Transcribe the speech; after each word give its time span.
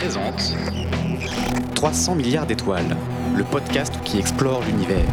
Présente 0.00 0.56
300 1.74 2.14
milliards 2.14 2.46
d'étoiles, 2.46 2.96
le 3.36 3.44
podcast 3.44 3.92
qui 4.02 4.18
explore 4.18 4.62
l'univers. 4.62 5.04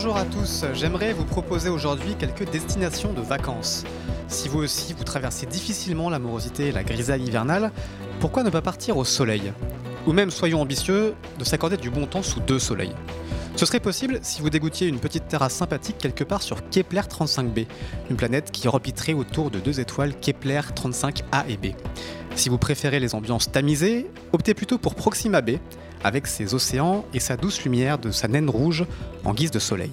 Bonjour 0.00 0.16
à 0.16 0.24
tous, 0.24 0.64
j'aimerais 0.74 1.12
vous 1.12 1.24
proposer 1.24 1.68
aujourd'hui 1.68 2.14
quelques 2.14 2.48
destinations 2.48 3.12
de 3.12 3.20
vacances. 3.20 3.82
Si 4.28 4.48
vous 4.48 4.60
aussi 4.60 4.92
vous 4.92 5.02
traversez 5.02 5.44
difficilement 5.44 6.08
la 6.08 6.20
morosité 6.20 6.68
et 6.68 6.72
la 6.72 6.84
grisaille 6.84 7.24
hivernale, 7.24 7.72
pourquoi 8.20 8.44
ne 8.44 8.50
pas 8.50 8.62
partir 8.62 8.96
au 8.96 9.04
soleil? 9.04 9.52
Ou 10.06 10.12
même, 10.12 10.30
soyons 10.30 10.60
ambitieux, 10.60 11.14
de 11.40 11.42
s'accorder 11.42 11.76
du 11.76 11.90
bon 11.90 12.06
temps 12.06 12.22
sous 12.22 12.38
deux 12.38 12.60
soleils. 12.60 12.94
Ce 13.56 13.66
serait 13.66 13.80
possible 13.80 14.20
si 14.22 14.40
vous 14.40 14.50
dégoûtiez 14.50 14.86
une 14.86 15.00
petite 15.00 15.26
terrasse 15.26 15.54
sympathique 15.54 15.98
quelque 15.98 16.22
part 16.22 16.42
sur 16.42 16.70
Kepler 16.70 17.00
35b, 17.00 17.66
une 18.08 18.16
planète 18.16 18.52
qui 18.52 18.68
orbiterait 18.68 19.14
autour 19.14 19.50
de 19.50 19.58
deux 19.58 19.80
étoiles 19.80 20.14
Kepler 20.14 20.60
35a 20.76 21.42
et 21.48 21.56
b. 21.56 21.74
Si 22.36 22.48
vous 22.48 22.58
préférez 22.58 23.00
les 23.00 23.16
ambiances 23.16 23.50
tamisées, 23.50 24.08
optez 24.30 24.54
plutôt 24.54 24.78
pour 24.78 24.94
Proxima 24.94 25.40
b, 25.40 25.56
avec 26.04 26.26
ses 26.26 26.54
océans 26.54 27.04
et 27.14 27.20
sa 27.20 27.36
douce 27.36 27.62
lumière 27.64 27.98
de 27.98 28.10
sa 28.10 28.28
naine 28.28 28.50
rouge 28.50 28.84
en 29.24 29.34
guise 29.34 29.50
de 29.50 29.58
soleil. 29.58 29.92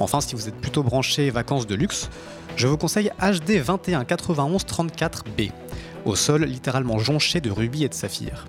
Enfin, 0.00 0.20
si 0.20 0.34
vous 0.34 0.48
êtes 0.48 0.60
plutôt 0.60 0.82
branché 0.82 1.30
vacances 1.30 1.66
de 1.66 1.74
luxe, 1.74 2.08
je 2.56 2.66
vous 2.66 2.76
conseille 2.76 3.10
HD 3.20 3.62
2191 3.64 4.64
34b, 4.64 5.52
au 6.04 6.16
sol 6.16 6.44
littéralement 6.44 6.98
jonché 6.98 7.40
de 7.40 7.50
rubis 7.50 7.84
et 7.84 7.88
de 7.88 7.94
saphirs. 7.94 8.46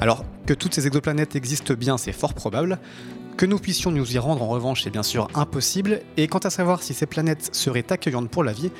Alors, 0.00 0.24
que 0.46 0.54
toutes 0.54 0.74
ces 0.74 0.86
exoplanètes 0.86 1.36
existent 1.36 1.74
bien, 1.74 1.98
c'est 1.98 2.12
fort 2.12 2.34
probable. 2.34 2.78
Que 3.36 3.46
nous 3.46 3.58
puissions 3.58 3.90
nous 3.90 4.12
y 4.12 4.18
rendre, 4.18 4.42
en 4.42 4.48
revanche, 4.48 4.82
c'est 4.82 4.90
bien 4.90 5.02
sûr 5.02 5.28
impossible. 5.34 6.00
Et 6.16 6.26
quant 6.26 6.38
à 6.38 6.50
savoir 6.50 6.82
si 6.82 6.94
ces 6.94 7.06
planètes 7.06 7.54
seraient 7.54 7.92
accueillantes 7.92 8.30
pour 8.30 8.42
la 8.42 8.52
vie, 8.52 8.70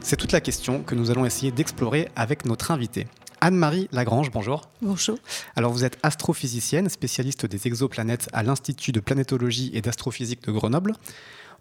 c'est 0.00 0.16
toute 0.16 0.32
la 0.32 0.40
question 0.40 0.82
que 0.82 0.94
nous 0.94 1.10
allons 1.10 1.24
essayer 1.24 1.52
d'explorer 1.52 2.08
avec 2.16 2.44
notre 2.44 2.70
invité. 2.70 3.06
Anne-Marie 3.40 3.88
Lagrange, 3.92 4.30
bonjour. 4.30 4.68
Bonjour. 4.82 5.18
Alors 5.56 5.72
vous 5.72 5.84
êtes 5.84 5.98
astrophysicienne, 6.02 6.88
spécialiste 6.88 7.46
des 7.46 7.66
exoplanètes 7.66 8.28
à 8.32 8.42
l'Institut 8.42 8.92
de 8.92 9.00
planétologie 9.00 9.70
et 9.74 9.80
d'astrophysique 9.80 10.42
de 10.44 10.52
Grenoble. 10.52 10.94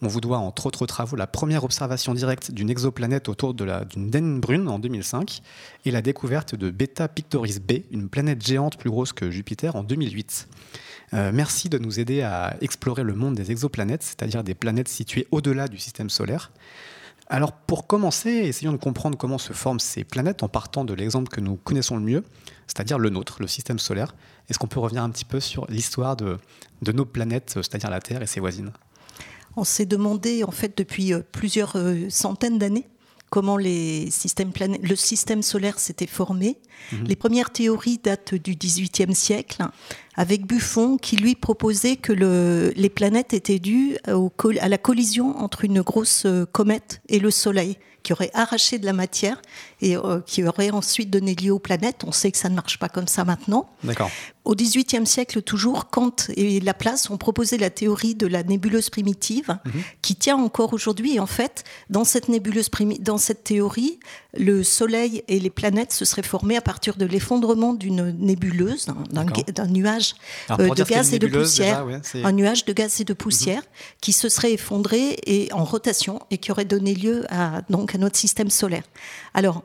On 0.01 0.07
vous 0.07 0.21
doit, 0.21 0.37
entre 0.37 0.67
autres 0.67 0.85
travaux, 0.85 1.15
la 1.15 1.25
première 1.25 1.63
observation 1.63 2.13
directe 2.13 2.51
d'une 2.51 2.69
exoplanète 2.69 3.29
autour 3.29 3.55
d'une 3.55 4.11
naine 4.11 4.39
brune 4.39 4.67
en 4.67 4.77
2005 4.77 5.41
et 5.85 5.91
la 5.91 6.03
découverte 6.03 6.53
de 6.53 6.69
Beta 6.69 7.07
Pictoris 7.07 7.59
b, 7.59 7.83
une 7.91 8.07
planète 8.07 8.45
géante 8.45 8.77
plus 8.77 8.91
grosse 8.91 9.11
que 9.11 9.31
Jupiter, 9.31 9.75
en 9.75 9.83
2008. 9.83 10.47
Euh, 11.13 11.31
merci 11.33 11.69
de 11.69 11.79
nous 11.79 11.99
aider 11.99 12.21
à 12.21 12.57
explorer 12.61 13.03
le 13.03 13.15
monde 13.15 13.35
des 13.35 13.51
exoplanètes, 13.51 14.03
c'est-à-dire 14.03 14.43
des 14.43 14.53
planètes 14.53 14.87
situées 14.87 15.25
au-delà 15.31 15.67
du 15.67 15.79
système 15.79 16.09
solaire. 16.09 16.51
Alors 17.29 17.51
pour 17.51 17.87
commencer, 17.87 18.29
essayons 18.29 18.71
de 18.71 18.77
comprendre 18.77 19.17
comment 19.17 19.37
se 19.37 19.51
forment 19.51 19.81
ces 19.81 20.05
planètes 20.05 20.43
en 20.43 20.47
partant 20.47 20.85
de 20.85 20.93
l'exemple 20.93 21.27
que 21.29 21.41
nous 21.41 21.57
connaissons 21.57 21.97
le 21.97 22.03
mieux, 22.03 22.23
c'est-à-dire 22.67 22.97
le 22.99 23.09
nôtre, 23.09 23.37
le 23.41 23.47
système 23.47 23.79
solaire. 23.79 24.15
Est-ce 24.49 24.57
qu'on 24.57 24.67
peut 24.67 24.79
revenir 24.79 25.03
un 25.03 25.09
petit 25.09 25.25
peu 25.25 25.41
sur 25.41 25.65
l'histoire 25.67 26.15
de, 26.15 26.37
nos 26.85 27.05
planètes, 27.05 27.51
c'est-à-dire 27.55 27.89
la 27.89 27.99
Terre 27.99 28.21
et 28.21 28.27
ses 28.27 28.39
voisines? 28.39 28.71
On 29.57 29.65
s'est 29.65 29.85
demandé 29.85 30.45
en 30.45 30.51
fait 30.51 30.77
depuis 30.77 31.13
euh, 31.13 31.21
plusieurs 31.31 31.75
euh, 31.75 32.09
centaines 32.09 32.59
d'années 32.59 32.87
comment 33.29 33.57
les 33.57 34.09
systèmes 34.09 34.51
le 34.81 34.95
système 34.95 35.41
solaire 35.41 35.79
s'était 35.79 36.07
formé. 36.07 36.57
Mhm. 36.91 37.07
Les 37.07 37.15
premières 37.15 37.51
théories 37.51 37.99
datent 38.01 38.35
du 38.35 38.55
XVIIIe 38.55 39.15
siècle, 39.15 39.65
avec 40.15 40.45
Buffon 40.45 40.97
qui 40.97 41.17
lui 41.17 41.35
proposait 41.35 41.97
que 41.97 42.13
le, 42.13 42.71
les 42.75 42.89
planètes 42.89 43.33
étaient 43.33 43.59
dues 43.59 43.97
au, 44.11 44.31
à 44.59 44.69
la 44.69 44.77
collision 44.77 45.37
entre 45.37 45.65
une 45.65 45.81
grosse 45.81 46.25
euh, 46.25 46.45
comète 46.45 47.01
et 47.09 47.19
le 47.19 47.31
Soleil, 47.31 47.77
qui 48.03 48.13
aurait 48.13 48.31
arraché 48.33 48.79
de 48.79 48.85
la 48.85 48.93
matière 48.93 49.41
et 49.81 49.95
euh, 49.95 50.21
qui 50.25 50.43
aurait 50.43 50.71
ensuite 50.71 51.09
donné 51.09 51.35
lieu 51.35 51.51
aux 51.51 51.59
planètes. 51.59 52.03
On 52.05 52.11
sait 52.11 52.31
que 52.31 52.37
ça 52.37 52.49
ne 52.49 52.55
marche 52.55 52.79
pas 52.79 52.89
comme 52.89 53.07
ça 53.07 53.25
maintenant. 53.25 53.69
D'accord. 53.83 54.09
Au 54.47 54.55
XVIIIe 54.55 55.05
siècle, 55.05 55.41
toujours, 55.41 55.89
Kant 55.89 56.15
et 56.37 56.61
Laplace 56.61 57.09
ont 57.09 57.17
proposé 57.17 57.57
la 57.57 57.69
théorie 57.69 58.15
de 58.15 58.27
la 58.27 58.43
nébuleuse 58.43 58.89
primitive, 58.89 59.57
mhm. 59.65 59.81
qui 60.01 60.15
tient 60.15 60.37
encore 60.37 60.71
aujourd'hui. 60.71 61.15
Et 61.15 61.19
en 61.19 61.25
fait, 61.25 61.65
dans 61.89 62.05
cette 62.05 62.29
nébuleuse 62.29 62.69
dans 63.01 63.17
cette 63.17 63.43
théorie, 63.43 63.99
le 64.37 64.63
Soleil 64.63 65.21
et 65.27 65.41
les 65.41 65.49
planètes 65.49 65.91
se 65.91 66.05
seraient 66.05 66.23
formés 66.23 66.55
à 66.55 66.61
partir 66.61 66.95
de 66.95 67.05
l'effondrement 67.05 67.73
d'une 67.73 68.11
nébuleuse, 68.17 68.87
d'un 69.11 69.67
nuage 69.67 70.15
euh, 70.51 70.73
de 70.73 70.83
gaz 70.83 71.13
et 71.13 71.19
de 71.19 71.27
poussière, 71.27 71.85
un 72.23 72.31
nuage 72.31 72.63
de 72.63 72.71
gaz 72.71 73.01
et 73.01 73.03
de 73.03 73.13
poussière 73.13 73.63
qui 73.99 74.13
se 74.13 74.29
serait 74.29 74.53
effondré 74.53 75.17
et 75.25 75.51
en 75.51 75.65
rotation 75.65 76.21
et 76.31 76.37
qui 76.37 76.51
aurait 76.53 76.65
donné 76.65 76.95
lieu 76.95 77.25
à 77.29 77.63
donc 77.69 77.95
à 77.95 77.97
notre 77.97 78.17
système 78.17 78.49
solaire. 78.49 78.83
Alors 79.33 79.63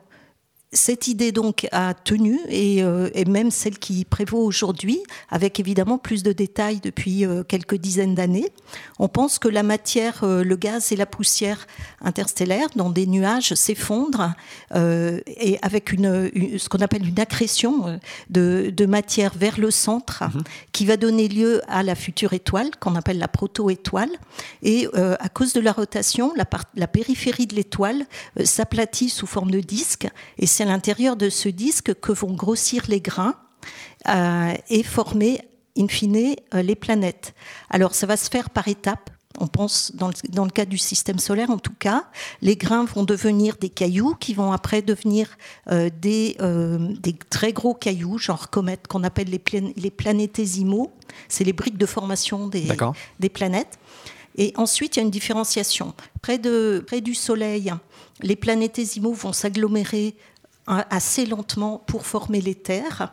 cette 0.73 1.07
idée 1.07 1.33
donc 1.33 1.69
a 1.71 1.93
tenu 1.93 2.41
euh, 2.51 3.11
et, 3.15 3.25
même 3.27 3.51
celle 3.51 3.79
qui 3.79 4.05
prévaut 4.05 4.43
aujourd'hui, 4.43 5.03
avec 5.31 5.61
évidemment 5.61 5.99
plus 5.99 6.23
de 6.23 6.33
détails 6.33 6.81
depuis 6.81 7.27
euh, 7.27 7.43
quelques 7.43 7.75
dizaines 7.75 8.15
d'années. 8.15 8.51
On 8.99 9.09
pense 9.09 9.39
que 9.39 9.49
la 9.49 9.63
matière, 9.63 10.25
euh, 10.25 10.43
le 10.43 10.57
gaz 10.57 10.91
et 10.91 10.97
la 10.97 11.05
poussière 11.05 11.67
interstellaire 12.01 12.69
dans 12.75 12.89
des 12.89 13.07
nuages 13.07 13.55
s'effondrent 13.55 14.33
et 14.75 15.59
avec 15.63 15.93
une, 15.93 16.31
ce 16.59 16.69
qu'on 16.69 16.79
appelle 16.79 17.07
une 17.07 17.21
accrétion 17.21 18.01
de, 18.31 18.87
matière 18.87 19.33
vers 19.35 19.59
le 19.59 19.71
centre 19.71 20.25
mhm. 20.25 20.43
qui 20.73 20.87
va 20.87 20.97
donner 20.97 21.29
lieu 21.29 21.61
à 21.69 21.83
la 21.83 21.95
future 21.95 22.33
étoile 22.33 22.71
qu'on 22.81 22.95
appelle 22.95 23.19
la 23.19 23.29
proto-étoile. 23.29 24.11
Et 24.63 24.89
à 24.95 25.29
cause 25.29 25.53
de 25.53 25.61
la 25.61 25.73
rotation, 25.73 26.33
la, 26.37 26.45
la 26.75 26.87
périphérie 26.87 27.47
de 27.47 27.55
l'étoile 27.55 28.07
s'aplatit 28.45 29.09
sous 29.09 29.27
forme 29.27 29.51
de 29.51 29.61
disque 29.61 30.09
et 30.39 30.47
c'est 30.47 30.62
à 30.63 30.65
l'intérieur 30.65 31.17
de 31.17 31.29
ce 31.29 31.49
disque 31.49 31.95
que 32.01 32.13
vont 32.13 32.33
grossir 32.33 32.85
les 32.89 33.01
grains 33.01 33.35
euh, 34.09 34.55
et 34.69 34.83
former, 34.83 35.41
in 35.77 35.89
fine, 35.89 36.37
euh, 36.55 36.63
les 36.63 36.75
planètes. 36.75 37.35
Alors, 37.71 37.95
ça 37.95 38.07
va 38.07 38.17
se 38.17 38.31
faire 38.31 38.51
par 38.51 38.69
étapes. 38.69 39.11
On 39.41 39.47
pense, 39.47 39.93
dans 39.95 40.09
le, 40.09 40.15
dans 40.29 40.45
le, 40.45 40.51
cas 40.51 40.67
du 40.67 40.77
système 40.77 41.19
solaire 41.19 41.51
en 41.51 41.59
tout 41.59 41.73
cas, 41.79 42.05
les 42.43 42.55
grains 42.55 42.85
vont 42.85 43.03
devenir 43.03 43.57
des 43.57 43.71
cailloux 43.71 44.15
qui 44.15 44.35
vont 44.35 44.53
après 44.53 44.83
devenir 44.83 45.37
euh, 45.71 45.89
des, 46.01 46.37
des, 47.01 47.15
très 47.31 47.53
gros 47.53 47.75
cailloux, 47.75 48.19
genre 48.19 48.51
comètes, 48.51 48.87
qu'on 48.89 49.05
appelle 49.05 49.31
les, 49.31 49.43
les 49.77 49.91
planétésimaux. 49.91 50.93
C'est 51.29 51.45
les 51.45 51.55
briques 51.55 51.79
de 51.79 51.87
formation 51.87 52.47
des, 52.47 52.69
des 53.21 53.29
planètes. 53.31 53.79
Et 54.37 54.53
ensuite, 54.57 54.97
il 54.97 55.01
y 55.01 55.03
a 55.03 55.05
une 55.05 55.11
différenciation. 55.11 55.95
Près, 56.21 56.39
de, 56.39 56.83
près 56.87 57.01
du 57.01 57.15
Soleil, 57.15 57.73
les 58.23 58.37
planétésimaux 58.37 59.13
vont 59.13 59.33
s'agglomérer 59.33 60.15
assez 60.67 61.27
lentement 61.27 61.79
pour 61.87 62.07
former 62.07 62.41
les 62.41 62.55
terres. 62.55 63.13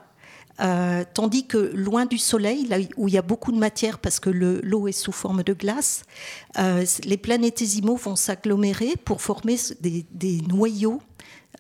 Euh, 0.62 1.06
tandis 1.14 1.48
que 1.48 1.58
loin 1.58 2.06
du 2.06 2.18
soleil, 2.18 2.66
là 2.68 2.78
où 2.98 3.08
il 3.08 3.14
y 3.14 3.18
a 3.18 3.22
beaucoup 3.22 3.54
de 3.54 3.58
matière 3.58 3.98
parce 3.98 4.20
que 4.20 4.30
l'eau 4.30 4.88
est 4.90 4.92
sous 4.92 5.14
forme 5.14 5.42
de 5.44 5.54
glace, 5.54 6.04
euh, 6.58 6.86
les 7.06 7.18
planétésimaux 7.18 7.96
vont 7.96 8.18
s'agglomérer 8.18 8.96
pour 9.06 9.22
former 9.22 9.56
des, 9.80 10.06
des 10.12 10.42
noyaux 10.42 11.02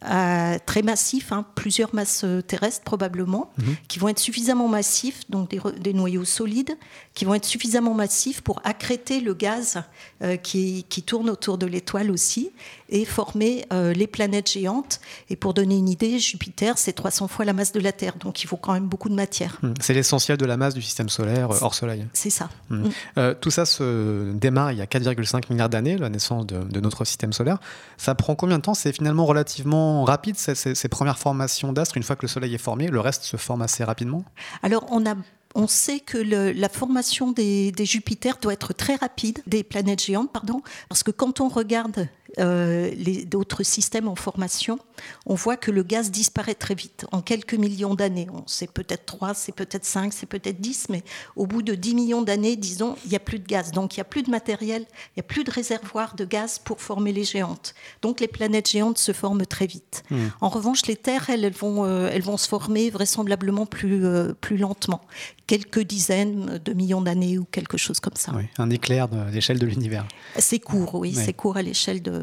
euh, 0.05 0.57
très 0.65 0.81
massifs, 0.81 1.33
hein, 1.33 1.45
plusieurs 1.55 1.93
masses 1.93 2.25
terrestres 2.47 2.83
probablement, 2.85 3.51
mhm. 3.57 3.75
qui 3.89 3.99
vont 3.99 4.07
être 4.07 4.19
suffisamment 4.19 4.69
massifs, 4.69 5.29
donc 5.29 5.49
des, 5.49 5.93
noyaux 5.93 6.23
solides, 6.23 6.77
qui 7.13 7.25
vont 7.25 7.33
être 7.33 7.43
suffisamment 7.45 7.93
massifs 7.93 8.39
pour 8.39 8.61
accréter 8.63 9.19
le 9.19 9.33
gaz 9.33 9.83
euh, 10.21 10.37
qui, 10.37 10.85
qui, 10.87 11.03
tourne 11.03 11.29
autour 11.29 11.57
de 11.57 11.65
l'étoile 11.65 12.11
aussi 12.11 12.51
et 12.89 13.05
former 13.05 13.65
euh, 13.71 13.93
les 13.93 14.07
planètes 14.07 14.51
géantes. 14.51 14.99
Et 15.29 15.35
pour 15.35 15.53
donner 15.53 15.77
une 15.77 15.89
idée, 15.89 16.19
Jupiter, 16.19 16.77
c'est 16.77 16.93
300 16.93 17.27
fois 17.27 17.45
la 17.45 17.53
masse 17.53 17.71
de 17.71 17.79
la 17.79 17.91
Terre, 17.91 18.15
donc 18.19 18.43
il 18.43 18.47
faut 18.47 18.57
quand 18.57 18.73
même 18.73 18.87
beaucoup 18.87 19.09
de 19.09 19.15
matière. 19.15 19.57
Hmm. 19.61 19.73
C'est 19.79 19.93
l'essentiel 19.93 20.37
de 20.37 20.45
la 20.45 20.57
masse 20.57 20.73
du 20.73 20.81
système 20.81 21.09
solaire 21.09 21.49
hors 21.49 21.75
Soleil. 21.75 22.05
C'est 22.13 22.29
ça. 22.29 22.49
Hmm. 22.69 22.89
Hmm. 23.15 23.33
tout 23.39 23.51
ça 23.51 23.65
se 23.65 24.31
démarre 24.33 24.71
il 24.71 24.77
y 24.77 24.81
a 24.81 24.85
4,5 24.85 25.43
milliards 25.49 25.69
d'années, 25.69 25.97
la 25.97 26.09
naissance 26.09 26.45
de, 26.45 26.63
de 26.63 26.79
notre 26.79 27.05
système 27.05 27.33
solaire. 27.33 27.59
Ça 27.97 28.15
prend 28.15 28.35
combien 28.35 28.57
de 28.57 28.63
temps? 28.63 28.73
C'est 28.73 28.93
finalement 28.93 29.25
relativement 29.25 30.03
rapide, 30.03 30.35
ces, 30.37 30.89
premières 30.89 31.19
formations 31.19 31.73
d'astres, 31.73 31.97
une 31.97 32.03
fois 32.03 32.15
que 32.15 32.23
le 32.23 32.27
Soleil 32.27 32.53
est 32.55 32.59
formé, 32.59 32.87
le 32.87 32.99
reste 32.99 33.23
se 33.23 33.37
forme 33.37 33.61
assez 33.61 33.83
rapidement? 33.83 34.23
Alors, 34.63 34.85
on 34.91 35.05
a 35.05 35.15
on 35.55 35.67
sait 35.67 35.99
que 35.99 36.17
la 36.17 36.69
formation 36.69 37.31
des, 37.31 37.73
Jupiters 37.79 38.37
doit 38.39 38.53
être 38.53 38.71
très 38.73 38.95
rapide, 38.95 39.39
des 39.47 39.63
planètes 39.63 40.03
géantes, 40.03 40.31
pardon, 40.31 40.61
parce 40.89 41.01
que 41.01 41.09
quand 41.09 41.41
on 41.41 41.47
regarde 41.47 42.07
d'autres 42.37 43.63
systèmes 43.63 44.07
en 44.07 44.15
formation, 44.15 44.79
on 45.25 45.35
voit 45.35 45.57
que 45.57 45.71
le 45.71 45.83
gaz 45.83 46.11
disparaît 46.11 46.55
très 46.55 46.75
vite, 46.75 47.05
en 47.11 47.21
quelques 47.21 47.53
millions 47.53 47.95
d'années. 47.95 48.27
C'est 48.45 48.71
peut-être 48.71 49.05
3, 49.05 49.33
c'est 49.33 49.53
peut-être 49.53 49.85
5, 49.85 50.13
c'est 50.13 50.25
peut-être 50.25 50.59
10, 50.59 50.87
mais 50.89 51.03
au 51.35 51.47
bout 51.47 51.61
de 51.61 51.75
10 51.75 51.95
millions 51.95 52.21
d'années, 52.21 52.55
disons, 52.55 52.95
il 53.05 53.09
n'y 53.09 53.15
a 53.15 53.19
plus 53.19 53.39
de 53.39 53.47
gaz. 53.47 53.71
Donc 53.71 53.95
il 53.95 53.99
n'y 53.99 54.01
a 54.01 54.05
plus 54.05 54.23
de 54.23 54.29
matériel, 54.29 54.85
il 54.89 55.19
n'y 55.19 55.21
a 55.21 55.23
plus 55.23 55.43
de 55.43 55.51
réservoir 55.51 56.15
de 56.15 56.25
gaz 56.25 56.59
pour 56.59 56.81
former 56.81 57.13
les 57.13 57.23
géantes. 57.23 57.73
Donc 58.01 58.19
les 58.19 58.27
planètes 58.27 58.69
géantes 58.69 58.97
se 58.97 59.11
forment 59.11 59.45
très 59.45 59.67
vite. 59.67 60.03
Hmm. 60.09 60.27
En 60.41 60.49
revanche, 60.49 60.85
les 60.85 60.95
terres, 60.95 61.29
elles, 61.29 61.51
vont, 61.51 61.85
euh, 61.85 62.09
elles 62.11 62.21
vont 62.21 62.37
se 62.37 62.47
former 62.47 62.89
vraisemblablement 62.89 63.65
plus, 63.65 64.05
euh, 64.05 64.33
plus 64.39 64.57
lentement, 64.57 65.01
quelques 65.47 65.81
dizaines 65.81 66.59
de 66.63 66.73
millions 66.73 67.01
d'années 67.01 67.37
ou 67.37 67.45
quelque 67.45 67.77
chose 67.77 67.99
comme 67.99 68.15
ça. 68.15 68.33
Oui, 68.35 68.43
un 68.57 68.69
éclair 68.69 69.07
de 69.07 69.31
l'échelle 69.31 69.59
de 69.59 69.65
l'univers. 69.65 70.05
C'est 70.37 70.59
court, 70.59 70.95
oui, 70.95 71.13
c'est 71.13 71.33
court 71.33 71.57
à 71.57 71.61
l'échelle 71.61 72.01
de, 72.01 72.18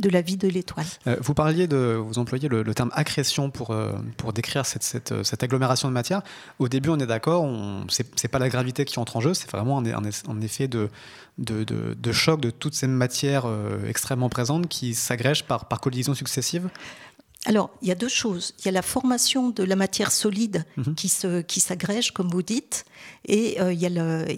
de 0.00 0.08
la 0.08 0.22
vie 0.22 0.36
de 0.36 0.48
l'étoile. 0.48 0.86
Euh, 1.06 1.16
vous 1.20 1.34
parliez 1.34 1.66
de, 1.66 1.98
vous 2.02 2.18
employez 2.18 2.48
le, 2.48 2.64
terme 2.74 2.90
accrétion 2.94 3.50
pour, 3.50 3.70
euh, 3.70 3.92
pour 4.16 4.32
décrire 4.32 4.64
cette, 4.64 4.82
cette, 4.82 5.42
agglomération 5.42 5.88
de 5.88 5.92
matière. 5.92 6.22
Au 6.58 6.68
début, 6.68 6.88
on 6.88 6.98
est 6.98 7.06
d'accord, 7.06 7.44
ce 7.88 8.02
n'est 8.02 8.28
pas 8.30 8.38
la 8.38 8.48
gravité 8.48 8.84
qui 8.84 8.98
entre 8.98 9.16
en 9.16 9.20
jeu, 9.20 9.34
c'est 9.34 9.50
vraiment 9.50 9.78
un, 9.78 10.40
effet 10.40 10.68
de, 10.68 10.88
de, 11.38 11.64
de, 11.64 12.12
choc 12.12 12.40
de 12.40 12.50
toutes 12.50 12.74
ces 12.74 12.86
matières 12.86 13.44
euh, 13.46 13.86
extrêmement 13.86 14.30
présentes 14.30 14.68
qui 14.68 14.94
s'agrègent 14.94 15.44
par, 15.44 15.66
par 15.66 15.80
collisions 15.80 16.14
successives 16.14 16.68
alors, 17.46 17.70
il 17.80 17.88
y 17.88 17.90
a 17.90 17.94
deux 17.94 18.08
choses. 18.08 18.54
Il 18.58 18.66
y 18.66 18.68
a 18.68 18.72
la 18.72 18.82
formation 18.82 19.48
de 19.48 19.62
la 19.62 19.74
matière 19.74 20.12
solide 20.12 20.64
mhm. 20.76 20.94
qui, 20.94 21.08
se, 21.08 21.40
qui 21.40 21.60
s'agrège, 21.60 22.12
comme 22.12 22.28
vous 22.28 22.42
dites, 22.42 22.84
et 23.26 23.60
euh, 23.60 23.72
il, 23.72 23.80
y 23.80 23.86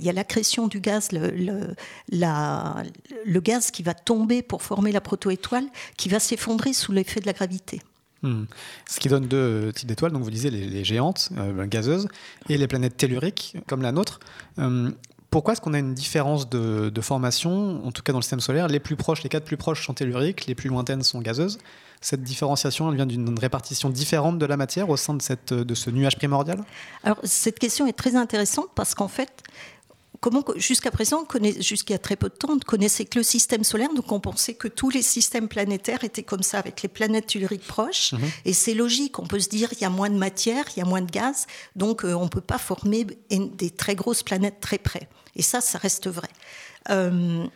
a 0.08 0.12
l'accrétion 0.12 0.69
du 0.69 0.81
gaz, 0.81 1.10
le, 1.10 1.75
la, 2.10 2.84
le, 3.26 3.40
gaz 3.40 3.72
qui 3.72 3.82
va 3.82 3.94
tomber 3.94 4.43
pour 4.43 4.62
former 4.62 4.93
la 4.93 5.00
protoétoile, 5.00 5.66
qui 5.96 6.08
va 6.08 6.20
s'effondrer 6.20 6.72
sous 6.72 6.93
l'effet 6.93 7.20
de 7.20 7.26
la 7.26 7.32
gravité. 7.32 7.81
Hmm. 8.22 8.44
Ce 8.88 9.00
qui 9.00 9.08
donne 9.08 9.26
deux 9.26 9.72
types 9.75 9.88
d'étoiles, 9.88 10.12
donc 10.12 10.22
vous 10.22 10.31
disiez 10.31 10.50
les, 10.50 10.84
géantes, 10.84 11.31
euh, 11.38 11.66
gazeuses, 11.66 12.06
et 12.49 12.56
les 12.56 12.69
planètes 12.69 12.96
telluriques, 12.96 13.56
comme 13.66 13.82
la 13.82 13.90
nôtre. 13.90 14.20
Euh, 14.60 14.93
pourquoi 15.31 15.54
est-ce 15.54 15.60
qu'on 15.60 15.75
a 15.75 15.78
une 15.81 15.94
différence 15.94 16.49
de, 16.49 16.88
de, 16.88 17.00
formation, 17.00 17.84
en 17.84 17.90
tout 17.90 18.02
cas 18.02 18.12
dans 18.12 18.19
le 18.19 18.22
système 18.22 18.38
solaire 18.38 18.69
Les 18.69 18.78
plus 18.78 18.94
proches, 18.94 19.25
les 19.25 19.28
quatre 19.28 19.44
plus 19.44 19.56
proches 19.56 19.84
sont 19.84 19.94
telluriques, 19.94 20.46
les 20.46 20.54
plus 20.54 20.69
lointaines 20.69 21.02
sont 21.02 21.20
gazeuses 21.20 21.58
cette 22.02 22.22
différenciation, 22.22 22.90
elle 22.90 22.96
vient 22.96 23.06
d'une 23.06 23.38
répartition 23.38 23.88
différente 23.88 24.38
de 24.38 24.46
la 24.46 24.56
matière 24.56 24.90
au 24.90 24.96
sein 24.96 25.14
de, 25.14 25.22
cette, 25.22 25.54
de 25.54 25.75
ce 25.75 25.88
nuage 25.90 26.16
primordial? 26.16 26.62
Alors, 27.04 27.19
cette 27.25 27.58
question 27.58 27.87
est 27.87 27.93
très 27.93 28.16
intéressante 28.16 28.69
parce 28.75 28.94
qu'en 28.94 29.08
fait, 29.08 29.43
jusqu'à 30.56 30.90
présent, 30.90 31.26
jusqu'à 31.60 31.99
très 31.99 32.16
peu 32.16 32.28
de 32.28 32.34
temps, 32.34 32.50
on 32.50 32.56
ne 32.56 32.60
connaissait 32.60 33.04
que 33.04 33.19
le 33.19 33.22
système 33.22 33.64
solaire, 33.64 33.93
donc 33.94 34.10
on 34.12 34.20
pensait 34.20 34.54
que 34.54 34.69
tous 34.69 34.90
les 34.90 35.02
systèmes 35.02 35.49
planétaires 35.49 36.04
étaient 36.04 36.22
comme 36.22 36.43
ça, 36.43 36.58
avec 36.58 36.82
les 36.82 36.88
planètes 36.88 37.26
telluriques 37.26 37.66
proches. 37.66 38.12
Mhm. 38.12 38.20
Et 38.44 38.52
c'est 38.52 38.75
logique, 38.75 39.19
on 39.19 39.26
peut 39.26 39.40
se 39.40 39.49
dire 39.49 39.69
il 39.72 39.81
y 39.81 39.84
a 39.84 39.90
moins 39.90 40.10
de 40.10 40.16
matière, 40.16 40.64
il 40.76 40.81
y 40.81 40.82
a 40.82 40.87
moins 40.87 41.02
de 41.02 41.10
gaz, 41.10 41.46
donc 41.76 42.04
euh, 42.04 42.14
on 42.14 42.25
ne 42.25 42.28
peut 42.28 42.40
pas 42.40 42.58
former 42.58 43.06
des 43.31 43.70
très 43.70 43.94
grosses 43.94 44.22
planètes 44.22 44.60
très 44.60 44.78
près. 44.78 45.08
Et 45.34 45.43
ça, 45.43 45.60
ça 45.60 45.78
reste 45.78 46.08
vrai. 46.08 46.28
Euh, 46.90 47.46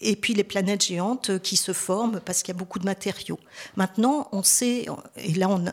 et 0.00 0.16
puis 0.16 0.34
les 0.34 0.44
planètes 0.44 0.84
géantes 0.84 1.38
qui 1.38 1.56
se 1.56 1.72
forment 1.72 2.20
parce 2.24 2.42
qu'il 2.42 2.52
y 2.52 2.56
a 2.56 2.58
beaucoup 2.58 2.78
de 2.78 2.84
matériaux. 2.84 3.38
Maintenant, 3.76 4.28
on 4.32 4.42
sait, 4.42 4.86
et 5.16 5.34
là 5.34 5.48
on, 5.48 5.64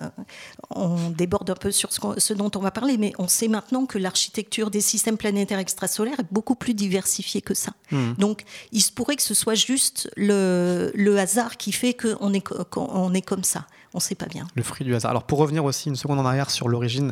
on 0.70 1.10
déborde 1.10 1.50
un 1.50 1.56
peu 1.56 1.72
sur 1.72 1.90
ce, 1.92 2.34
dont 2.34 2.52
on 2.56 2.60
va 2.60 2.72
parler, 2.72 2.98
mais 2.98 3.14
on 3.18 3.28
sait 3.28 3.48
maintenant 3.48 3.86
que 3.86 3.98
l'architecture 3.98 4.70
des 4.70 4.82
systèmes 4.82 5.18
planétaires 5.18 5.60
extrasolaires 5.60 6.20
est 6.20 6.32
beaucoup 6.32 6.56
plus 6.56 6.74
diversifiée 6.74 7.42
que 7.42 7.54
ça. 7.54 7.74
Hmm. 7.92 8.14
Donc 8.18 8.44
il 8.72 8.82
se 8.82 8.92
pourrait 8.92 9.16
que 9.16 9.24
ce 9.24 9.34
soit 9.34 9.56
juste 9.56 10.10
le, 10.16 10.92
le 10.94 11.18
hasard 11.18 11.58
qui 11.58 11.72
fait 11.72 11.94
qu'on 11.94 12.34
est, 12.34 12.42
qu'on 12.42 13.14
est 13.14 13.22
comme 13.22 13.44
ça. 13.44 13.66
On 13.94 13.98
ne 13.98 14.02
sait 14.02 14.16
pas 14.16 14.28
bien. 14.28 14.48
Le 14.56 14.64
fruit 14.64 14.86
du 14.86 14.96
hasard. 14.96 15.12
Alors 15.12 15.24
pour 15.24 15.40
revenir 15.40 15.66
aussi 15.66 15.90
une 15.90 15.98
seconde 15.98 16.20
en 16.20 16.26
arrière 16.26 16.50
sur 16.50 16.70
l'origine 16.70 17.12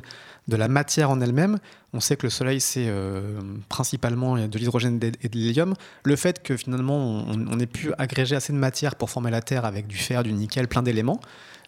de 0.50 0.56
la 0.56 0.68
matière 0.68 1.10
en 1.10 1.22
elle-même. 1.22 1.60
On 1.94 2.00
sait 2.00 2.16
que 2.18 2.26
le 2.26 2.30
Soleil, 2.30 2.60
c'est 2.60 2.88
euh, 2.88 3.40
principalement 3.68 4.36
de 4.36 4.58
l'hydrogène 4.58 5.00
et 5.22 5.30
de 5.30 5.38
l'hélium. 5.38 5.76
Le 6.04 6.16
fait 6.16 6.44
que 6.44 6.58
finalement, 6.58 6.99
on, 7.00 7.60
ait 7.60 7.66
pu 7.66 7.92
agréger 7.98 8.36
assez 8.36 8.54
de 8.54 8.58
matière 8.58 8.96
pour 8.96 9.10
former 9.10 9.32
la 9.32 9.42
Terre 9.42 9.66
avec 9.66 9.88
du 9.88 9.98
fer, 9.98 10.24
du 10.24 10.34
nickel, 10.34 10.68
plein 10.68 10.82
d'éléments, 10.82 11.20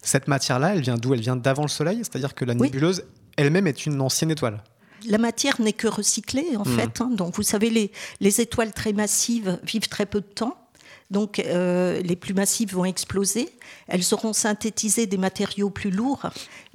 cette 0.02 0.28
matière-là, 0.28 0.76
elle 0.76 0.82
vient 0.82 0.96
d'où? 0.96 1.14
Elle 1.14 1.22
vient 1.22 1.36
d'avant 1.36 1.64
le 1.64 1.68
Soleil? 1.68 2.00
C'est-à-dire 2.00 2.34
que 2.34 2.46
la 2.46 2.54
nébuleuse 2.54 3.04
elle-même 3.38 3.68
est 3.68 3.86
une 3.86 4.02
ancienne 4.02 4.32
étoile 4.32 4.64
la 5.08 5.18
matière 5.18 5.60
n'est 5.60 5.74
que 5.74 5.88
recyclée 5.88 6.56
en 6.58 6.62
hmm. 6.62 6.76
fait. 6.76 7.02
Hein. 7.02 7.10
Donc 7.12 7.36
vous 7.36 7.42
savez, 7.44 7.72
les, 7.72 7.92
les, 8.20 8.42
étoiles 8.42 8.72
très 8.72 8.94
massives 8.94 9.60
vivent 9.64 9.88
très 9.88 10.06
peu 10.06 10.22
de 10.22 10.26
temps. 10.26 10.61
Donc 11.12 11.40
euh, 11.40 12.02
les 12.02 12.16
plus 12.16 12.34
massives 12.34 12.74
vont 12.74 12.86
exploser, 12.86 13.50
elles 13.88 14.14
auront 14.14 14.34
synthétisé 14.34 15.06
des 15.06 15.18
matériaux 15.18 15.70
plus 15.70 15.92
lourds 15.92 16.30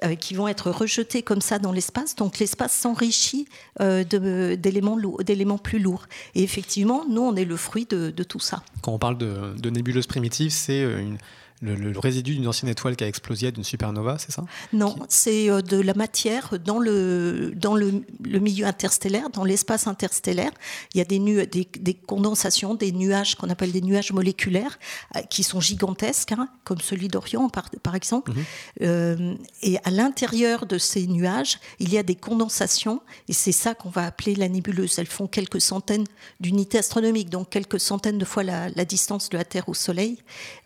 euh, 0.04 0.14
qui 0.14 0.34
vont 0.34 0.46
être 0.46 0.70
rejetés 0.70 1.22
comme 1.22 1.40
ça 1.40 1.58
dans 1.58 1.72
l'espace. 1.72 2.14
Donc 2.14 2.38
l'espace 2.38 2.72
s'enrichit 2.72 3.48
euh, 3.80 4.04
d'éléments 4.04 5.58
plus 5.58 5.78
lourds. 5.78 6.06
Et 6.34 6.42
effectivement, 6.42 7.04
nous, 7.08 7.22
on 7.22 7.34
est 7.34 7.46
le 7.46 7.56
fruit 7.56 7.86
de, 7.86 8.10
tout 8.10 8.40
ça. 8.40 8.62
Quand 8.82 8.92
on 8.92 8.98
parle 8.98 9.16
de, 9.16 9.54
de 9.56 9.70
nébuleuse 9.70 10.06
primitive, 10.06 10.50
c'est 10.50 10.82
une 10.82 11.16
le, 11.62 11.98
résidu 11.98 12.34
d'une 12.34 12.46
ancienne 12.46 12.70
étoile 12.70 12.96
qui 12.96 13.04
a 13.04 13.08
explosé 13.08 13.50
d'une 13.50 13.64
supernova, 13.64 14.18
c'est 14.18 14.30
ça? 14.30 14.44
Non, 14.72 14.94
c'est 15.08 15.50
euh, 15.50 15.62
de 15.62 15.80
la 15.80 15.94
matière 15.94 16.54
dans 16.62 16.78
le, 16.78 17.52
dans 17.56 17.74
le, 17.74 18.02
milieu 18.20 18.66
interstellaire, 18.66 19.30
dans 19.30 19.44
l'espace 19.44 19.86
interstellaire. 19.86 20.50
Il 20.94 20.98
y 20.98 21.00
a 21.00 21.04
des, 21.04 21.18
nu 21.18 21.46
des, 21.46 21.66
des, 21.80 21.94
condensations, 21.94 22.74
des 22.74 22.92
nuages 22.92 23.36
qu'on 23.36 23.48
appelle 23.48 23.72
des 23.72 23.80
nuages 23.80 24.12
moléculaires, 24.12 24.78
euh, 25.16 25.20
qui 25.22 25.42
sont 25.42 25.60
gigantesques, 25.60 26.32
hein, 26.32 26.48
comme 26.64 26.80
celui 26.80 27.08
d'Orion 27.08 27.48
par, 27.48 27.70
par 27.82 27.94
exemple. 27.94 28.32
Mhm. 28.32 28.44
Euh, 28.82 29.34
et 29.62 29.78
à 29.84 29.90
l'intérieur 29.90 30.66
de 30.66 30.76
ces 30.76 31.06
nuages, 31.06 31.58
il 31.78 31.92
y 31.92 31.96
a 31.96 32.02
des 32.02 32.16
condensations, 32.16 33.00
et 33.28 33.32
c'est 33.32 33.52
ça 33.52 33.74
qu'on 33.74 33.90
va 33.90 34.04
appeler 34.04 34.34
la 34.34 34.48
nébuleuse. 34.48 34.98
Elles 34.98 35.06
font 35.06 35.26
quelques 35.26 35.62
centaines 35.62 36.04
d'unités 36.38 36.78
astronomiques, 36.78 37.30
donc 37.30 37.48
quelques 37.48 37.80
centaines 37.80 38.18
de 38.18 38.24
fois 38.26 38.42
la, 38.42 38.84
distance 38.84 39.30
de 39.30 39.38
la 39.38 39.44
Terre 39.44 39.68
au 39.68 39.74
Soleil. 39.74 40.18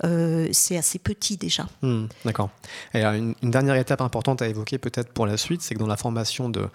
c'est 0.03 0.80
assez 0.81 0.99
petit 0.99 1.37
déjà. 1.37 1.67
Hmm, 1.83 2.07
d'accord. 2.25 2.51
Et 2.93 3.05
une, 3.05 3.35
dernière 3.43 3.77
étape 3.77 4.01
importante 4.01 4.43
à 4.43 4.49
évoquer 4.49 4.79
peut-être 4.79 5.13
pour 5.13 5.27
la 5.27 5.37
suite, 5.37 5.63
c'est 5.63 5.75
que 5.75 5.79
dans 5.79 5.87
la 5.87 5.97
formation 5.97 6.49
de, 6.49 6.67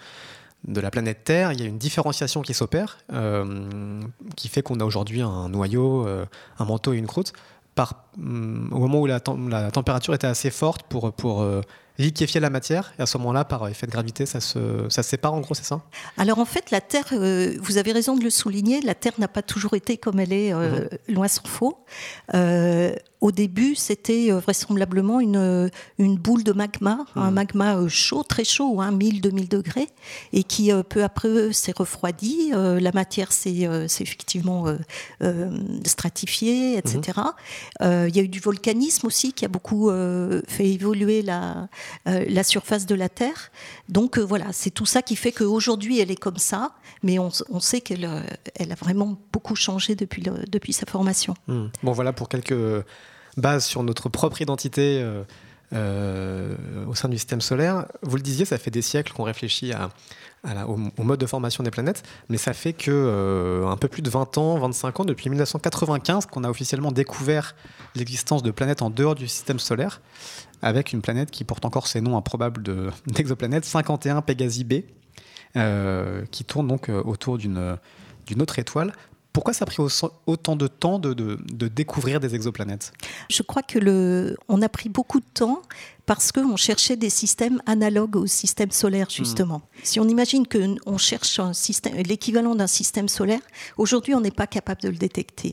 de 0.66 0.80
la 0.80 0.90
planète 0.90 1.24
Terre, 1.24 1.52
il 1.52 1.60
y 1.60 1.62
a 1.62 1.66
une 1.66 1.78
différenciation 1.78 2.42
qui 2.42 2.54
s'opère, 2.54 2.98
euh, 3.12 4.00
qui 4.36 4.48
fait 4.48 4.62
qu'on 4.62 4.80
a 4.80 4.84
aujourd'hui 4.84 5.20
un 5.20 5.48
noyau, 5.48 6.06
euh, 6.06 6.24
un 6.58 6.64
manteau 6.64 6.94
et 6.94 6.96
une 6.96 7.06
croûte. 7.06 7.32
Par, 7.74 8.06
hmm, 8.16 8.72
au 8.72 8.78
moment 8.78 9.00
où 9.00 9.06
la, 9.06 9.20
la, 9.50 9.70
température 9.70 10.14
était 10.14 10.26
assez 10.26 10.50
forte 10.50 10.84
pour, 10.88 11.12
pour 11.12 11.42
euh, 11.42 11.60
liquéfier 11.98 12.40
la 12.40 12.50
matière, 12.50 12.92
et 12.98 13.02
à 13.02 13.06
ce 13.06 13.16
moment-là, 13.18 13.44
par 13.44 13.66
effet 13.68 13.86
de 13.86 13.92
gravité, 13.92 14.26
ça 14.26 14.40
se, 14.40 14.86
ça 14.88 15.02
sépare 15.02 15.34
en 15.34 15.40
gros, 15.40 15.54
c'est 15.54 15.64
ça? 15.64 15.82
Alors 16.16 16.38
en 16.38 16.44
fait, 16.44 16.70
la 16.70 16.80
Terre, 16.80 17.06
euh, 17.12 17.56
vous 17.60 17.78
avez 17.78 17.92
raison 17.92 18.16
de 18.16 18.22
le 18.22 18.30
souligner, 18.30 18.80
la 18.80 18.94
Terre 18.94 19.14
n'a 19.18 19.28
pas 19.28 19.42
toujours 19.42 19.74
été 19.74 19.96
comme 19.96 20.20
elle 20.20 20.32
est, 20.32 20.52
euh, 20.52 20.88
mhm. 21.08 21.14
loin 21.14 21.28
s'en 21.28 21.44
faut. 21.44 21.78
Euh, 23.22 23.26
au 23.26 23.32
début, 23.32 23.74
c'était 23.74 24.30
vraisemblablement 24.30 25.20
une, 25.20 25.70
une 25.98 26.16
boule 26.16 26.44
de 26.44 26.52
magma, 26.52 27.06
un 27.16 27.28
mhm. 27.28 27.34
magma 27.34 27.88
chaud, 27.88 28.22
très 28.22 28.44
chaud, 28.44 28.80
hein, 28.80 28.92
1000-2000 28.92 29.48
degrés, 29.48 29.88
et 30.32 30.44
qui 30.44 30.70
peu 30.88 31.06
peu 31.14 31.52
s'est 31.52 31.72
refroidi. 31.76 32.50
la 32.52 32.92
matière 32.92 33.32
s'est 33.32 33.68
effectivement 34.00 34.66
stratifiée, 35.84 36.78
etc. 36.78 37.20
Mhm. 37.80 38.08
Il 38.08 38.16
y 38.16 38.20
a 38.20 38.22
eu 38.22 38.28
du 38.28 38.40
volcanisme 38.40 39.06
aussi 39.06 39.32
qui 39.32 39.44
a 39.44 39.48
beaucoup 39.48 39.90
fait 40.46 40.68
évoluer 40.68 41.22
la, 41.22 41.68
euh, 42.08 42.24
la 42.28 42.44
surface 42.44 42.86
de 42.86 42.94
la 42.94 43.08
Terre. 43.08 43.50
Donc 43.88 44.18
euh, 44.18 44.22
voilà, 44.22 44.46
c'est 44.52 44.70
tout 44.70 44.86
ça 44.86 45.02
qui 45.02 45.16
fait 45.16 45.32
qu'aujourd'hui 45.32 46.00
elle 46.00 46.10
est 46.10 46.20
comme 46.20 46.38
ça, 46.38 46.72
mais 47.02 47.18
on, 47.18 47.30
sait 47.60 47.80
qu'elle 47.80 48.04
euh, 48.04 48.20
elle 48.54 48.72
a 48.72 48.74
vraiment 48.74 49.16
beaucoup 49.32 49.56
changé 49.56 49.94
depuis, 49.94 50.22
depuis 50.22 50.72
sa 50.72 50.86
formation. 50.86 51.34
Hmm. 51.48 51.66
Bon 51.82 51.92
voilà 51.92 52.12
pour 52.12 52.28
quelques 52.28 52.54
bases 53.36 53.64
sur 53.64 53.82
notre 53.82 54.08
propre 54.08 54.42
identité. 54.42 55.04
au 55.72 56.94
sein 56.94 57.08
du 57.08 57.18
système 57.18 57.40
solaire. 57.40 57.86
Vous 58.02 58.16
le 58.16 58.22
disiez, 58.22 58.44
ça 58.44 58.56
fait 58.56 58.70
des 58.70 58.82
siècles 58.82 59.12
qu'on 59.12 59.24
réfléchit 59.24 59.72
au, 60.66 61.02
mode 61.02 61.18
de 61.18 61.26
formation 61.26 61.64
des 61.64 61.72
planètes, 61.72 62.04
mais 62.28 62.36
ça 62.36 62.52
fait 62.52 62.72
que 62.72 63.64
un 63.66 63.76
peu 63.76 63.88
plus 63.88 64.00
de 64.00 64.08
20 64.08 64.38
ans, 64.38 64.58
25 64.58 65.00
ans, 65.00 65.04
depuis 65.04 65.28
1995, 65.28 66.26
qu'on 66.26 66.44
a 66.44 66.50
officiellement 66.50 66.92
découvert 66.92 67.56
l'existence 67.96 68.44
de 68.44 68.52
planètes 68.52 68.80
en 68.80 68.90
dehors 68.90 69.16
du 69.16 69.26
système 69.26 69.58
solaire 69.58 70.00
avec 70.62 70.92
une 70.92 71.02
planète 71.02 71.30
qui 71.30 71.44
porte 71.44 71.64
encore 71.64 71.86
ses 71.86 72.00
noms 72.00 72.16
improbables 72.16 72.62
d'exoplanètes, 73.06 73.64
51 73.64 74.22
Pégasi 74.22 74.64
B, 74.64 74.74
euh, 75.56 76.24
qui 76.30 76.44
tourne 76.44 76.68
donc 76.68 76.88
euh, 76.88 77.02
autour 77.02 77.38
d'une 77.38 77.78
autre 78.40 78.58
étoile. 78.58 78.92
Pourquoi 79.36 79.52
ça 79.52 79.64
a 79.64 79.66
pris 79.66 79.82
autant 80.24 80.56
de 80.56 80.66
temps 80.66 80.98
de, 80.98 81.12
de, 81.12 81.68
découvrir 81.68 82.20
des 82.20 82.34
exoplanètes? 82.34 82.94
Je 83.28 83.42
crois 83.42 83.62
que 83.62 83.78
le, 83.78 84.34
on 84.48 84.62
a 84.62 84.68
pris 84.70 84.88
beaucoup 84.88 85.20
de 85.20 85.26
temps 85.34 85.60
parce 86.06 86.32
qu'on 86.32 86.56
cherchait 86.56 86.96
des 86.96 87.10
systèmes 87.10 87.60
analogues 87.66 88.16
au 88.16 88.26
système 88.26 88.70
solaire, 88.70 89.10
justement. 89.10 89.58
Hmm. 89.58 89.80
Si 89.82 90.00
on 90.00 90.08
imagine 90.08 90.46
qu'on 90.46 90.96
cherche 90.96 91.38
l'équivalent 92.06 92.54
d'un 92.54 92.66
système 92.66 93.08
solaire, 93.08 93.42
aujourd'hui, 93.76 94.14
on 94.14 94.22
n'est 94.22 94.30
pas 94.30 94.46
capable 94.46 94.80
de 94.80 94.88
le 94.88 94.96
détecter 94.96 95.52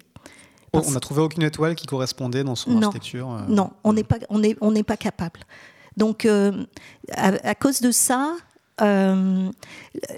on 0.72 0.92
n'a 0.92 1.02
trouvé 1.02 1.22
aucune 1.22 1.44
étoile 1.44 1.76
qui 1.76 1.86
correspondait 1.86 2.46
dans 2.46 2.56
son 2.56 2.82
architecture 2.82 3.32
euh. 3.34 3.42
Non, 3.50 3.72
on 3.84 3.92
n'est 3.92 4.06
pas, 4.06 4.16
on 4.30 4.42
on 4.62 4.72
n'est 4.72 4.84
pas 4.84 4.98
capable. 4.98 5.42
Donc, 5.98 6.26
à, 6.26 7.28
à, 7.28 7.54
cause 7.54 7.82
de 7.82 7.92
ça, 7.92 8.34
euh, 8.82 9.52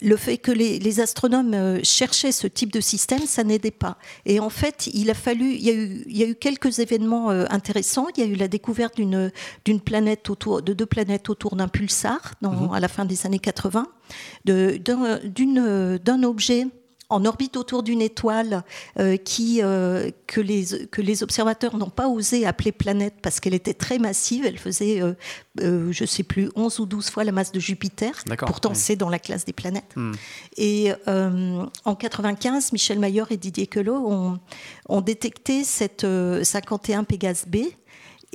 le 0.01 0.15
fait 0.15 0.37
que 0.37 0.51
les, 0.51 0.99
astronomes 0.99 1.53
euh, 1.53 1.79
cherchaient 1.83 2.31
ce 2.31 2.47
type 2.47 2.71
de 2.71 2.79
système, 2.79 3.25
ça 3.25 3.43
n'aidait 3.43 3.71
pas. 3.71 3.97
Et 4.25 4.39
en 4.39 4.49
fait, 4.49 4.87
il 4.93 5.09
a 5.09 5.13
fallu, 5.13 5.51
il 5.53 5.61
y 5.61 5.69
a 5.69 5.73
eu, 5.73 6.03
il 6.07 6.17
y 6.17 6.23
a 6.23 6.27
eu 6.27 6.35
quelques 6.35 6.79
événements 6.79 7.31
euh, 7.31 7.45
intéressants. 7.49 8.07
Il 8.15 8.23
y 8.23 8.27
a 8.27 8.29
eu 8.29 8.35
la 8.35 8.47
découverte 8.47 8.95
d'une 8.95 9.81
planète 9.81 10.29
autour, 10.29 10.61
de 10.61 10.73
deux 10.73 10.85
planètes 10.85 11.29
autour 11.29 11.55
d'un 11.57 11.67
pulsar 11.67 12.33
dans, 12.41 12.51
mhm. 12.51 12.73
à 12.73 12.79
la 12.79 12.87
fin 12.87 13.03
des 13.03 13.25
années 13.25 13.39
80, 13.39 13.87
d'un 14.45 16.23
objet 16.23 16.67
en 17.15 17.23
orbite 17.23 17.55
autour 17.55 17.81
d'une 17.81 18.01
étoile 18.01 18.63
euh, 18.99 19.15
qui, 19.15 19.61
euh, 19.63 20.11
que, 20.27 20.41
les, 20.41 20.87
que 20.91 21.01
les 21.01 21.23
observateurs 21.23 21.77
n'ont 21.77 21.89
pas 21.89 22.09
osé 22.09 22.45
appeler 22.45 22.73
planète 22.73 23.15
parce 23.21 23.39
qu'elle 23.39 23.53
était 23.53 23.73
très 23.73 23.99
massive. 23.99 24.45
Elle 24.45 24.57
faisait, 24.57 25.01
euh, 25.01 25.13
je 25.57 26.03
ne 26.03 26.07
sais 26.07 26.23
plus, 26.23 26.49
11 26.55 26.79
ou 26.79 26.85
12 26.85 27.09
fois 27.09 27.23
la 27.23 27.31
masse 27.31 27.53
de 27.53 27.59
Jupiter. 27.59 28.21
Pourtant, 28.39 28.73
c'est 28.73 28.97
dans 28.97 29.09
la 29.09 29.19
classe 29.19 29.45
des 29.45 29.53
planètes. 29.53 29.95
Hmm. 29.95 30.11
Et 30.57 30.91
en 31.07 31.95
95, 31.95 32.73
Michel 32.73 32.99
Mayer 32.99 33.23
et 33.29 33.37
Didier 33.37 33.67
Queloz 33.67 34.01
ont, 34.05 34.39
ont 34.89 35.01
détecté 35.01 35.63
cette 35.63 36.05
51 36.43 37.05
Pégase 37.05 37.45
B 37.47 37.57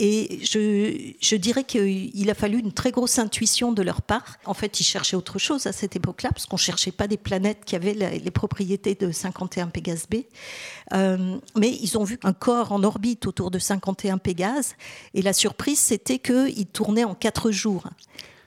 et 0.02 0.40
je, 0.42 1.36
dirais 1.36 1.64
qu'il 1.64 2.30
a 2.30 2.34
fallu 2.34 2.58
une 2.58 2.72
très 2.72 2.90
grosse 2.90 3.18
intuition 3.18 3.70
de 3.70 3.82
leur 3.82 4.00
part. 4.00 4.38
En 4.46 4.54
fait, 4.54 4.80
ils 4.80 4.84
cherchaient 4.84 5.14
autre 5.14 5.38
chose 5.38 5.66
à 5.66 5.72
cette 5.72 5.94
époque-là, 5.94 6.30
parce 6.30 6.46
qu'on 6.46 6.56
ne 6.56 6.60
cherchait 6.60 6.90
pas 6.90 7.06
des 7.06 7.18
planètes 7.18 7.66
qui 7.66 7.76
avaient 7.76 7.92
les 7.92 8.30
propriétés 8.30 8.94
de 8.94 9.12
51 9.12 9.66
Pégase 9.66 10.06
B. 10.10 10.22
Euh, 10.94 11.36
mais 11.54 11.68
ils 11.82 11.98
ont 11.98 12.04
vu 12.04 12.18
un 12.22 12.32
corps 12.32 12.72
en 12.72 12.82
orbite 12.82 13.26
autour 13.26 13.50
de 13.50 13.58
51 13.58 14.16
Pégase. 14.16 14.74
Et 15.12 15.20
la 15.20 15.34
surprise, 15.34 15.78
c'était 15.78 16.18
qu'il 16.18 16.66
tournait 16.66 17.04
en 17.04 17.14
quatre 17.14 17.50
jours. 17.50 17.84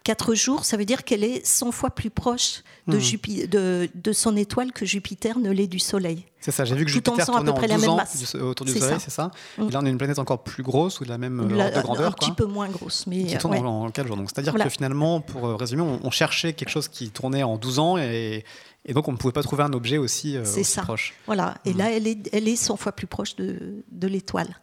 Quatre 0.04 0.36
jours, 0.36 0.66
ça 0.66 0.76
veut 0.76 0.84
dire 0.84 1.06
qu'elle 1.06 1.24
est 1.24 1.46
100 1.46 1.72
fois 1.72 1.90
plus 1.90 2.10
proche 2.10 2.64
de, 2.88 2.98
mmh. 2.98 3.48
de, 3.48 3.90
de, 3.96 4.12
son 4.12 4.36
étoile 4.36 4.74
que 4.74 4.86
Jupiter 4.86 5.40
ne 5.40 5.50
l'est 5.50 5.68
du 5.68 5.80
Soleil. 5.80 6.26
C'est 6.42 6.52
ça, 6.52 6.66
j'ai 6.66 6.76
vu 6.76 6.84
que 6.84 6.92
Jupiter 6.92 7.26
tournait 7.26 7.50
à 7.50 7.54
peu 7.54 7.54
près 7.54 7.72
en 7.72 7.76
12 7.76 7.82
la 7.82 7.88
même 7.88 7.96
masse. 7.96 8.36
autour 8.36 8.66
du 8.66 8.74
Soleil, 8.74 8.98
c'est 9.00 9.12
ça, 9.12 9.32
mmh. 9.58 9.70
Et 9.70 9.72
là, 9.72 9.80
on 9.82 9.86
a 9.86 9.90
une 9.90 9.98
planète 9.98 10.20
encore 10.20 10.44
plus 10.44 10.62
grosse 10.62 11.00
ou 11.00 11.06
de 11.06 11.10
la 11.10 11.18
même 11.18 11.40
euh, 11.40 11.72
de 11.72 11.82
grandeur. 11.82 12.10
Un 12.10 12.12
petit 12.12 12.34
peu 12.34 12.46
moins 12.46 12.68
grosse. 12.68 13.08
Mais 13.08 13.24
qui 13.24 13.38
tourne 13.38 13.56
en, 13.66 13.90
4 13.90 14.06
jours. 14.06 14.18
C'est-à-dire 14.26 14.54
que 14.54 14.70
finalement, 14.70 15.22
pour 15.22 15.48
euh, 15.48 15.56
résumer, 15.56 15.84
on, 15.84 16.12
cherchait 16.12 16.52
quelque 16.52 16.70
chose 16.70 16.90
qui 16.90 17.10
tournait 17.10 17.44
en 17.44 17.56
12 17.56 17.80
ans 17.80 17.98
et, 17.98 18.44
et 18.86 18.94
donc 18.94 19.08
on 19.08 19.14
ne 19.14 19.18
pouvait 19.18 19.32
pas 19.32 19.44
trouver 19.44 19.64
un 19.64 19.72
objet 19.72 19.98
aussi, 19.98 20.36
euh, 20.36 20.44
aussi 20.44 20.82
proche. 20.82 21.14
Voilà, 21.28 21.56
et 21.64 21.74
mmh. 21.74 21.78
là, 21.78 21.92
elle 21.92 22.08
est, 22.08 22.30
elle 22.34 22.50
est 22.50 22.58
100 22.58 22.76
fois 22.76 22.92
plus 22.92 23.08
proche 23.08 23.38
de, 23.38 23.86
de 23.90 24.08
l'étoile. 24.08 24.60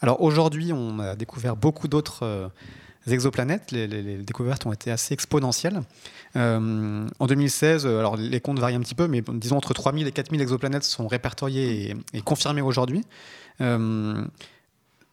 Alors 0.00 0.22
aujourd'hui, 0.22 0.72
on 0.72 1.00
a 1.00 1.16
découvert 1.16 1.56
beaucoup 1.56 1.88
d'autres 1.88 2.50
exoplanètes, 3.08 3.72
les, 3.72 4.18
découvertes 4.18 4.66
ont 4.66 4.72
été 4.72 4.90
assez 4.90 5.14
exponentielles. 5.14 5.82
Euh, 6.36 7.06
en 7.18 7.26
2016, 7.26 7.86
euh, 7.86 7.98
alors 7.98 8.16
les 8.16 8.40
comptes 8.40 8.58
varient 8.58 8.74
un 8.74 8.80
petit 8.80 8.94
peu, 8.94 9.08
mais 9.08 9.22
disons 9.32 9.56
entre 9.56 9.72
3000 9.74 10.06
et 10.06 10.12
4000 10.12 10.40
exoplanètes 10.40 10.84
sont 10.84 11.08
répertoriées 11.08 11.96
et, 12.12 12.20
confirmées 12.20 12.60
aujourd'hui. 12.60 13.04
Euh, 13.60 14.24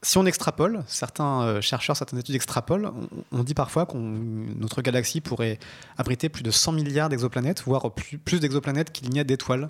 si 0.04 0.18
on 0.18 0.26
extrapole, 0.26 0.84
certains 0.88 1.60
chercheurs, 1.60 1.98
certaines 1.98 2.20
études 2.20 2.36
extrapolent, 2.36 2.94
on, 3.32 3.44
dit 3.44 3.56
parfois 3.56 3.86
que 3.88 3.98
notre 3.98 4.82
galaxie 4.84 5.22
pourrait 5.22 5.58
abriter 5.98 6.30
plus 6.30 6.44
de 6.44 6.52
100 6.52 6.74
milliards 6.74 7.10
d'exoplanètes, 7.10 7.64
voire 7.64 7.92
plus, 7.92 8.40
d'exoplanètes 8.40 8.92
qu'il 8.92 9.10
n'y 9.10 9.20
a 9.20 9.24
d'étoiles. 9.24 9.70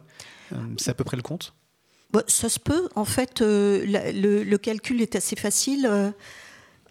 C'est 0.78 0.92
à 0.92 0.94
peu 0.94 1.06
près 1.06 1.16
le 1.16 1.24
compte? 1.24 1.54
Ça 2.28 2.50
se 2.50 2.60
peut. 2.60 2.90
En 2.96 3.06
fait, 3.06 3.40
le, 3.40 4.56
calcul 4.58 5.02
est 5.02 5.16
assez 5.16 5.38
facile. 5.38 6.14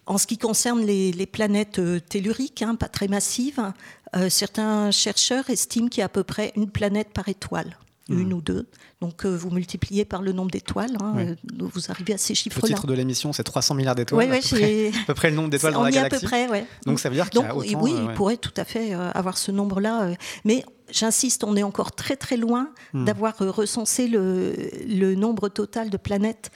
En 0.06 0.18
ce 0.18 0.26
qui 0.26 0.38
concerne 0.38 0.84
les, 0.84 1.26
planètes 1.26 1.80
euh, 1.80 1.98
telluriques, 1.98 2.62
hein, 2.62 2.76
pas 2.76 2.88
très 2.88 3.08
massives, 3.08 3.72
euh, 4.14 4.28
certains 4.30 4.92
chercheurs 4.92 5.50
estiment 5.50 5.88
qu'il 5.88 6.00
y 6.00 6.02
a 6.02 6.06
à 6.06 6.08
peu 6.08 6.22
près 6.22 6.52
une 6.54 6.70
planète 6.70 7.08
par 7.12 7.28
étoile. 7.28 7.76
Hmm. 8.08 8.20
Une 8.20 8.32
ou 8.34 8.40
deux. 8.40 8.68
Donc 9.00 9.26
euh, 9.26 9.36
vous 9.36 9.50
multipliez 9.50 10.04
par 10.04 10.22
le 10.22 10.30
nombre 10.30 10.52
d'étoiles, 10.52 10.96
hein, 11.00 11.34
vous 11.58 11.90
arrivez 11.90 12.14
à 12.14 12.18
ces 12.18 12.36
chiffres-là. 12.36 12.68
Le 12.68 12.74
titre 12.74 12.86
de 12.86 12.94
l'émission, 12.94 13.32
c'est 13.32 13.42
300 13.42 13.74
milliards 13.74 13.96
d'étoiles. 13.96 14.30
Oui, 14.30 14.38
oui, 14.52 14.92
à, 15.02 15.06
peu 15.06 15.14
près 15.14 15.30
le 15.30 15.34
nombre 15.34 15.50
d'étoiles 15.50 15.72
dans 15.72 15.82
la 15.82 15.90
galaxie. 15.90 16.14
à 16.14 16.20
peu 16.20 16.24
près, 16.24 16.48
ouais. 16.48 16.66
Donc 16.86 17.00
ça 17.00 17.08
veut 17.08 17.16
dire 17.16 17.28
qu'il 17.28 17.40
y 17.40 17.44
a 17.44 17.56
autant, 17.56 17.80
Oui, 17.80 17.92
il 18.00 18.14
pourrait 18.14 18.36
tout 18.36 18.54
à 18.56 18.64
fait 18.64 18.92
avoir 18.94 19.36
ce 19.36 19.50
nombre-là. 19.50 20.12
mais 20.44 20.64
j'insiste, 20.88 21.42
on 21.42 21.56
est 21.56 21.64
encore 21.64 21.90
très 21.90 22.14
très 22.14 22.36
loin 22.36 22.70
hmm. 22.92 23.06
d'avoir 23.06 23.36
recensé 23.38 24.06
le, 24.06 24.54
le, 24.86 25.16
nombre 25.16 25.48
total 25.48 25.90
de 25.90 25.96
planètes 25.96 26.52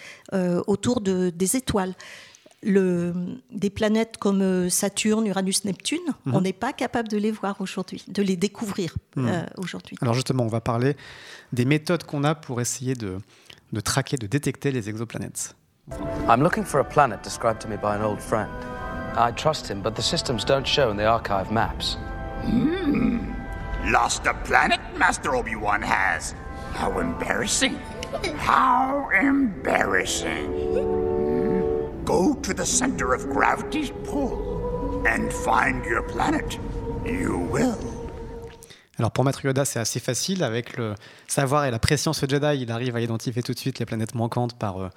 autour 0.69 1.00
de, 1.00 1.30
des 1.30 1.57
étoiles 1.57 1.97
le, 2.62 3.12
des 3.50 3.71
planètes 3.71 4.17
comme 4.19 4.43
euh, 4.43 4.69
Saturne, 4.69 5.26
Uranus, 5.26 5.64
Neptune, 5.64 5.99
mhm. 6.26 6.35
on 6.35 6.40
n'est 6.40 6.52
pas 6.52 6.73
capable 6.73 7.09
de 7.09 7.17
les 7.17 7.31
voir 7.31 7.61
aujourd'hui, 7.61 8.05
de 8.09 8.23
les 8.23 8.37
découvrir 8.37 8.97
mhm. 9.17 9.29
euh, 9.29 9.43
aujourd'hui. 9.57 9.97
Alors 10.02 10.14
justement, 10.14 10.45
on 10.45 10.49
va 10.49 10.61
parler 10.61 10.97
des 11.52 11.64
méthodes 11.64 12.05
qu'on 12.05 12.25
a 12.25 12.35
pour 12.35 12.61
essayer 12.61 12.95
de, 12.95 13.19
de 13.73 13.81
traquer, 13.81 14.17
de 14.17 14.26
détecter 14.26 14.73
les 14.73 14.88
exoplanètes. 14.88 15.55
I'm 16.29 16.43
looking 16.43 16.64
for 16.64 16.81
a 16.81 16.85
planet 16.85 17.25
described 17.25 17.61
to 17.62 17.69
me 17.69 17.76
by 17.76 17.97
an 17.97 18.02
old 18.02 18.21
friend. 18.21 18.50
I 19.17 19.33
trust 19.33 19.69
him, 19.69 19.83
but 19.83 19.97
the 19.97 20.02
systems 20.02 20.45
don't 20.45 20.67
show 20.67 20.90
in 20.90 20.97
the 20.97 21.07
archive 21.07 21.50
maps. 21.50 21.97
Hmm. 22.45 23.19
Lost 23.90 24.26
a 24.26 24.35
planet, 24.45 24.79
Master 24.97 25.35
Obi-Wan 25.35 25.83
has. 25.83 26.35
How 26.75 27.00
embarrassing. 27.00 27.76
How 28.37 29.09
embarrassing. 29.11 31.10
Go 32.11 32.35
to 32.43 32.52
the 32.52 32.67
center 32.67 33.14
of 33.14 33.29
gravity's 33.29 33.93
pull 34.02 35.07
and 35.07 35.31
find 35.31 35.85
your 35.85 36.02
planet. 36.02 36.59
You 37.07 37.47
will. 37.52 37.76
Alors 38.99 39.12
pour 39.12 39.23
Maître 39.23 39.45
Yoda, 39.45 39.64
c'est 39.64 39.79
assez 39.79 40.00
facile. 40.00 40.43
Avec 40.43 40.76
le 40.76 40.97
savoir 41.29 41.67
et 41.67 41.71
la 41.71 41.79
préscience 41.79 42.25
Jedi, 42.29 42.62
il 42.62 42.73
arrive 42.73 42.97
à 42.97 43.00
identifier 43.00 43.45
tout 43.45 43.55
de 43.55 43.59
suite 43.61 43.79
les 43.79 43.87
planètes 43.87 44.17
manquantes 44.17 44.57
euh, 44.61 44.88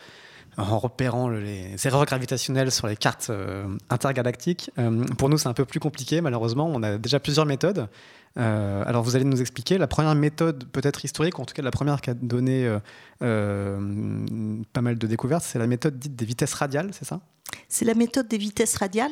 en 0.57 0.79
repérant 0.79 1.29
les 1.29 1.75
erreurs 1.85 2.05
gravitationnelles 2.05 2.71
sur 2.71 2.87
les 2.87 2.95
cartes 2.95 3.27
euh, 3.29 3.67
intergalactiques. 3.91 4.71
Euh, 4.79 5.05
pour 5.19 5.29
nous, 5.29 5.37
c'est 5.37 5.49
un 5.49 5.53
peu 5.53 5.65
plus 5.65 5.79
compliqué, 5.79 6.19
malheureusement. 6.19 6.67
On 6.73 6.81
a 6.81 6.97
déjà 6.97 7.19
plusieurs 7.19 7.45
méthodes. 7.45 7.89
Euh, 8.37 8.83
alors 8.85 9.03
vous 9.03 9.15
allez 9.15 9.25
nous 9.25 9.41
expliquer 9.41 9.77
la 9.77 9.87
première 9.87 10.15
méthode 10.15 10.65
peut-être 10.71 11.05
historique, 11.05 11.37
en 11.39 11.45
tout 11.45 11.53
cas 11.53 11.61
la 11.61 11.71
première 11.71 12.01
qui 12.01 12.09
a 12.09 12.15
donné 12.15 12.65
euh, 12.65 12.79
euh, 13.21 14.63
pas 14.73 14.81
mal 14.81 14.97
de 14.97 15.07
découvertes, 15.07 15.43
c'est 15.43 15.59
la 15.59 15.67
méthode 15.67 15.99
dite 15.99 16.15
des 16.15 16.25
vitesses 16.25 16.53
radiales, 16.53 16.89
c'est 16.93 17.05
ça? 17.05 17.21
C'est 17.69 17.85
la 17.85 17.93
méthode 17.93 18.27
des 18.27 18.37
vitesses 18.37 18.77
radiales 18.77 19.11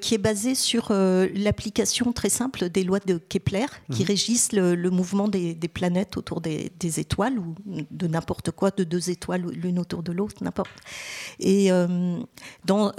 qui 0.00 0.14
est 0.14 0.18
basée 0.18 0.54
sur 0.54 0.92
l'application 0.92 2.12
très 2.12 2.28
simple 2.28 2.68
des 2.68 2.84
lois 2.84 2.98
de 3.00 3.16
Kepler 3.16 3.66
qui 3.90 4.02
mhm. 4.02 4.08
régissent 4.08 4.52
le, 4.52 4.90
mouvement 4.90 5.26
des, 5.26 5.54
planètes 5.72 6.18
autour 6.18 6.42
des, 6.42 6.70
étoiles 7.00 7.38
ou 7.38 7.54
de 7.66 8.06
n'importe 8.06 8.50
quoi, 8.50 8.70
de 8.70 8.84
deux 8.84 9.08
étoiles 9.08 9.46
l'une 9.52 9.78
autour 9.78 10.02
de 10.02 10.12
l'autre, 10.12 10.42
n'importe. 10.42 10.70
Et 11.40 11.70
dans, 12.66 12.92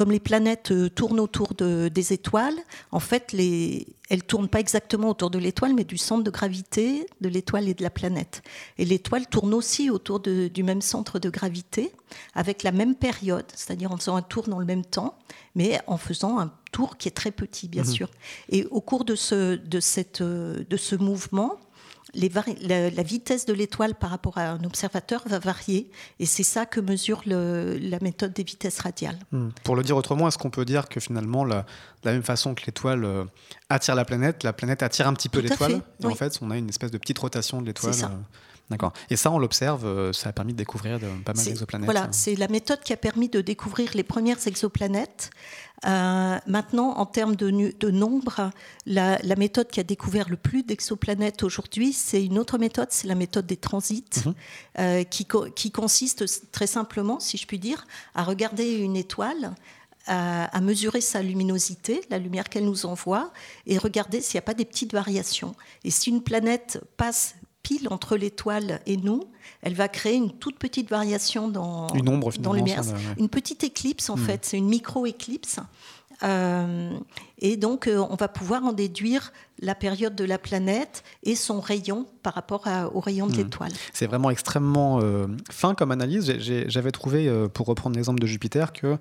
comme 0.00 0.12
les 0.12 0.18
planètes 0.18 0.70
euh, 0.70 0.88
tournent 0.88 1.20
autour 1.20 1.52
des 1.52 2.12
étoiles, 2.14 2.58
en 2.90 3.00
fait, 3.00 3.32
les, 3.32 3.86
elles 4.08 4.22
tournent 4.22 4.48
pas 4.48 4.58
exactement 4.58 5.10
autour 5.10 5.28
de 5.28 5.38
l'étoile, 5.38 5.74
mais 5.74 5.84
du 5.84 5.98
centre 5.98 6.24
de 6.24 6.30
gravité 6.30 7.06
de 7.20 7.28
l'étoile 7.28 7.68
et 7.68 7.74
de 7.74 7.82
la 7.82 7.90
planète. 7.90 8.42
Et 8.78 8.86
l'étoile 8.86 9.26
tourne 9.26 9.52
aussi 9.52 9.90
autour 9.90 10.20
du 10.20 10.62
même 10.62 10.80
centre 10.80 11.18
de 11.18 11.28
gravité, 11.28 11.92
avec 12.32 12.62
la 12.62 12.72
même 12.72 12.94
période, 12.94 13.44
c'est-à-dire 13.54 13.92
en 13.92 13.98
faisant 13.98 14.16
un 14.16 14.22
tour 14.22 14.48
dans 14.48 14.58
le 14.58 14.64
même 14.64 14.86
temps, 14.86 15.18
mais 15.54 15.78
en 15.86 15.98
faisant 15.98 16.40
un 16.40 16.50
tour 16.72 16.96
qui 16.96 17.06
est 17.06 17.10
très 17.10 17.30
petit, 17.30 17.68
bien 17.68 17.82
mhm. 17.82 17.90
sûr. 17.90 18.10
Et 18.48 18.64
au 18.70 18.80
cours 18.80 19.04
de 19.04 19.14
ce, 19.14 19.56
de 19.56 19.80
cette, 19.80 20.22
de 20.22 20.76
ce 20.78 20.96
mouvement, 20.96 21.58
la, 22.14 23.02
vitesse 23.02 23.46
de 23.46 23.52
l'étoile 23.52 23.94
par 23.94 24.10
rapport 24.10 24.38
à 24.38 24.50
un 24.50 24.64
observateur 24.64 25.22
va 25.26 25.38
varier, 25.38 25.90
et 26.18 26.26
c'est 26.26 26.42
ça 26.42 26.66
que 26.66 26.80
mesure 26.80 27.22
la 27.26 27.98
méthode 28.00 28.32
des 28.32 28.42
vitesses 28.42 28.80
radiales. 28.80 29.18
Hmm. 29.32 29.48
Pour 29.64 29.76
le 29.76 29.82
dire 29.82 29.96
autrement, 29.96 30.28
est-ce 30.28 30.38
qu'on 30.38 30.50
peut 30.50 30.64
dire 30.64 30.88
que 30.88 31.00
finalement, 31.00 31.44
la, 31.44 31.62
de 31.62 31.66
la 32.04 32.12
même 32.12 32.22
façon 32.22 32.54
que 32.54 32.62
l'étoile 32.66 33.04
euh, 33.04 33.24
attire 33.68 33.94
la 33.94 34.04
planète, 34.04 34.42
la 34.42 34.52
planète 34.52 34.82
attire 34.82 35.06
un 35.08 35.14
petit 35.14 35.28
peu 35.28 35.40
l'étoile, 35.40 35.82
et 36.02 36.06
en 36.06 36.14
fait, 36.14 36.38
on 36.42 36.50
a 36.50 36.56
une 36.56 36.68
espèce 36.68 36.90
de 36.90 36.98
petite 36.98 37.18
rotation 37.18 37.60
de 37.60 37.66
l'étoile. 37.66 37.94
D'accord. 38.70 38.92
Et 39.10 39.16
ça, 39.16 39.30
on 39.30 39.38
l'observe, 39.38 39.84
euh, 39.84 40.12
ça 40.12 40.28
a 40.28 40.32
permis 40.32 40.52
de 40.52 40.58
découvrir 40.58 40.98
pas 41.24 41.34
mal 41.34 41.44
d'exoplanètes. 41.44 41.84
Voilà, 41.84 42.08
c'est 42.12 42.36
la 42.36 42.48
méthode 42.48 42.80
qui 42.80 42.92
a 42.92 42.96
permis 42.96 43.28
de 43.28 43.40
découvrir 43.40 43.90
les 43.94 44.04
premières 44.04 44.46
exoplanètes 44.46 45.30
euh, 45.86 46.38
maintenant, 46.46 46.90
en 46.98 47.06
termes 47.06 47.36
de, 47.36 47.50
de 47.78 47.90
nombre, 47.90 48.50
la, 48.86 49.18
méthode 49.36 49.68
qui 49.68 49.80
a 49.80 49.82
découvert 49.82 50.28
le 50.28 50.36
plus 50.36 50.62
d'exoplanètes 50.62 51.42
aujourd'hui, 51.42 51.92
c'est 51.92 52.24
une 52.24 52.38
autre 52.38 52.58
méthode, 52.58 52.88
c'est 52.90 53.08
la 53.08 53.14
méthode 53.14 53.46
des 53.46 53.56
transits, 53.56 54.04
mhm. 54.26 54.34
euh, 54.78 55.04
qui, 55.04 55.26
qui, 55.54 55.70
consiste 55.70 56.52
très 56.52 56.66
simplement, 56.66 57.18
si 57.18 57.38
je 57.38 57.46
puis 57.46 57.58
dire, 57.58 57.86
à 58.14 58.24
regarder 58.24 58.78
une 58.78 58.96
étoile, 58.96 59.54
à, 60.06 60.60
mesurer 60.60 61.00
sa 61.00 61.22
luminosité, 61.22 62.00
la 62.10 62.18
lumière 62.18 62.48
qu'elle 62.48 62.64
nous 62.64 62.84
envoie, 62.84 63.32
et 63.66 63.78
regarder 63.78 64.20
s'il 64.20 64.36
n'y 64.36 64.40
a 64.40 64.42
pas 64.42 64.54
des 64.54 64.64
petites 64.64 64.92
variations. 64.92 65.54
Et 65.84 65.90
si 65.90 66.10
une 66.10 66.22
planète 66.22 66.82
passe 66.96 67.36
pile 67.62 67.88
entre 67.90 68.16
l'étoile 68.16 68.80
et 68.86 68.96
nous, 68.96 69.24
elle 69.62 69.74
va 69.74 69.88
créer 69.88 70.16
une 70.16 70.32
toute 70.32 70.58
petite 70.58 70.88
variation 70.88 71.48
dans, 71.48 71.88
une 71.88 72.08
ombre, 72.08 72.32
dans. 72.38 72.54
Une 72.54 73.28
petite 73.28 73.64
éclipse, 73.64 74.10
en 74.10 74.16
hmm. 74.16 74.20
fait, 74.20 74.44
c'est 74.44 74.58
une 74.58 74.68
micro-éclipse. 74.68 75.60
Euh, 76.22 76.98
et 77.38 77.56
donc, 77.56 77.86
euh, 77.86 78.04
on 78.10 78.14
va 78.14 78.28
pouvoir 78.28 78.64
en 78.64 78.72
déduire 78.72 79.32
la 79.60 79.74
période 79.74 80.14
de 80.14 80.24
la 80.24 80.38
planète 80.38 81.02
et 81.22 81.34
son 81.34 81.60
rayon 81.60 82.06
par 82.22 82.34
rapport 82.34 82.66
au 82.94 83.00
rayon 83.00 83.26
de 83.26 83.34
hmm. 83.34 83.36
l'étoile. 83.36 83.72
C'est 83.92 84.06
vraiment 84.06 84.30
extrêmement 84.30 85.00
euh, 85.00 85.26
fin 85.50 85.74
comme 85.74 85.90
analyse. 85.90 86.32
J'avais 86.38 86.92
trouvé, 86.92 87.30
pour 87.54 87.66
reprendre 87.66 87.96
l'exemple 87.96 88.20
de 88.20 88.26
Jupiter, 88.26 88.72
que 88.72 88.98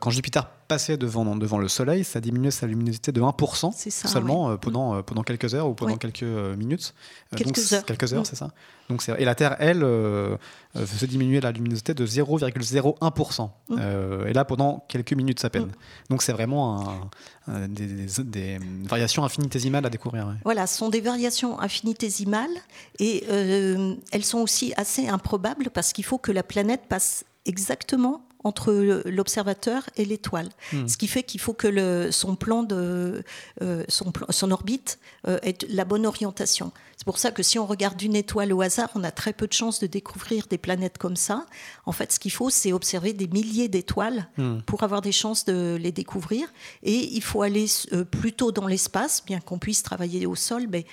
quand 0.00 0.10
Jupiter 0.10 0.46
passait 0.68 0.96
devant, 0.96 1.36
devant 1.36 1.58
le 1.58 1.68
Soleil, 1.68 2.04
ça 2.04 2.20
diminuait 2.20 2.50
sa 2.50 2.66
luminosité 2.66 3.12
de 3.12 3.20
1% 3.20 3.90
seulement 3.90 4.56
pendant, 4.58 5.02
pendant 5.02 5.22
quelques 5.22 5.54
heures 5.54 5.68
ou 5.68 5.74
pendant 5.74 5.96
quelques 5.96 6.22
minutes. 6.22 6.94
Quelques 7.36 7.72
heures. 7.72 7.84
Quelques 7.84 8.12
heures, 8.12 8.26
c'est 8.26 8.36
ça. 8.36 8.50
Donc 8.90 9.08
et 9.18 9.24
la 9.24 9.34
Terre, 9.34 9.56
elle, 9.60 9.84
euh, 9.84 10.36
euh, 10.76 10.86
se 10.86 11.06
diminuer 11.06 11.40
la 11.40 11.52
luminosité 11.52 11.94
de 11.94 12.04
0,01%. 12.04 13.50
Mmh. 13.68 13.76
Euh, 13.78 14.26
et 14.26 14.32
là, 14.32 14.44
pendant 14.44 14.84
quelques 14.88 15.12
minutes 15.12 15.44
à 15.44 15.50
peine. 15.50 15.66
Mmh. 15.66 15.72
Donc 16.10 16.22
c'est 16.22 16.32
vraiment 16.32 17.00
des, 17.46 18.58
variations 18.84 19.24
infinitésimales 19.24 19.86
à 19.86 19.90
découvrir. 19.90 20.34
Voilà, 20.44 20.66
ce 20.66 20.76
sont 20.76 20.88
des 20.88 21.00
variations 21.00 21.60
infinitésimales 21.60 22.50
et 22.98 23.24
elles 23.26 24.24
sont 24.24 24.38
aussi 24.38 24.74
assez 24.76 25.08
improbables 25.08 25.70
parce 25.70 25.92
qu'il 25.92 26.04
faut 26.04 26.18
que 26.18 26.32
la 26.32 26.42
planète 26.42 26.82
passe 26.88 27.24
exactement 27.46 28.22
entre 28.44 29.02
l'observateur 29.06 29.88
et 29.96 30.04
l'étoile. 30.04 30.48
Hmm. 30.72 30.88
Ce 30.88 30.96
qui 30.96 31.08
fait 31.08 31.22
qu'il 31.22 31.40
faut 31.40 31.52
que 31.52 31.68
le, 31.68 32.10
son 32.10 32.36
plan 32.36 32.62
de 32.62 33.22
euh, 33.62 33.84
son, 33.88 34.12
son, 34.30 34.50
orbite 34.50 34.98
euh, 35.28 35.38
ait 35.42 35.56
la 35.68 35.84
bonne 35.84 36.06
orientation. 36.06 36.72
C'est 37.00 37.06
pour 37.06 37.18
ça 37.18 37.30
que 37.30 37.42
si 37.42 37.58
on 37.58 37.64
regarde 37.64 38.02
une 38.02 38.14
étoile 38.14 38.52
au 38.52 38.60
hasard, 38.60 38.90
on 38.94 39.02
a 39.04 39.10
très 39.10 39.32
peu 39.32 39.46
de 39.46 39.54
chances 39.54 39.80
de 39.80 39.86
découvrir 39.86 40.46
des 40.48 40.58
planètes 40.58 40.98
comme 40.98 41.16
ça. 41.16 41.46
En 41.86 41.92
fait, 41.92 42.12
ce 42.12 42.20
qu'il 42.20 42.30
faut, 42.30 42.50
c'est 42.50 42.74
observer 42.74 43.14
des 43.14 43.26
milliers 43.26 43.68
d'étoiles 43.68 44.28
hmm. 44.36 44.58
pour 44.66 44.82
avoir 44.82 45.00
des 45.00 45.12
chances 45.12 45.46
de 45.46 45.78
les 45.80 45.92
découvrir. 45.92 46.52
Et 46.82 47.14
il 47.14 47.22
faut 47.22 47.40
aller 47.40 47.64
euh, 47.94 48.04
plutôt 48.04 48.52
dans 48.52 48.66
l'espace, 48.66 49.24
bien 49.24 49.40
qu'on 49.40 49.58
puisse 49.58 49.82
travailler 49.82 50.26
au 50.26 50.34
sol, 50.34 50.66
mais 50.70 50.84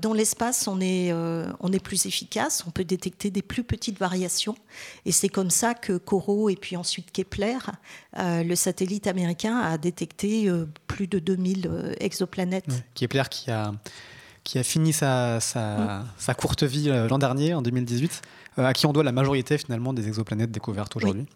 dans 0.00 0.12
l'espace, 0.12 0.66
on 0.66 0.80
est 0.80 1.12
on 1.12 1.72
est 1.72 1.82
plus 1.82 2.06
efficace. 2.06 2.64
On 2.66 2.70
peut 2.70 2.84
détecter 2.84 3.30
des 3.30 3.42
plus 3.42 3.62
petites 3.62 3.98
variations. 3.98 4.56
Et 5.06 5.12
c'est 5.12 5.28
comme 5.28 5.50
ça 5.50 5.74
que 5.74 5.96
Corot 5.96 6.48
et 6.48 6.56
puis 6.56 6.76
ensuite 6.76 7.10
Kepler, 7.12 7.58
euh, 8.18 8.42
le 8.42 8.54
satellite 8.54 9.06
américain 9.06 9.58
a 9.58 9.78
détecté 9.78 10.48
euh, 10.48 10.66
plus 10.86 11.06
de 11.06 11.18
2000 11.18 11.66
euh, 11.66 11.94
exoplanètes. 12.00 12.84
Kepler 12.94 13.24
qui 13.30 13.50
a, 13.50 13.72
qui 14.44 14.58
a 14.58 14.62
fini 14.62 14.92
sa, 14.92 15.40
sa, 15.40 16.04
sa 16.18 16.34
courte 16.34 16.62
vie 16.64 16.88
l'an 17.08 17.18
dernier, 17.18 17.54
en 17.54 17.62
2018, 17.62 18.22
à 18.56 18.72
qui 18.72 18.86
on 18.86 18.92
doit 18.92 19.04
la 19.04 19.12
majorité 19.12 19.56
finalement 19.58 19.92
des 19.92 20.08
exoplanètes 20.08 20.50
découvertes 20.50 20.96
aujourd'hui. 20.96 21.26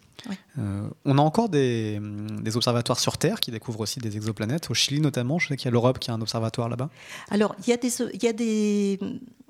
On 1.04 1.18
a 1.18 1.20
encore 1.20 1.48
des, 1.48 2.00
des, 2.42 2.56
observatoires 2.56 2.98
sur 2.98 3.18
Terre 3.18 3.40
qui 3.40 3.50
découvrent 3.50 3.80
aussi 3.80 4.00
des 4.00 4.16
exoplanètes, 4.16 4.70
au 4.70 4.74
Chili 4.74 5.00
notamment. 5.00 5.38
Je 5.38 5.48
sais 5.48 5.56
qu'il 5.56 5.66
y 5.66 5.68
a 5.68 5.72
l'Europe 5.72 5.98
qui 5.98 6.10
a 6.10 6.14
un 6.14 6.20
observatoire 6.20 6.68
là-bas. 6.68 6.90
Alors, 7.30 7.54
il 7.66 7.70
y 7.70 7.72
a 7.72 7.76
des, 7.76 8.02
il 8.14 8.22
y 8.22 8.28
a 8.28 8.32
des 8.32 8.98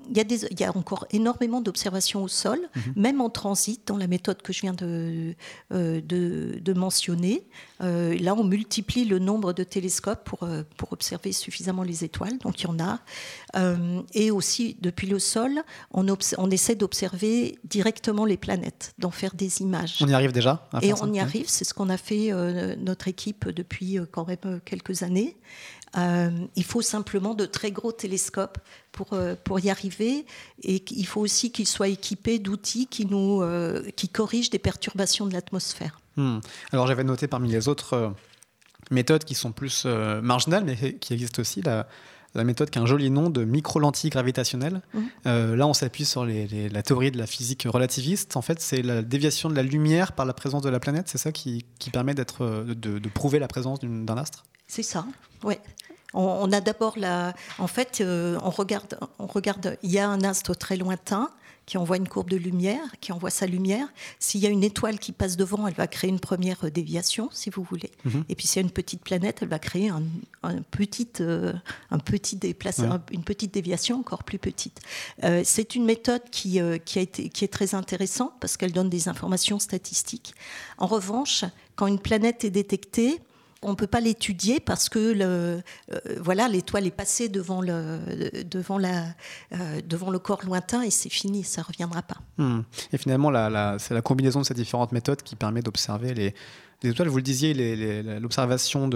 il 0.09 0.17
y, 0.17 0.19
a 0.19 0.23
des, 0.23 0.45
il 0.45 0.59
y, 0.59 0.63
a 0.63 0.75
encore 0.75 1.05
énormément 1.11 1.61
d'observations 1.61 2.23
au 2.23 2.27
sol, 2.27 2.59
mhm. 2.75 2.93
même 2.95 3.21
en 3.21 3.29
transit, 3.29 3.81
dans 3.87 3.97
la 3.97 4.07
méthode 4.07 4.41
que 4.41 4.53
je 4.53 4.61
viens 4.61 4.73
de, 4.73 5.35
euh, 5.73 6.01
de, 6.01 6.59
de, 6.61 6.73
mentionner. 6.73 7.47
Euh, 7.81 8.17
là, 8.19 8.35
on 8.35 8.43
multiplie 8.43 9.05
le 9.05 9.19
nombre 9.19 9.53
de 9.53 9.63
télescopes 9.63 10.23
pour, 10.23 10.43
euh, 10.43 10.63
pour 10.77 10.93
observer 10.93 11.31
suffisamment 11.31 11.83
les 11.83 12.03
étoiles, 12.03 12.37
donc 12.39 12.61
il 12.61 12.63
y 12.63 12.67
en 12.67 12.79
a. 12.79 12.99
et 14.13 14.31
aussi, 14.31 14.77
depuis 14.81 15.07
le 15.07 15.19
sol, 15.19 15.63
on, 15.91 16.05
on 16.37 16.51
essaie 16.51 16.75
d'observer 16.75 17.57
directement 17.63 18.25
les 18.25 18.37
planètes, 18.37 18.93
d'en 18.99 19.11
faire 19.11 19.33
des 19.35 19.61
images. 19.61 19.97
On 20.01 20.07
y 20.07 20.13
arrive 20.13 20.31
déjà? 20.31 20.56
Et 20.81 20.93
on 20.93 21.11
y 21.13 21.19
arrive, 21.19 21.49
c'est 21.49 21.65
ce 21.65 21.73
qu'on 21.73 21.89
a 21.89 21.97
fait 21.97 22.31
notre 22.77 23.07
équipe 23.07 23.49
depuis 23.49 23.99
quand 24.11 24.27
même 24.27 24.59
quelques 24.65 25.03
années. 25.03 25.37
Euh, 25.97 26.29
il 26.55 26.63
faut 26.63 26.81
simplement 26.81 27.33
de 27.33 27.45
très 27.45 27.71
gros 27.71 27.91
télescopes 27.91 28.57
pour, 28.91 29.13
euh, 29.13 29.35
pour 29.41 29.59
y 29.59 29.69
arriver 29.69 30.25
et 30.63 30.83
il 30.91 31.07
faut 31.07 31.21
aussi 31.21 31.51
qu'ils 31.51 31.67
soient 31.67 31.87
équipés 31.87 32.39
d'outils 32.39 32.87
qui, 32.87 33.05
nous, 33.05 33.41
euh, 33.41 33.89
qui 33.95 34.09
corrigent 34.09 34.49
des 34.49 34.59
perturbations 34.59 35.25
de 35.25 35.33
l'atmosphère. 35.33 35.99
Hmm. 36.17 36.39
Alors 36.71 36.87
j'avais 36.87 37.03
noté 37.03 37.27
parmi 37.27 37.49
les 37.49 37.67
autres 37.67 38.13
méthodes 38.91 39.23
qui 39.23 39.35
sont 39.35 39.51
plus 39.51 39.85
marginales 39.85 40.65
mais 40.65 40.95
qui 40.95 41.13
existent 41.13 41.41
aussi 41.41 41.61
la, 41.61 41.87
la 42.35 42.43
méthode 42.43 42.69
qui 42.69 42.79
a 42.79 42.81
un 42.81 42.85
joli 42.85 43.09
nom 43.09 43.29
de 43.29 43.43
micro-lentille 43.43 44.09
gravitationnelle. 44.09 44.81
Mmh. 44.93 45.53
là, 45.55 45.67
on 45.67 45.73
s'appuie 45.73 46.05
sur 46.05 46.25
la 46.25 46.83
théorie 46.83 47.11
de 47.11 47.17
la 47.17 47.27
physique 47.27 47.67
relativiste. 47.67 48.37
En 48.37 48.41
fait, 48.41 48.61
c'est 48.61 48.81
la 48.81 49.01
déviation 49.01 49.49
de 49.49 49.55
la 49.55 49.63
lumière 49.63 50.11
par 50.11 50.25
la 50.25 50.33
présence 50.33 50.61
de 50.61 50.69
la 50.69 50.79
planète. 50.79 51.07
C'est 51.07 51.17
ça 51.17 51.31
qui, 51.31 51.65
qui 51.79 51.89
permet 51.89 52.13
de, 52.13 52.23
de, 52.73 53.09
prouver 53.09 53.39
la 53.39 53.47
présence 53.47 53.79
d'un 53.79 54.17
astre? 54.17 54.45
C'est 54.67 54.83
ça, 54.83 55.05
oui. 55.43 55.55
On, 56.13 56.51
a 56.51 56.61
d'abord 56.61 56.93
la. 56.97 57.33
En 57.59 57.67
fait, 57.67 57.99
euh, 58.01 58.39
on, 58.41 58.49
regarde, 58.49 58.97
on 59.19 59.27
regarde. 59.27 59.77
Il 59.83 59.91
y 59.91 59.99
a 59.99 60.09
un 60.09 60.21
astre 60.21 60.55
très 60.55 60.77
lointain 60.77 61.29
qui 61.67 61.77
envoie 61.77 61.97
une 61.97 62.07
courbe 62.07 62.29
de 62.29 62.37
lumière, 62.37 62.95
qui 63.01 63.11
envoie 63.11 63.29
sa 63.29 63.45
lumière. 63.45 63.87
S'il 64.19 64.41
y 64.41 64.47
a 64.47 64.49
une 64.49 64.63
étoile 64.63 64.97
qui 64.97 65.11
passe 65.11 65.35
devant, 65.35 65.67
elle 65.67 65.73
va 65.73 65.85
créer 65.85 66.09
une 66.09 66.19
première 66.19 66.71
déviation, 66.71 67.29
si 67.31 67.49
vous 67.49 67.61
voulez. 67.61 67.91
Mhm. 68.05 68.23
Et 68.29 68.35
puis 68.35 68.47
s'il 68.47 68.61
y 68.61 68.63
a 68.63 68.65
une 68.65 68.71
petite 68.71 69.03
planète, 69.03 69.39
elle 69.41 69.49
va 69.49 69.59
créer 69.59 69.89
un, 69.89 70.01
petit, 70.71 71.09
euh, 71.19 71.53
un 71.91 71.99
petit 71.99 72.39
une 73.11 73.23
petite 73.23 73.53
déviation 73.53 73.99
encore 73.99 74.23
plus 74.23 74.39
petite. 74.39 74.79
Euh, 75.25 75.41
c'est 75.43 75.75
une 75.75 75.83
méthode 75.83 76.23
qui, 76.31 76.59
qui, 76.85 76.99
a 76.99 77.01
été, 77.01 77.29
qui 77.29 77.43
est 77.43 77.49
très 77.49 77.75
intéressante 77.75 78.33
parce 78.39 78.55
qu'elle 78.55 78.71
donne 78.71 78.89
des 78.89 79.09
informations 79.09 79.59
statistiques. 79.59 80.33
En 80.77 80.87
revanche, 80.87 81.43
quand 81.75 81.87
une 81.87 81.99
planète 81.99 82.45
est 82.45 82.49
détectée, 82.49 83.19
on 83.61 83.71
ne 83.71 83.75
peut 83.75 83.87
pas 83.87 83.99
l'étudier 83.99 84.59
parce 84.59 84.89
que 84.89 84.99
le, 84.99 85.23
euh, 85.23 85.61
voilà 86.19 86.47
l'étoile 86.47 86.85
est 86.85 86.91
passée 86.91 87.29
devant 87.29 87.61
le, 87.61 87.99
devant, 88.43 88.77
la, 88.77 89.05
euh, 89.53 89.81
devant 89.85 90.09
le 90.09 90.19
corps 90.19 90.43
lointain 90.45 90.83
et 90.83 90.91
c'est 90.91 91.09
fini, 91.09 91.43
ça 91.43 91.61
ne 91.61 91.67
reviendra 91.67 92.01
pas. 92.01 92.17
Hmm. 92.37 92.61
Et 92.93 92.97
finalement, 92.97 93.31
c'est 93.79 93.93
la 93.93 94.01
combinaison 94.01 94.41
de 94.41 94.45
ces 94.45 94.53
différentes 94.53 94.91
méthodes 94.91 95.21
qui 95.21 95.35
permet 95.35 95.61
d'observer 95.61 96.13
les, 96.13 96.33
étoiles. 96.83 97.07
Vous 97.07 97.17
le 97.17 97.23
disiez, 97.23 97.53
l'observation 98.19 98.89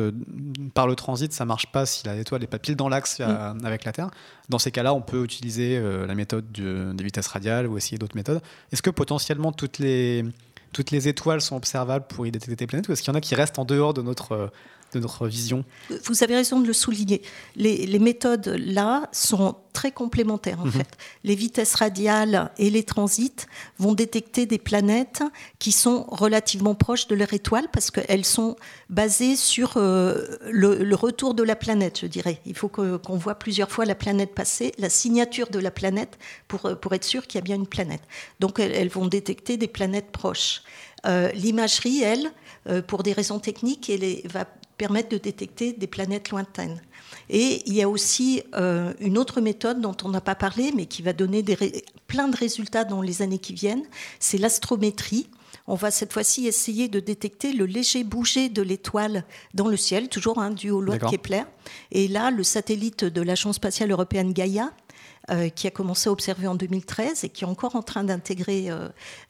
par 0.76 0.88
le 0.88 0.96
transit, 0.96 1.34
ça 1.34 1.46
ne 1.46 1.48
marche 1.48 1.68
pas 1.72 1.88
si 1.88 2.08
l'étoile 2.08 2.42
n'est 2.42 2.48
pas 2.48 2.60
pile 2.60 2.76
dans 2.76 2.90
l'axe 2.90 3.18
euh, 3.20 3.54
hmm. 3.54 3.66
avec 3.66 3.86
la 3.86 3.92
Terre. 3.92 4.12
Dans 4.50 4.60
ces 4.60 4.72
cas-là, 4.72 4.94
on 4.94 5.02
peut 5.02 5.24
utiliser 5.24 5.82
la 5.82 6.14
méthode 6.14 6.52
des 6.52 7.04
vitesses 7.04 7.28
radiales 7.28 7.68
ou 7.68 7.78
essayer 7.78 7.98
d'autres 7.98 8.16
méthodes. 8.16 8.42
Est-ce 8.72 8.82
que 8.82 8.90
potentiellement 8.90 9.52
toutes 9.52 9.80
les 9.80 10.26
toutes 10.74 10.92
les 10.92 11.08
étoiles 11.08 11.42
sont 11.42 11.56
observables 11.56 12.06
pour 12.08 12.26
y 12.26 12.32
détecter 12.32 12.56
des 12.56 12.68
planètes 12.68 12.88
ou 12.88 12.94
est-ce 12.94 13.02
qu'il 13.02 13.12
y 13.12 13.16
en 13.16 13.18
a 13.18 13.22
qui 13.22 13.36
restent 13.36 13.60
en 13.60 13.66
dehors 13.66 13.94
de 13.94 14.02
notre, 14.02 14.52
de 14.94 15.00
notre 15.00 15.28
vision 15.28 15.64
Vous 16.06 16.24
avez 16.24 16.36
raison 16.36 16.60
de 16.60 16.68
le 16.68 16.74
souligner. 16.74 17.22
Les, 17.56 18.00
méthodes 18.00 18.48
là 18.48 19.08
sont 19.12 19.56
très 19.74 19.92
complémentaires 19.92 20.60
en 20.60 20.66
mhm. 20.66 20.72
fait. 20.72 20.98
Les 21.24 21.36
vitesses 21.36 21.76
radiales 21.76 22.52
et 22.58 22.70
les 22.70 22.84
transits 22.84 23.46
vont 23.78 23.94
détecter 23.94 24.46
des 24.46 24.58
planètes 24.58 25.24
qui 25.60 25.72
sont 25.72 26.06
relativement 26.10 26.76
proches 26.76 27.08
de 27.08 27.16
leur 27.16 27.34
étoile 27.34 27.68
parce 27.72 27.92
qu'elles 27.92 28.26
sont 28.26 28.56
basées 28.90 29.36
sur 29.36 29.74
euh, 29.78 30.38
le, 30.50 30.96
retour 30.96 31.34
de 31.34 31.44
la 31.44 31.56
planète, 31.56 32.00
je 32.02 32.08
dirais. 32.08 32.42
Il 32.46 32.56
faut 32.56 32.68
qu'on 32.68 33.18
voit 33.18 33.36
plusieurs 33.36 33.72
fois 33.72 33.86
la 33.86 33.96
planète 33.96 34.34
passer, 34.34 34.74
la 34.78 34.90
signature 34.90 35.50
de 35.50 35.60
la 35.60 35.72
planète 35.72 36.18
pour, 36.48 36.66
euh, 36.66 36.76
pour 36.76 36.94
être 36.94 37.06
sûr 37.06 37.28
qu'il 37.28 37.38
y 37.38 37.42
a 37.42 37.46
bien 37.46 37.56
une 37.56 37.68
planète. 37.68 38.02
Donc 38.40 38.60
elles, 38.60 38.90
vont 38.90 39.08
détecter 39.08 39.58
des 39.58 39.68
planètes 39.68 40.12
proches. 40.12 40.64
Euh, 41.06 41.32
l'imagerie, 41.32 42.02
elle, 42.04 42.32
pour 42.88 43.04
des 43.04 43.14
raisons 43.14 43.40
techniques, 43.40 43.90
elle 43.90 44.22
va 44.28 44.46
permettre 44.82 45.10
de 45.10 45.20
détecter 45.20 45.74
des 45.74 45.86
planètes 45.86 46.32
lointaines. 46.32 46.82
Et 47.30 47.62
il 47.68 47.76
y 47.76 47.84
a 47.84 47.88
aussi 47.88 48.42
euh, 48.56 48.94
une 49.00 49.20
autre 49.20 49.40
méthode 49.40 49.80
dont 49.80 49.96
on 50.04 50.10
n'a 50.10 50.22
pas 50.22 50.34
parlé, 50.34 50.72
mais 50.76 50.88
qui 50.88 51.04
va 51.04 51.14
donner 51.14 51.44
des 51.44 51.84
plein 52.08 52.28
de 52.28 52.36
résultats 52.36 52.84
dans 52.84 53.04
les 53.04 53.22
années 53.22 53.38
qui 53.38 53.54
viennent, 53.54 53.84
c'est 54.20 54.40
l'astrométrie. 54.40 55.28
On 55.68 55.76
va 55.76 55.92
cette 55.92 56.14
fois-ci 56.14 56.48
essayer 56.48 56.88
de 56.88 57.00
détecter 57.00 57.54
le 57.54 57.66
léger 57.68 58.04
bouger 58.04 58.50
de 58.50 58.64
l'étoile 58.64 59.24
dans 59.54 59.68
le 59.68 59.78
ciel, 59.78 60.10
toujours 60.10 60.40
hein, 60.40 60.50
dû 60.50 60.72
au 60.72 60.82
loi 60.82 60.98
de 60.98 61.06
Kepler. 61.06 61.44
Et 61.92 62.08
là, 62.08 62.32
le 62.32 62.42
satellite 62.42 63.06
de 63.06 63.22
l'Agence 63.22 63.58
spatiale 63.58 63.92
européenne 63.92 64.34
Gaia, 64.34 64.72
euh, 65.30 65.50
qui 65.50 65.68
a 65.68 65.72
commencé 65.72 66.10
à 66.10 66.12
observer 66.12 66.48
en 66.48 66.56
2013 66.56 67.24
et 67.24 67.30
qui 67.30 67.44
est 67.44 67.48
encore 67.48 67.76
en 67.76 67.84
train 67.84 68.04
d'intégrer 68.04 68.70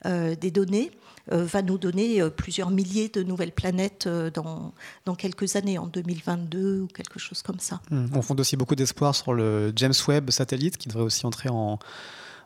euh, 0.06 0.36
des 0.36 0.50
données, 0.50 0.92
va 1.28 1.62
nous 1.62 1.78
donner 1.78 2.22
euh, 2.22 2.30
plusieurs 2.30 2.70
milliers 2.70 3.10
de 3.10 3.24
nouvelles 3.24 3.52
planètes 3.52 4.08
euh, 4.08 4.30
dans, 4.30 4.74
dans 5.06 5.16
quelques 5.16 5.56
années, 5.56 5.78
en 5.78 5.88
2022 5.88 6.82
ou 6.82 6.88
quelque 6.88 7.20
chose 7.20 7.42
comme 7.42 7.60
ça. 7.60 7.82
Hmm. 7.90 8.08
On 8.14 8.22
fonde 8.22 8.40
aussi 8.40 8.58
beaucoup 8.58 8.76
d'espoir 8.76 9.16
sur 9.16 9.34
le 9.34 9.72
James 9.76 9.94
Webb 10.08 10.32
satellite 10.32 10.78
qui 10.78 10.88
devrait 10.88 11.04
aussi 11.04 11.26
entrer 11.26 11.50
en, 11.50 11.80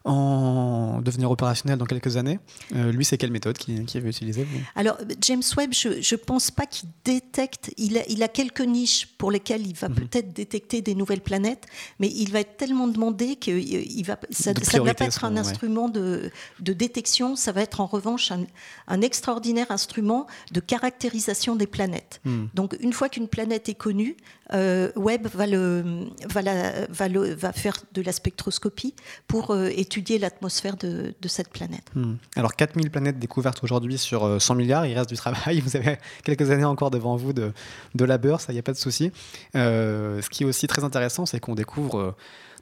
en 0.06 1.02
devenir 1.02 1.32
opérationnel 1.32 1.80
dans 1.80 1.86
quelques 1.86 2.15
années. 2.15 2.39
Euh, 2.76 2.91
lui, 2.91 3.04
c'est 3.04 3.18
quelle 3.18 3.32
méthode 3.32 3.58
qu'il 3.58 3.86
qui 3.86 3.98
avait 3.98 4.10
utilisée 4.10 4.46
Alors, 4.76 4.98
James 5.22 5.41
Webb, 5.58 5.74
je 5.74 5.89
ne 5.89 6.18
pense 6.18 6.52
pas 6.52 6.68
qu'il 6.68 6.89
détecte. 7.04 7.74
Il 7.78 7.98
a, 7.98 8.02
il 8.08 8.22
a, 8.22 8.28
quelques 8.28 8.62
niches 8.62 9.08
pour 9.18 9.32
lesquelles 9.32 9.65
il 9.65 9.76
va 9.76 9.89
mhm. 9.89 9.96
peut-être 9.96 10.32
détecter 10.32 10.84
des 10.84 10.94
nouvelles 10.94 11.22
planètes, 11.22 11.65
mais 12.00 12.08
il 12.08 12.32
va 12.32 12.41
être 12.41 12.58
tellement 12.58 12.88
demandé 12.88 13.36
que 13.36 13.50
il 13.50 14.04
va, 14.04 14.20
ça 14.30 14.54
ne 14.54 14.86
va 14.86 14.94
pas 14.94 15.06
être 15.06 15.26
un 15.26 15.38
instrument 15.38 15.89
de, 15.89 16.30
de, 16.60 16.74
détection, 16.74 17.36
ça 17.36 17.52
va 17.52 17.62
être 17.62 17.82
en 17.82 17.88
revanche 17.88 18.32
un, 18.32 18.46
un 18.88 19.02
extraordinaire 19.02 19.72
instrument 19.72 20.28
de 20.52 20.60
caractérisation 20.60 21.56
des 21.56 21.68
planètes. 21.68 22.22
Hmm. 22.26 22.46
Donc, 22.54 22.78
une 22.80 22.94
fois 22.94 23.10
qu'une 23.10 23.28
planète 23.28 23.70
est 23.70 23.76
connue, 23.76 24.18
euh, 24.53 24.91
Webb 24.95 25.27
va, 25.27 25.47
le, 25.47 26.08
va, 26.29 26.41
la, 26.41 26.86
va, 26.89 27.08
le, 27.08 27.34
va, 27.34 27.51
faire 27.51 27.77
de 27.93 28.01
la 28.01 28.12
spectroscopie 28.12 28.93
pour 29.27 29.51
euh, 29.51 29.69
étudier 29.75 30.19
l'atmosphère 30.19 30.77
de, 30.77 31.15
de, 31.19 31.27
cette 31.27 31.49
planète. 31.49 31.89
Hmm. 31.95 32.15
Alors 32.36 32.55
4000 32.55 32.91
planètes 32.91 33.17
découvertes 33.17 33.63
aujourd'hui 33.63 33.97
sur 33.97 34.41
100 34.41 34.53
euh, 34.53 34.58
milliards, 34.58 34.86
il 34.86 34.95
reste 34.95 35.10
du 35.10 35.15
travail, 35.15 35.60
vous 35.65 35.75
avez 35.75 35.97
quelques 36.23 36.51
années 36.51 36.65
encore 36.65 36.91
devant 36.91 37.15
vous 37.15 37.34
de, 37.34 37.53
de 37.95 38.05
labeur, 38.05 38.39
ça, 38.39 38.51
il 38.51 38.55
n'y 38.55 38.60
a 38.60 38.63
pas 38.63 38.73
de 38.73 38.77
souci. 38.77 39.12
ce 39.53 40.29
qui 40.29 40.43
est 40.43 40.45
aussi 40.45 40.67
très 40.67 40.84
intéressant, 40.84 41.25
c'est 41.25 41.39
qu'on 41.39 41.55
découvre 41.55 42.15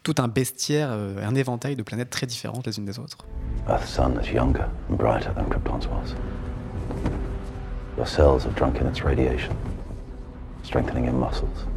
tout 0.03 0.15
un 0.17 0.27
bestiaire, 0.27 0.91
un 0.91 1.35
éventail 1.35 1.75
de 1.75 1.83
planètes 1.83 2.09
très 2.09 2.27
différentes 2.27 2.65
les 2.67 2.77
unes 2.77 2.85
des 2.85 2.99
autres. 2.99 3.17
Earth's 3.69 3.89
sun 3.89 4.19
is 4.21 4.33
younger 4.33 4.67
and 4.89 4.95
brighter 4.97 5.33
than 5.33 5.45
Krypton's 5.49 5.87
was. 5.87 6.15
Your 7.97 8.07
cells 8.07 8.43
have 8.45 8.55
drunk 8.55 8.81
in 8.81 8.87
its 8.87 9.03
radiation, 9.03 9.55
strengthening 10.63 11.05
your 11.05 11.13
muscles 11.13 11.67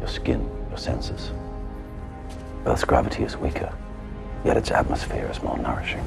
your 0.00 0.08
skin, 0.08 0.40
your 0.70 0.78
senses. 0.78 1.32
Earth's 2.66 2.84
gravity 2.84 3.24
is 3.24 3.36
weaker, 3.36 3.72
yet 4.44 4.56
its 4.56 4.70
atmosphere 4.70 5.28
is 5.30 5.42
more 5.42 5.58
nourishing. 5.58 6.04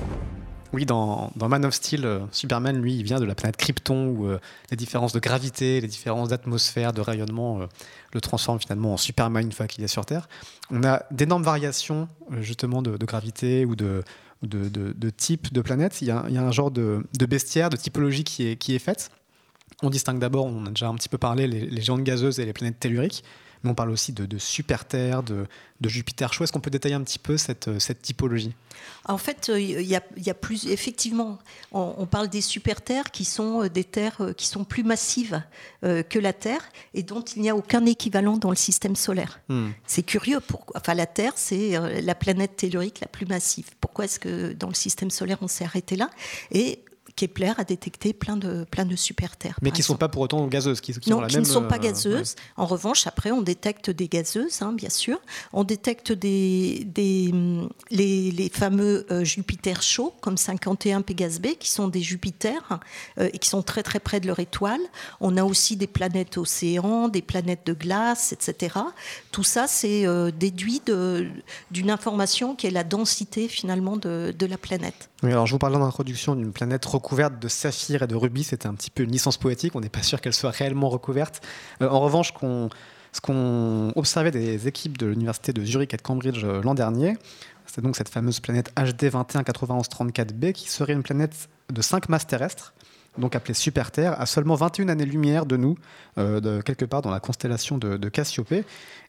Oui, 0.74 0.86
dans, 0.86 1.32
dans, 1.36 1.50
Man 1.50 1.66
of 1.66 1.74
Steel, 1.74 2.06
euh, 2.06 2.20
Superman, 2.32 2.82
lui, 2.82 2.96
il 2.96 3.04
vient 3.04 3.20
de 3.20 3.26
la 3.26 3.36
planète 3.36 3.58
Krypton, 3.58 4.08
où 4.08 4.28
euh, 4.28 4.40
les 4.70 4.78
différences 4.78 5.12
de 5.12 5.20
gravité, 5.20 5.82
les 5.82 5.88
différences 5.88 6.30
d'atmosphère, 6.30 6.94
de 6.94 7.02
rayonnement 7.02 7.62
euh, 7.62 7.66
le 8.14 8.22
transforment 8.22 8.60
finalement 8.60 8.94
en 8.94 8.98
Superman 8.98 9.46
une 9.46 9.52
fois 9.52 9.68
qu'il 9.68 9.84
est 9.84 9.90
sur 9.90 10.06
Terre. 10.06 10.30
On 10.70 10.84
a 10.86 11.04
d'énormes 11.12 11.44
variations, 11.44 12.08
justement, 12.40 12.82
de, 12.82 12.96
de, 12.96 13.06
gravité 13.06 13.66
ou 13.66 13.76
de, 13.76 14.04
de, 14.44 14.70
de, 14.70 15.10
type 15.10 15.52
de 15.52 15.62
planète. 15.62 16.02
Il 16.02 16.08
y, 16.08 16.12
a, 16.12 16.24
il 16.30 16.36
y 16.36 16.38
a 16.38 16.44
un 16.44 16.52
genre 16.52 16.72
de, 16.72 17.04
bestiaire, 17.20 17.70
de 17.70 17.76
typologie 17.76 18.24
qui 18.24 18.48
est, 18.48 18.56
qui 18.56 18.74
est 18.74 18.80
faite. 18.80 19.12
On 19.84 19.90
distingue 19.90 20.20
d'abord, 20.20 20.46
on 20.46 20.66
a 20.68 20.70
déjà 20.70 20.88
un 20.88 20.96
petit 20.96 21.10
peu 21.10 21.18
parlé, 21.18 21.48
les, 21.48 21.66
les 21.66 21.82
géantes 21.82 22.04
gazeuses 22.04 22.40
et 22.40 22.46
les 22.46 22.54
planètes 22.54 22.80
telluriques 22.80 23.26
mais 23.64 23.70
on 23.70 23.76
parle 23.76 23.92
aussi 23.92 24.12
de, 24.14 24.38
super-Terre, 24.38 25.24
de, 25.24 25.48
Jupiter 25.84 26.32
chaud. 26.32 26.44
Est-ce 26.44 26.52
qu'on 26.52 26.60
peut 26.60 26.70
détailler 26.70 26.94
un 26.96 27.04
petit 27.04 27.18
peu 27.18 27.38
cette, 27.38 27.68
euh, 27.68 27.80
cette 27.80 28.04
typologie? 28.04 28.54
En 29.06 29.18
fait, 29.18 29.50
euh, 29.50 29.60
il 29.60 29.82
y, 29.82 29.96
a, 29.96 30.34
plus. 30.34 30.68
Effectivement, 30.68 31.40
on, 31.72 32.06
parle 32.06 32.28
des 32.30 32.42
super-Terres 32.42 33.10
qui 33.10 33.26
sont 33.26 33.64
euh, 33.64 33.70
des 33.70 33.84
terres 33.84 34.22
qui 34.38 34.46
sont 34.46 34.64
plus 34.64 34.84
massives 34.84 35.42
que 35.82 36.20
la 36.20 36.34
Terre 36.34 36.70
et 36.94 37.02
dont 37.02 37.22
il 37.22 37.42
n'y 37.42 37.50
a 37.50 37.56
aucun 37.56 37.86
équivalent 37.86 38.38
dans 38.38 38.52
le 38.52 38.56
système 38.56 38.96
solaire. 38.96 39.42
Hmm. 39.50 39.70
C'est 39.88 40.04
curieux. 40.04 40.40
Pourquoi 40.40 40.80
enfin, 40.80 40.94
la 40.94 41.08
Terre, 41.08 41.34
c'est 41.36 42.02
la 42.02 42.16
planète 42.16 42.58
tellurique 42.58 43.00
la 43.02 43.08
plus 43.08 43.26
massive. 43.26 43.70
Pourquoi 43.80 44.06
est-ce 44.06 44.20
que 44.20 44.54
dans 44.54 44.70
le 44.70 44.76
système 44.76 45.10
solaire, 45.10 45.40
on 45.42 45.48
s'est 45.48 45.66
arrêté 45.66 45.96
là? 45.96 46.10
Et 46.52 46.84
Kepler 47.22 47.54
a 47.58 47.64
détecté 47.64 48.14
plein 48.14 48.36
de, 48.36 48.66
plein 48.72 48.84
de 48.84 48.96
super-terres. 48.96 49.60
Mais 49.62 49.70
qui 49.70 49.82
ne 49.82 49.86
sont 49.86 49.96
pas 49.96 50.10
pour 50.10 50.24
autant 50.24 50.48
gazeuses 50.48 50.82
qui, 50.82 50.92
Non, 51.08 51.28
qui 51.28 51.38
ne 51.38 51.44
sont 51.44 51.68
pas 51.68 51.76
euh, 51.76 51.80
gazeuses. 51.80 52.36
En 52.58 52.66
revanche, 52.66 53.06
après, 53.06 53.30
on 53.30 53.44
détecte 53.44 53.92
des 53.92 54.08
gazeuses, 54.08 54.64
hein, 54.64 54.74
bien 54.74 54.90
sûr. 54.90 55.22
On 55.54 55.64
détecte 55.64 56.12
des, 56.12 56.84
des, 56.84 57.32
les, 57.92 58.32
les 58.32 58.50
fameux 58.50 59.06
euh, 59.12 59.24
Jupiter 59.24 59.84
chauds, 59.84 60.16
comme 60.22 60.36
51 60.36 61.02
Pégase 61.02 61.40
B, 61.40 61.50
qui 61.60 61.70
sont 61.70 61.88
des 61.88 62.02
Jupiters 62.02 62.80
euh, 63.20 63.30
et 63.32 63.38
qui 63.38 63.50
sont 63.50 63.62
très 63.62 63.84
très 63.84 64.00
près 64.00 64.20
de 64.20 64.26
leur 64.26 64.40
étoile. 64.40 64.82
On 65.20 65.38
a 65.38 65.44
aussi 65.44 65.76
des 65.76 65.86
planètes 65.86 66.40
océans, 66.40 67.08
des 67.08 67.22
planètes 67.22 67.68
de 67.68 67.74
glace, 67.74 68.34
etc. 68.34 68.80
Tout 69.32 69.44
ça, 69.44 69.68
c'est 69.68 70.08
déduit 70.32 70.82
d'une 71.70 71.92
information 71.92 72.56
qui 72.56 72.66
est 72.66 72.72
la 72.72 72.84
densité 72.84 73.48
finalement 73.48 73.96
de, 73.96 74.34
de 74.36 74.46
la 74.48 74.58
planète. 74.58 75.11
Alors 75.24 75.46
je 75.46 75.52
vous 75.52 75.60
parlais 75.60 75.78
en 75.78 75.84
introduction 75.84 76.36
d'une 76.36 76.52
planète 76.52 76.84
recouverte 76.84 77.38
de 77.40 77.48
saphir 77.48 78.02
et 78.02 78.08
de 78.08 78.16
rubis. 78.16 78.46
C'était 78.46 78.68
un 78.68 78.74
petit 78.74 78.90
peu 78.90 79.04
une 79.04 79.12
licence 79.12 79.38
poétique. 79.38 79.76
On 79.76 79.82
n'est 79.82 79.90
pas 79.90 80.02
sûr 80.02 80.20
qu'elle 80.20 80.34
soit 80.34 80.50
réellement 80.50 80.90
recouverte. 80.90 81.46
Euh, 81.82 81.90
en 81.90 82.00
revanche, 82.00 82.34
ce 83.12 83.22
qu'on 83.22 83.92
observait 83.96 84.32
des 84.32 84.68
équipes 84.68 84.98
de 84.98 85.06
l'université 85.06 85.54
de 85.54 85.64
Zurich 85.64 85.94
et 85.94 85.98
de 85.98 86.02
Cambridge 86.02 86.44
euh, 86.44 86.64
l'an 86.64 86.74
dernier, 86.74 87.18
c'est 87.68 87.82
donc 87.82 87.96
cette 87.96 88.10
fameuse 88.10 88.40
planète 88.40 88.74
HD 88.76 89.06
219134b 89.12 90.54
qui 90.54 90.70
serait 90.70 90.94
une 90.94 91.04
planète 91.04 91.50
de 91.72 91.82
5 91.82 92.10
masses 92.10 92.26
terrestres 92.26 92.74
donc 93.18 93.36
appelée 93.36 93.54
Super 93.54 93.92
Terre, 93.92 94.20
à 94.20 94.26
seulement 94.26 94.56
21 94.56 94.88
années-lumière 94.90 95.46
de 95.46 95.58
nous, 95.58 95.78
euh, 96.18 96.40
de, 96.40 96.62
quelque 96.62 96.86
part 96.86 97.02
dans 97.02 97.12
la 97.12 97.20
constellation 97.20 97.78
de, 97.78 97.98
de 97.98 98.10
Cassiopée. 98.10 98.64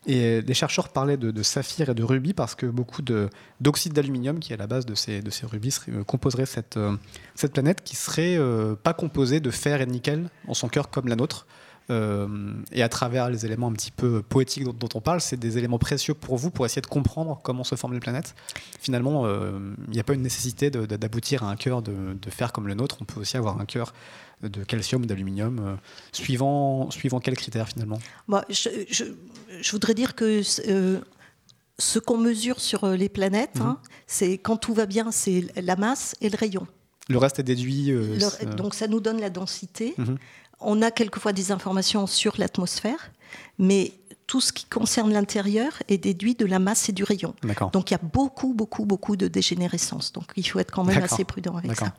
Et 0.07 0.41
les 0.41 0.55
chercheurs 0.55 0.89
parlaient 0.89 1.17
de, 1.17 1.43
saphir 1.43 1.89
et 1.89 1.95
de 1.95 2.03
rubis 2.03 2.35
parce 2.35 2.57
que 2.57 2.67
beaucoup 2.67 3.03
d'oxyde 3.03 3.93
d'aluminium, 3.93 4.41
qui 4.41 4.53
est 4.53 4.57
à 4.57 4.59
la 4.59 4.67
base 4.67 4.87
de 4.87 4.95
ces, 4.95 5.23
de 5.23 5.31
ces 5.31 5.47
rubis, 5.47 5.79
euh, 5.89 6.03
composerait 6.03 6.47
cette, 6.47 6.77
euh, 6.77 6.97
cette 7.37 7.53
planète 7.53 7.83
qui 7.85 7.95
serait 7.95 8.39
pas 8.83 8.95
composée 8.95 9.41
de 9.41 9.51
fer 9.51 9.81
et 9.81 9.87
de 9.87 9.93
nickel 9.93 10.29
en 10.49 10.55
son 10.55 10.69
cœur 10.69 10.91
comme 10.91 11.09
la 11.09 11.17
nôtre. 11.17 11.47
Et 11.91 12.83
à 12.83 12.89
travers 12.89 13.29
les 13.29 13.45
éléments 13.45 13.69
un 13.69 13.73
petit 13.73 13.91
peu 13.91 14.23
poétiques 14.23 14.65
dont, 14.65 14.89
on 14.95 15.01
parle, 15.01 15.21
c'est 15.21 15.37
des 15.37 15.59
éléments 15.59 15.79
précieux 15.79 16.15
pour 16.15 16.37
vous 16.37 16.51
pour 16.51 16.65
essayer 16.65 16.81
de 16.81 16.87
comprendre 16.87 17.41
comment 17.43 17.65
se 17.65 17.75
forment 17.75 17.93
les 17.93 18.01
planètes. 18.01 18.35
Finalement, 18.81 19.27
il 19.29 19.93
n'y 19.93 20.01
a 20.01 20.05
pas 20.05 20.15
une 20.15 20.23
nécessité 20.23 20.71
d'aboutir 20.71 21.43
à 21.43 21.51
un 21.51 21.57
cœur 21.57 21.83
de, 21.83 21.93
de, 22.15 22.31
fer 22.31 22.53
comme 22.53 22.67
le 22.67 22.75
nôtre. 22.75 22.97
On 23.01 23.05
peut 23.05 23.21
aussi 23.21 23.37
avoir 23.37 23.61
un 23.61 23.67
cœur 23.67 23.93
de 24.49 24.65
calcium, 24.65 25.07
d'aluminium, 25.07 25.59
euh, 25.61 25.77
suivant, 26.13 26.91
suivant 26.91 27.21
quels 27.21 27.37
critères 27.37 27.69
finalement 27.69 27.99
Moi, 28.27 28.45
je, 28.49 28.69
je, 28.91 29.73
voudrais 29.73 29.95
dire 29.95 30.15
que 30.15 30.43
euh, 30.69 31.01
ce 31.79 31.99
qu'on 31.99 32.19
mesure 32.19 32.61
sur 32.61 32.85
euh, 32.85 32.97
les 32.97 33.09
planètes, 33.09 33.61
hein, 33.61 33.79
mhm. 33.81 33.89
c'est 34.07 34.39
quand 34.39 34.57
tout 34.57 34.75
va 34.75 34.87
bien, 34.87 35.11
c'est 35.11 35.47
la 35.61 35.77
masse 35.77 36.17
et 36.21 36.29
le 36.29 36.37
rayon. 36.37 36.67
Le 37.09 37.19
reste 37.19 37.39
est 37.39 37.45
déduit. 37.45 37.93
donc 38.57 38.75
ça 38.75 38.87
nous 38.87 39.01
donne 39.01 39.21
la 39.21 39.31
densité. 39.31 39.95
Mhm. 39.99 40.19
On 40.65 40.83
a 40.83 40.91
quelquefois 40.91 41.33
des 41.33 41.53
informations 41.53 42.07
sur 42.07 42.35
l'atmosphère, 42.39 43.11
mais 43.59 43.93
tout 44.27 44.41
ce 44.41 44.53
qui 44.53 44.65
concerne 44.65 45.13
l'intérieur 45.13 45.83
est 45.89 45.99
déduit 45.99 46.35
de 46.35 46.47
la 46.47 46.59
masse 46.59 46.89
et 46.89 46.93
du 46.93 47.05
rayon. 47.05 47.35
Donc 47.73 47.91
il 47.91 47.95
y 47.95 47.97
a 47.97 48.01
beaucoup, 48.03 48.55
beaucoup, 48.55 48.87
beaucoup 48.87 49.17
de 49.17 49.29
dégénérescence. 49.29 50.13
Donc 50.13 50.25
il 50.37 50.49
faut 50.49 50.59
être 50.59 50.71
quand 50.71 50.85
même 50.85 51.03
assez 51.03 51.25
prudent 51.25 51.57
avec 51.57 51.77
ça. 51.77 51.93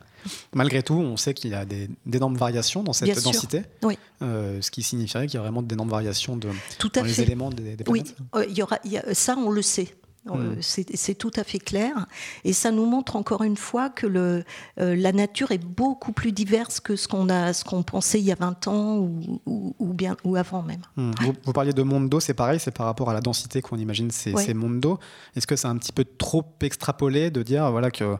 Malgré 0.53 0.81
tout, 0.83 0.95
on 0.95 1.17
sait 1.17 1.33
qu'il 1.33 1.51
y 1.51 1.53
a 1.53 1.65
d'énormes 2.05 2.37
variations 2.37 2.81
dans 2.81 2.93
cette 2.93 3.23
densité, 3.23 3.63
oui. 3.83 3.97
Euh, 4.21 4.61
ce 4.61 4.71
qui 4.71 4.81
signifierait 4.81 5.27
qu'il 5.27 5.35
y 5.35 5.37
a 5.37 5.41
vraiment 5.41 5.61
d'énormes 5.61 5.89
variations 5.89 6.37
de, 6.37 6.47
dans 6.93 7.03
les 7.03 7.21
éléments 7.21 7.49
des, 7.49 7.75
planètes. 7.75 8.15
Oui, 8.33 8.41
euh, 8.41 8.45
y 8.47 8.61
aura, 8.61 8.79
ça 9.11 9.35
on 9.37 9.49
le 9.49 9.61
sait. 9.61 9.93
Euh, 10.31 10.55
hmm. 10.55 10.61
C'est 10.61 11.15
tout 11.15 11.31
à 11.35 11.43
fait 11.43 11.59
clair. 11.59 12.05
Et 12.43 12.53
ça 12.53 12.71
nous 12.71 12.85
montre 12.85 13.15
encore 13.15 13.43
une 13.43 13.57
fois 13.57 13.89
que 13.89 14.07
le, 14.07 14.43
euh, 14.79 14.95
la 14.95 15.11
nature 15.11 15.51
est 15.51 15.63
beaucoup 15.63 16.13
plus 16.13 16.31
diverse 16.31 16.79
que 16.79 16.95
ce 16.95 17.07
qu'on 17.07 17.27
qu'on 17.65 17.83
pensait 17.83 18.19
il 18.19 18.25
y 18.25 18.31
a 18.31 18.35
20 18.35 18.67
ans 18.67 18.97
ou, 18.97 19.73
ou, 19.79 19.93
bien, 19.93 20.15
ou 20.23 20.35
avant 20.35 20.61
même. 20.61 20.81
Hmm. 20.95 21.11
Vous, 21.45 21.53
parliez 21.53 21.73
de 21.73 21.83
monde 21.83 22.09
d'eau, 22.09 22.19
c'est 22.19 22.33
pareil, 22.33 22.59
c'est 22.59 22.71
par 22.71 22.85
rapport 22.85 23.09
à 23.09 23.13
la 23.13 23.21
densité 23.21 23.61
qu'on 23.61 23.77
imagine 23.77 24.11
ces, 24.11 24.35
ces 24.37 24.53
mondes 24.53 24.79
d'eau. 24.79 24.99
Est-ce 25.35 25.47
que 25.47 25.55
c'est 25.55 25.67
un 25.67 25.77
petit 25.77 25.91
peu 25.91 26.05
trop 26.05 26.45
extrapolé 26.61 27.29
de 27.29 27.43
dire 27.43 27.69
voilà, 27.71 27.91
que 27.91 28.15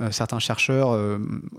euh, 0.00 0.10
certains 0.12 0.38
chercheurs, 0.38 0.94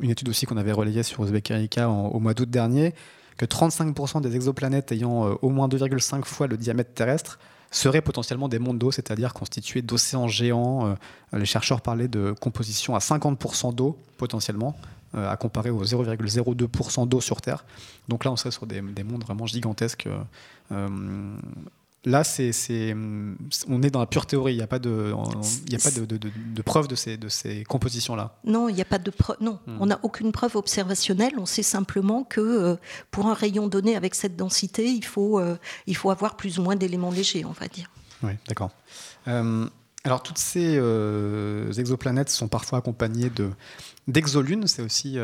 une 0.01 0.09
étude 0.09 0.29
aussi 0.29 0.45
qu'on 0.45 0.57
avait 0.57 0.71
relayée 0.71 1.03
sur 1.03 1.23
Uzbek 1.23 1.51
Erika 1.51 1.89
au 1.89 2.19
mois 2.19 2.33
d'août 2.33 2.49
dernier, 2.49 2.93
que 3.37 3.45
35% 3.45 4.21
des 4.21 4.35
exoplanètes 4.35 4.91
ayant 4.93 5.37
au 5.41 5.49
moins 5.49 5.67
2,5 5.67 6.23
fois 6.23 6.47
le 6.47 6.57
diamètre 6.57 6.93
terrestre 6.93 7.39
seraient 7.71 8.01
potentiellement 8.01 8.47
des 8.47 8.59
mondes 8.59 8.79
d'eau, 8.79 8.91
c'est-à-dire 8.91 9.33
constitués 9.33 9.81
d'océans 9.81 10.27
géants. 10.27 10.87
Euh, 10.87 11.37
les 11.37 11.45
chercheurs 11.45 11.81
parlaient 11.81 12.07
de 12.07 12.33
composition 12.39 12.95
à 12.95 12.99
50% 12.99 13.73
d'eau 13.73 13.97
potentiellement, 14.17 14.75
euh, 15.15 15.29
à 15.29 15.37
comparer 15.37 15.69
aux 15.69 15.83
0,02% 15.83 17.07
d'eau 17.07 17.21
sur 17.21 17.41
Terre. 17.41 17.65
Donc 18.07 18.25
là, 18.25 18.31
on 18.31 18.35
serait 18.35 18.51
sur 18.51 18.65
des, 18.65 18.81
mondes 18.81 19.23
vraiment 19.23 19.45
gigantesques. 19.45 20.07
Euh, 20.71 21.37
Là, 22.09 22.23
c'est, 22.23 22.95
on 23.67 23.83
est 23.83 23.91
dans 23.91 23.99
la 23.99 24.07
pure 24.07 24.25
théorie. 24.25 24.53
Il 24.53 24.57
n'y 24.57 24.63
a 24.63 24.67
pas 24.67 24.79
de, 24.79 25.13
il 25.67 25.75
a 25.75 25.77
pas 25.77 25.91
de, 25.91 26.05
de, 26.05 26.61
preuve 26.63 26.87
de 26.87 26.95
ces, 26.95 27.17
de 27.17 27.29
ces 27.29 27.63
compositions-là. 27.65 28.35
Non, 28.45 28.67
il 28.67 28.73
n'y 28.73 28.81
a 28.81 28.85
pas 28.85 28.97
de 28.97 29.11
preuve. 29.11 29.37
Non, 29.41 29.59
hmm. 29.67 29.77
on 29.79 29.85
n'a 29.85 29.99
aucune 30.01 30.31
preuve 30.31 30.55
observationnelle. 30.55 31.33
On 31.37 31.45
sait 31.45 31.61
simplement 31.61 32.23
que 32.23 32.41
euh, 32.41 32.75
pour 33.11 33.27
un 33.27 33.35
rayon 33.35 33.67
donné 33.67 33.95
avec 33.95 34.15
cette 34.15 34.35
densité, 34.35 34.87
il 34.87 35.05
faut, 35.05 35.39
euh, 35.39 35.55
il 35.85 35.95
faut 35.95 36.09
avoir 36.09 36.35
plus 36.35 36.57
ou 36.57 36.63
moins 36.63 36.75
d'éléments 36.75 37.11
légers, 37.11 37.45
on 37.45 37.51
va 37.51 37.67
dire. 37.67 37.91
Oui, 38.23 38.31
d'accord. 38.47 38.71
Euh, 39.27 39.67
alors, 40.03 40.23
toutes 40.23 40.39
ces 40.39 40.81
exoplanètes 41.77 42.29
sont 42.29 42.47
parfois 42.47 42.79
accompagnées 42.79 43.29
de, 43.29 43.51
d'exolunes. 44.09 44.67
C'est 44.67 44.81
aussi 44.81 45.17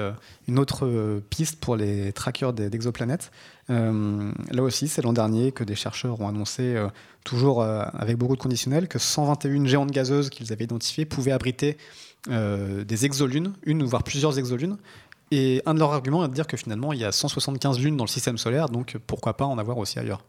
une 0.47 0.59
autre 0.59 1.21
piste 1.29 1.59
pour 1.59 1.75
les 1.75 2.13
trackers 2.13 2.53
d'exoplanètes. 2.53 3.31
là 3.69 4.63
aussi, 4.63 4.87
c'est 4.87 5.01
l'an 5.01 5.13
dernier 5.13 5.51
que 5.51 5.63
des 5.63 5.75
chercheurs 5.75 6.21
ont 6.21 6.27
annoncé, 6.27 6.75
toujours 7.23 7.63
avec 7.63 8.17
beaucoup 8.17 8.35
de 8.35 8.41
conditionnels, 8.41 8.87
que 8.87 8.99
121 8.99 9.65
géantes 9.65 9.91
gazeuses 9.91 10.29
qu'ils 10.29 10.53
avaient 10.53 10.65
identifiées 10.65 11.05
pouvaient 11.05 11.31
abriter 11.31 11.77
des 12.29 13.05
exolunes, 13.05 13.53
une 13.63 13.83
ou 13.83 13.87
voire 13.87 14.03
plusieurs 14.03 14.39
exolunes. 14.39 14.77
Et 15.31 15.61
un 15.65 15.73
de 15.73 15.79
leurs 15.79 15.91
arguments 15.91 16.23
est 16.23 16.27
de 16.27 16.33
dire 16.33 16.47
que 16.47 16.55
finalement, 16.55 16.93
il 16.93 16.99
y 16.99 17.03
a 17.03 17.11
175 17.11 17.79
lunes 17.79 17.97
dans 17.97 18.03
le 18.03 18.09
système 18.09 18.37
solaire, 18.37 18.69
donc 18.69 18.97
pourquoi 19.07 19.35
pas 19.35 19.45
en 19.45 19.57
avoir 19.57 19.77
aussi 19.79 19.97
ailleurs 19.99 20.23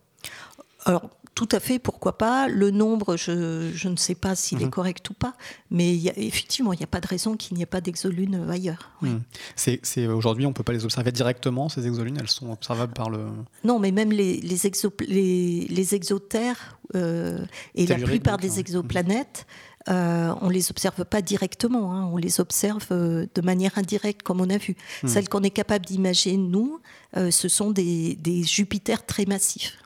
alors, 0.86 1.10
tout 1.34 1.48
à 1.50 1.58
fait, 1.58 1.80
pourquoi 1.80 2.16
pas. 2.16 2.48
Le 2.48 2.70
nombre, 2.70 3.16
je, 3.16 3.88
ne 3.88 3.96
sais 3.96 4.14
pas 4.14 4.36
s'il 4.36 4.62
est 4.62 4.66
mhm. 4.66 4.70
correct 4.70 5.10
ou 5.10 5.14
pas, 5.14 5.34
mais 5.70 5.94
effectivement, 6.16 6.72
il 6.72 6.78
n'y 6.78 6.84
a 6.84 6.86
pas 6.86 7.00
de 7.00 7.08
raison 7.08 7.36
qu'il 7.36 7.56
n'y 7.56 7.62
ait 7.62 7.66
pas 7.66 7.80
d'exolunes 7.80 8.48
ailleurs. 8.48 8.92
Mhm. 9.02 9.20
C'est, 9.56 10.06
aujourd'hui, 10.06 10.46
on 10.46 10.50
ne 10.50 10.54
peut 10.54 10.62
pas 10.62 10.72
les 10.72 10.84
observer 10.84 11.10
directement, 11.10 11.68
ces 11.68 11.86
exolunes, 11.88 12.16
elles 12.20 12.30
sont 12.30 12.52
observables 12.52 12.92
par 12.92 13.10
le... 13.10 13.26
Non, 13.64 13.80
mais 13.80 13.90
même 13.90 14.12
les, 14.12 14.36
les, 14.36 15.66
les, 15.68 15.94
exotères 15.94 16.78
euh, 16.94 17.44
et 17.74 17.86
la 17.86 17.96
plupart 17.96 18.38
des 18.38 18.60
exoplanètes, 18.60 19.46
euh, 19.88 20.32
on 20.40 20.48
ne 20.48 20.52
les 20.52 20.70
observe 20.70 21.04
pas 21.04 21.20
directement, 21.20 21.92
hein. 21.92 22.08
on 22.12 22.16
les 22.16 22.40
observe 22.40 22.86
euh, 22.92 23.26
de 23.34 23.40
manière 23.40 23.76
indirecte, 23.76 24.22
comme 24.22 24.40
on 24.40 24.50
a 24.50 24.58
vu. 24.58 24.76
Mhm. 25.02 25.08
Celles 25.08 25.28
qu'on 25.28 25.42
est 25.42 25.50
capable 25.50 25.84
d'imaginer, 25.84 26.36
nous, 26.36 26.80
ce 27.30 27.48
sont 27.48 27.72
des, 27.72 28.14
des 28.14 28.42
Jupiters 28.42 29.04
très 29.04 29.24
massifs. 29.24 29.78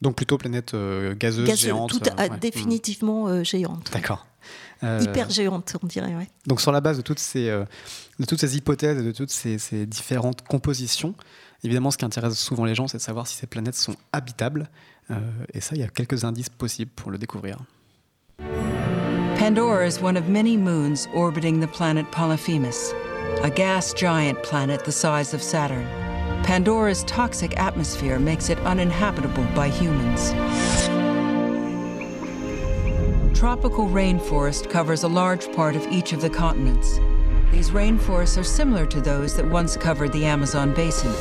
Donc 0.00 0.16
plutôt 0.16 0.38
planète 0.38 0.74
euh, 0.74 1.14
gazeuse, 1.14 1.54
géante. 1.56 1.90
Tout, 1.90 2.00
euh, 2.18 2.28
Définitivement 2.40 3.28
euh, 3.28 3.44
géante. 3.44 3.90
D'accord. 3.92 4.26
Hyper 4.82 5.28
géante, 5.28 5.76
on 5.82 5.86
dirait. 5.86 6.14
Ouais. 6.14 6.28
Donc 6.46 6.62
sur 6.62 6.72
la 6.72 6.80
base 6.80 6.96
de 6.96 7.02
toutes 7.02 7.18
ces, 7.18 7.48
de 7.50 8.24
toutes 8.24 8.40
ces 8.40 8.56
hypothèses 8.56 8.98
et 8.98 9.02
de 9.02 9.12
toutes 9.12 9.30
ces, 9.30 9.58
ces, 9.58 9.84
différentes 9.84 10.40
compositions, 10.40 11.14
évidemment 11.62 11.90
ce 11.90 11.98
qui 11.98 12.06
intéresse 12.06 12.38
souvent 12.38 12.64
les 12.64 12.74
gens, 12.74 12.88
c'est 12.88 12.96
de 12.96 13.02
savoir 13.02 13.26
si 13.26 13.36
ces 13.36 13.46
planètes 13.46 13.74
sont 13.74 13.94
habitables. 14.14 14.70
et 15.52 15.60
ça, 15.60 15.74
il 15.74 15.82
y 15.82 15.84
a 15.84 15.88
quelques 15.88 16.24
indices 16.24 16.48
possibles 16.48 16.92
pour 16.96 17.10
le 17.10 17.18
découvrir. 17.18 17.58
Pandora 19.38 19.86
is 19.86 20.00
one 20.00 20.16
of 20.16 20.28
many 20.28 20.56
moons 20.56 21.06
orbiting 21.14 21.60
the 21.60 21.70
planet 21.70 22.10
Polyphemus, 22.10 22.94
a 23.42 23.50
gas 23.50 23.92
giant 23.92 24.42
planet 24.42 24.82
the 24.84 24.92
size 24.92 25.34
of 25.34 25.42
Saturn. 25.42 25.99
Pandora's 26.42 27.04
toxic 27.04 27.58
atmosphere 27.58 28.18
makes 28.18 28.48
it 28.48 28.58
uninhabitable 28.60 29.44
by 29.54 29.68
humans. 29.68 30.32
Tropical 33.38 33.86
rainforest 33.86 34.68
covers 34.68 35.02
a 35.04 35.08
large 35.08 35.50
part 35.52 35.76
of 35.76 35.86
each 35.86 36.12
of 36.12 36.20
the 36.20 36.30
continents. 36.30 36.98
These 37.52 37.70
rainforests 37.70 38.38
are 38.38 38.44
similar 38.44 38.86
to 38.86 39.00
those 39.00 39.34
that 39.36 39.48
once 39.48 39.76
covered 39.76 40.12
the 40.12 40.24
Amazon 40.24 40.74
basin, 40.74 41.12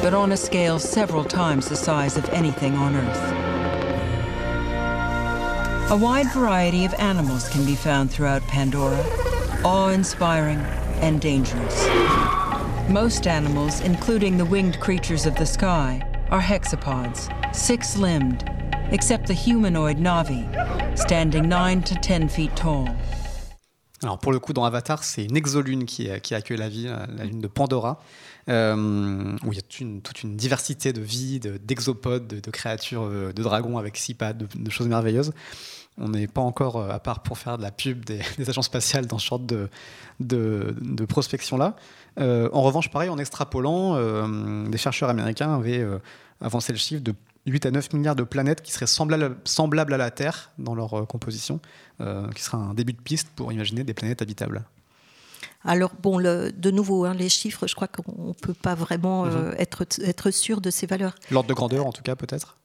but 0.00 0.14
on 0.14 0.32
a 0.32 0.36
scale 0.36 0.78
several 0.78 1.24
times 1.24 1.68
the 1.68 1.76
size 1.76 2.16
of 2.16 2.28
anything 2.30 2.74
on 2.74 2.94
Earth. 2.96 3.50
A 5.90 5.96
wide 5.96 6.32
variety 6.32 6.84
of 6.84 6.94
animals 6.94 7.48
can 7.48 7.64
be 7.64 7.74
found 7.74 8.10
throughout 8.10 8.42
Pandora, 8.42 9.04
awe-inspiring 9.64 10.58
and 11.00 11.20
dangerous. 11.20 12.41
Most 12.92 13.26
animals, 13.26 13.80
including 13.80 14.36
the 14.36 14.44
winged 14.44 14.78
creatures 14.78 15.24
of 15.24 15.34
the 15.36 15.46
sky, 15.46 16.02
are 16.30 16.42
hexapods, 16.42 17.30
six 17.54 17.96
limbed, 17.96 18.44
except 18.90 19.26
the 19.28 19.32
humanoid 19.32 19.96
Navi, 19.96 20.44
standing 20.94 21.48
9 21.48 21.82
to 21.84 21.94
10 21.94 22.28
feet 22.28 22.54
tall. 22.54 22.86
Alors 24.02 24.18
pour 24.18 24.30
le 24.30 24.38
coup, 24.40 24.52
dans 24.52 24.64
Avatar, 24.64 25.04
c'est 25.04 25.24
une 25.24 25.38
exolune 25.38 25.86
qui, 25.86 26.10
qui 26.20 26.34
accueille 26.34 26.58
la 26.58 26.68
vie, 26.68 26.84
la 26.84 27.24
lune 27.24 27.40
de 27.40 27.46
Pandora, 27.46 27.98
euh, 28.50 29.38
où 29.42 29.52
il 29.52 29.54
y 29.54 29.58
a 29.58 29.62
toute 29.62 29.80
une, 29.80 30.02
toute 30.02 30.22
une 30.22 30.36
diversité 30.36 30.92
de 30.92 31.00
vie, 31.00 31.40
d'exopodes, 31.40 32.26
de, 32.26 32.40
de, 32.40 32.50
créatures, 32.50 33.04
euh, 33.04 33.32
de 33.32 33.42
dragons 33.42 33.78
avec 33.78 33.96
six 33.96 34.12
pattes, 34.12 34.36
de, 34.36 34.46
de 34.54 34.70
choses 34.70 34.88
merveilleuses. 34.88 35.32
On 35.96 36.10
n'est 36.10 36.26
pas 36.26 36.42
encore, 36.42 36.76
euh, 36.76 36.90
à 36.90 36.98
part 36.98 37.22
pour 37.22 37.38
faire 37.38 37.56
de 37.56 37.62
la 37.62 37.70
pub 37.70 38.04
des, 38.04 38.20
des 38.36 38.50
agences 38.50 38.66
spatiales, 38.66 39.06
dans 39.06 39.18
ce 39.18 39.28
genre 39.28 39.38
de, 39.38 39.70
de 40.20 41.04
prospection-là. 41.06 41.74
Euh, 42.18 42.48
en 42.52 42.62
revanche, 42.62 42.90
pareil, 42.90 43.08
en 43.08 43.18
extrapolant, 43.18 43.94
euh, 43.96 44.68
des 44.68 44.78
chercheurs 44.78 45.08
américains 45.08 45.54
avaient 45.54 45.80
euh, 45.80 45.98
avancé 46.40 46.72
le 46.72 46.78
chiffre 46.78 47.02
de 47.02 47.14
8 47.46 47.66
à 47.66 47.70
9 47.70 47.92
milliards 47.94 48.16
de 48.16 48.22
planètes 48.22 48.62
qui 48.62 48.72
seraient 48.72 48.86
semblables, 48.86 49.94
à 49.94 49.96
la 49.96 50.10
Terre 50.10 50.50
dans 50.58 50.74
leur 50.74 51.06
composition, 51.08 51.58
qui 51.98 52.42
sera 52.42 52.58
un 52.58 52.72
début 52.72 52.92
de 52.92 53.00
piste 53.00 53.28
pour 53.34 53.52
imaginer 53.52 53.82
des 53.82 53.94
planètes 53.94 54.22
habitables. 54.22 54.62
Alors, 55.64 55.92
bon, 56.00 56.20
de 56.20 56.70
nouveau, 56.70 57.04
hein, 57.04 57.14
les 57.14 57.28
chiffres, 57.28 57.66
je 57.66 57.74
crois 57.74 57.88
qu'on 57.88 58.28
ne 58.28 58.32
peut 58.32 58.54
pas 58.54 58.76
vraiment 58.76 59.24
mhm. 59.24 59.56
être, 59.58 59.84
être 60.04 60.30
sûr 60.30 60.60
de 60.60 60.70
ces 60.70 60.86
valeurs. 60.86 61.16
L'ordre 61.32 61.48
de 61.48 61.54
grandeur, 61.54 61.84
en 61.84 61.92
tout 61.92 62.02
cas, 62.02 62.14
peut-être? 62.14 62.58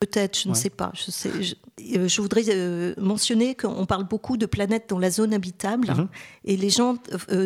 Peut-être, 0.00 0.38
je 0.38 0.48
ne 0.48 0.54
sais 0.54 0.70
pas. 0.70 0.90
Je, 0.94 1.10
sais, 1.10 1.30
je, 1.78 2.20
voudrais 2.22 2.94
mentionner 2.96 3.54
qu'on 3.54 3.84
parle 3.84 4.04
beaucoup 4.04 4.38
de 4.38 4.46
planètes 4.46 4.88
dans 4.88 4.98
la 4.98 5.10
zone 5.10 5.34
habitable 5.34 5.88
mhm. 5.88 6.08
et 6.46 6.56
les 6.56 6.70
gens 6.70 6.96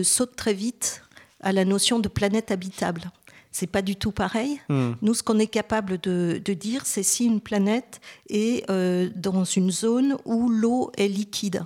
sautent 0.04 0.36
très 0.36 0.54
vite 0.54 1.02
à 1.40 1.52
la 1.52 1.64
notion 1.64 1.98
de 1.98 2.08
planète 2.08 2.50
habitable. 2.50 3.10
C'est 3.50 3.66
pas 3.66 3.82
du 3.82 3.96
tout 3.96 4.12
pareil. 4.12 4.60
Hmm. 4.68 4.92
Nous, 5.02 5.14
ce 5.14 5.22
qu'on 5.22 5.38
est 5.38 5.46
capable 5.46 5.98
de, 5.98 6.40
dire, 6.52 6.84
c'est 6.84 7.02
si 7.02 7.24
une 7.24 7.40
planète 7.40 8.00
est 8.28 8.68
euh, 8.70 9.08
dans 9.16 9.44
une 9.44 9.70
zone 9.70 10.16
où 10.24 10.48
l'eau 10.48 10.92
est 10.96 11.08
liquide. 11.08 11.64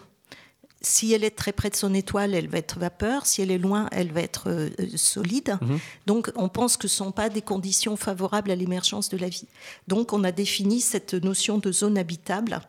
Si 0.80 1.12
elle 1.12 1.22
est 1.22 1.36
très 1.36 1.52
près 1.52 1.70
de 1.70 1.76
son 1.76 1.94
étoile, 1.94 2.34
elle 2.34 2.48
va 2.48 2.58
être 2.58 2.78
vapeur. 2.78 3.26
Si 3.26 3.40
elle 3.40 3.50
est 3.50 3.58
loin, 3.58 3.88
elle 3.92 4.12
va 4.12 4.20
être 4.20 4.48
euh, 4.48 4.70
solide. 4.96 5.58
Mhm. 5.60 5.78
Donc, 6.06 6.32
on 6.34 6.48
pense 6.48 6.76
que 6.76 6.88
ce 6.88 7.02
ne 7.02 7.06
sont 7.06 7.12
pas 7.12 7.28
des 7.28 7.42
conditions 7.42 7.96
favorables 7.96 8.50
à 8.50 8.56
l'émergence 8.56 9.08
de 9.08 9.16
la 9.16 9.28
vie. 9.28 9.46
Donc, 9.86 10.12
on 10.12 10.24
a 10.24 10.32
défini 10.32 10.80
cette 10.80 11.14
notion 11.14 11.58
de 11.58 11.70
zone 11.70 11.98
habitable 11.98 12.60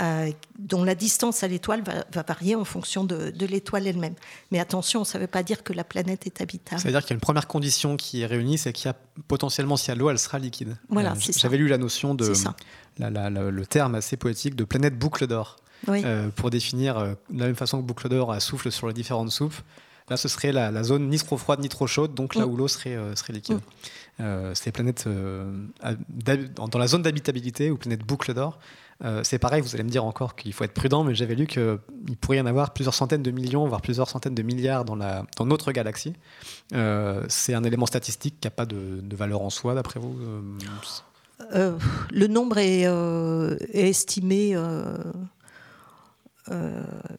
euh, 0.00 0.32
dont 0.58 0.82
la 0.82 0.96
distance 0.96 1.44
à 1.44 1.48
l'étoile 1.48 1.82
va, 1.82 2.22
varier 2.22 2.56
en 2.56 2.64
fonction 2.64 3.04
de, 3.04 3.32
l'étoile 3.46 3.86
elle-même. 3.86 4.14
Mais 4.50 4.58
attention, 4.58 5.04
ça 5.04 5.18
ne 5.18 5.22
veut 5.22 5.28
pas 5.28 5.44
dire 5.44 5.62
que 5.62 5.72
la 5.72 5.84
planète 5.84 6.26
est 6.26 6.40
habitable. 6.40 6.80
Ça 6.80 6.88
veut 6.88 6.92
dire 6.92 7.00
qu'il 7.02 7.10
y 7.10 7.12
a 7.12 7.14
une 7.14 7.20
première 7.20 7.46
condition 7.46 7.96
qui 7.96 8.22
est 8.22 8.26
réunie, 8.26 8.58
c'est 8.58 8.72
qu'il 8.72 8.86
y 8.86 8.88
a 8.88 8.96
potentiellement, 9.28 9.76
si 9.76 9.90
y 9.90 9.92
a 9.92 9.94
l'eau, 9.94 10.10
elle 10.10 10.18
sera 10.18 10.40
liquide. 10.40 10.76
Voilà, 10.88 11.12
euh, 11.12 11.32
J'avais 11.36 11.58
lu 11.58 11.68
la 11.68 11.78
notion 11.78 12.14
de 12.16 12.32
le 12.98 13.66
terme 13.66 13.94
assez 13.94 14.16
poétique 14.16 14.56
de 14.56 14.64
planète 14.64 14.98
boucle 14.98 15.26
d'or. 15.26 15.56
Euh, 15.86 16.30
pour 16.30 16.48
définir 16.48 16.98
de 16.98 17.38
la 17.38 17.44
même 17.44 17.56
façon 17.56 17.78
que 17.78 17.86
boucle 17.86 18.08
d'or 18.08 18.40
souffle 18.40 18.72
sur 18.72 18.88
les 18.88 18.94
différentes 18.94 19.30
soupes. 19.30 19.56
Là, 20.08 20.16
ce 20.16 20.28
serait 20.28 20.50
la, 20.50 20.82
zone 20.82 21.08
ni 21.08 21.18
trop 21.18 21.36
froide 21.36 21.60
ni 21.60 21.68
trop 21.68 21.86
chaude, 21.86 22.14
donc 22.14 22.34
là 22.34 22.46
mm. 22.46 22.50
où 22.50 22.56
l'eau 22.56 22.68
serait, 22.68 22.98
serait 23.14 23.34
liquide. 23.34 23.60
Mm. 24.18 24.54
c'est 24.54 24.72
planètes 24.72 25.06
dans 25.06 26.78
la 26.78 26.86
zone 26.86 27.02
d'habitabilité 27.02 27.70
ou 27.70 27.76
planète 27.76 28.02
boucle 28.02 28.34
d'or. 28.34 28.58
Euh, 29.02 29.22
c'est 29.24 29.38
pareil, 29.38 29.60
vous 29.60 29.74
allez 29.74 29.84
me 29.84 29.90
dire 29.90 30.04
encore 30.04 30.36
qu'il 30.36 30.52
faut 30.52 30.64
être 30.64 30.72
prudent, 30.72 31.04
mais 31.04 31.14
j'avais 31.14 31.34
lu 31.34 31.46
qu'il 31.46 31.78
pourrait 32.20 32.38
y 32.38 32.40
en 32.40 32.46
avoir 32.46 32.72
plusieurs 32.72 32.94
centaines 32.94 33.22
de 33.22 33.30
millions, 33.30 33.66
voire 33.66 33.80
plusieurs 33.80 34.08
centaines 34.08 34.34
de 34.34 34.42
milliards 34.42 34.84
dans, 34.84 34.96
la, 34.96 35.24
dans 35.36 35.46
notre 35.46 35.72
galaxie. 35.72 36.14
Euh, 36.72 37.24
c'est 37.28 37.54
un 37.54 37.64
élément 37.64 37.86
statistique 37.86 38.36
qui 38.40 38.46
n'a 38.46 38.52
pas 38.52 38.66
de, 38.66 39.02
valeur 39.16 39.42
en 39.42 39.50
soi, 39.50 39.74
d'après 39.74 40.00
vous 40.00 40.16
euh 41.54 41.76
Le 42.10 42.26
nombre 42.26 42.58
est, 42.58 42.86
estimé. 43.72 44.56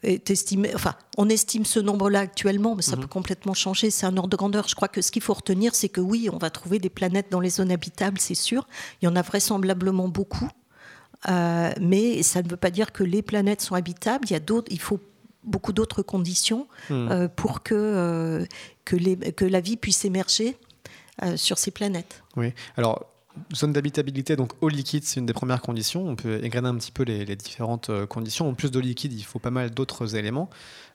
est 0.01 0.29
estimé, 0.29 0.71
enfin, 0.75 0.95
on 1.17 1.27
estime 1.27 1.65
ce 1.65 1.81
nombre-là 1.81 2.21
actuellement, 2.21 2.75
mais 2.75 2.83
ça 2.83 2.95
mhm. 2.95 3.01
peut 3.01 3.07
complètement 3.07 3.53
changer. 3.53 3.91
C'est 3.91 4.05
un 4.05 4.15
ordre 4.15 4.29
de 4.29 4.37
grandeur. 4.37 4.69
Je 4.69 4.75
crois 4.75 4.87
que 4.87 5.01
ce 5.01 5.11
qu'il 5.11 5.21
faut 5.21 5.33
retenir, 5.33 5.75
c'est 5.75 5.89
que 5.89 6.01
oui, 6.01 6.29
on 6.31 6.37
va 6.37 6.49
trouver 6.49 6.79
des 6.79 6.89
planètes 6.89 7.27
dans 7.31 7.41
les 7.41 7.49
zones 7.49 7.71
habitables, 7.71 8.19
c'est 8.19 8.33
sûr. 8.33 8.65
Il 9.01 9.05
y 9.05 9.07
en 9.09 9.15
a 9.17 9.21
vraisemblablement 9.21 10.07
beaucoup. 10.07 10.49
Euh, 11.27 11.71
mais 11.81 12.23
ça 12.23 12.41
ne 12.41 12.49
veut 12.49 12.57
pas 12.57 12.71
dire 12.71 12.91
que 12.91 13.03
les 13.03 13.21
planètes 13.21 13.61
sont 13.61 13.75
habitables. 13.75 14.25
Il 14.29 14.33
y 14.33 14.35
a 14.35 14.39
d'autres, 14.39 14.71
il 14.71 14.79
faut 14.79 14.99
beaucoup 15.43 15.73
d'autres 15.73 16.01
conditions 16.01 16.67
hmm. 16.89 17.07
euh, 17.11 17.27
pour 17.27 17.63
que, 17.63 17.75
euh, 17.75 18.45
que, 18.83 18.95
les, 18.95 19.17
que, 19.17 19.45
la 19.45 19.59
vie 19.59 19.77
puisse 19.77 20.05
émerger 20.05 20.57
sur 21.37 21.57
ces 21.57 21.71
planètes. 21.71 22.23
Oui. 22.35 22.51
Alors, 22.75 23.05
zone 23.55 23.71
d'habitabilité, 23.71 24.35
donc 24.35 24.51
eau 24.59 24.67
liquide, 24.67 25.05
c'est 25.05 25.21
une 25.21 25.25
des 25.25 25.31
premières 25.31 25.61
conditions. 25.61 26.05
On 26.05 26.17
peut 26.17 26.43
égrener 26.43 26.67
un 26.67 26.75
petit 26.75 26.91
peu 26.91 27.03
les, 27.03 27.23
les 27.23 27.37
différentes 27.37 27.89
conditions. 28.07 28.49
En 28.49 28.53
plus 28.53 28.69
d'eau 28.69 28.81
liquide, 28.81 29.13
il 29.13 29.23
faut 29.23 29.39
pas 29.39 29.49
mal 29.49 29.71
d'autres 29.71 30.17
éléments. 30.17 30.49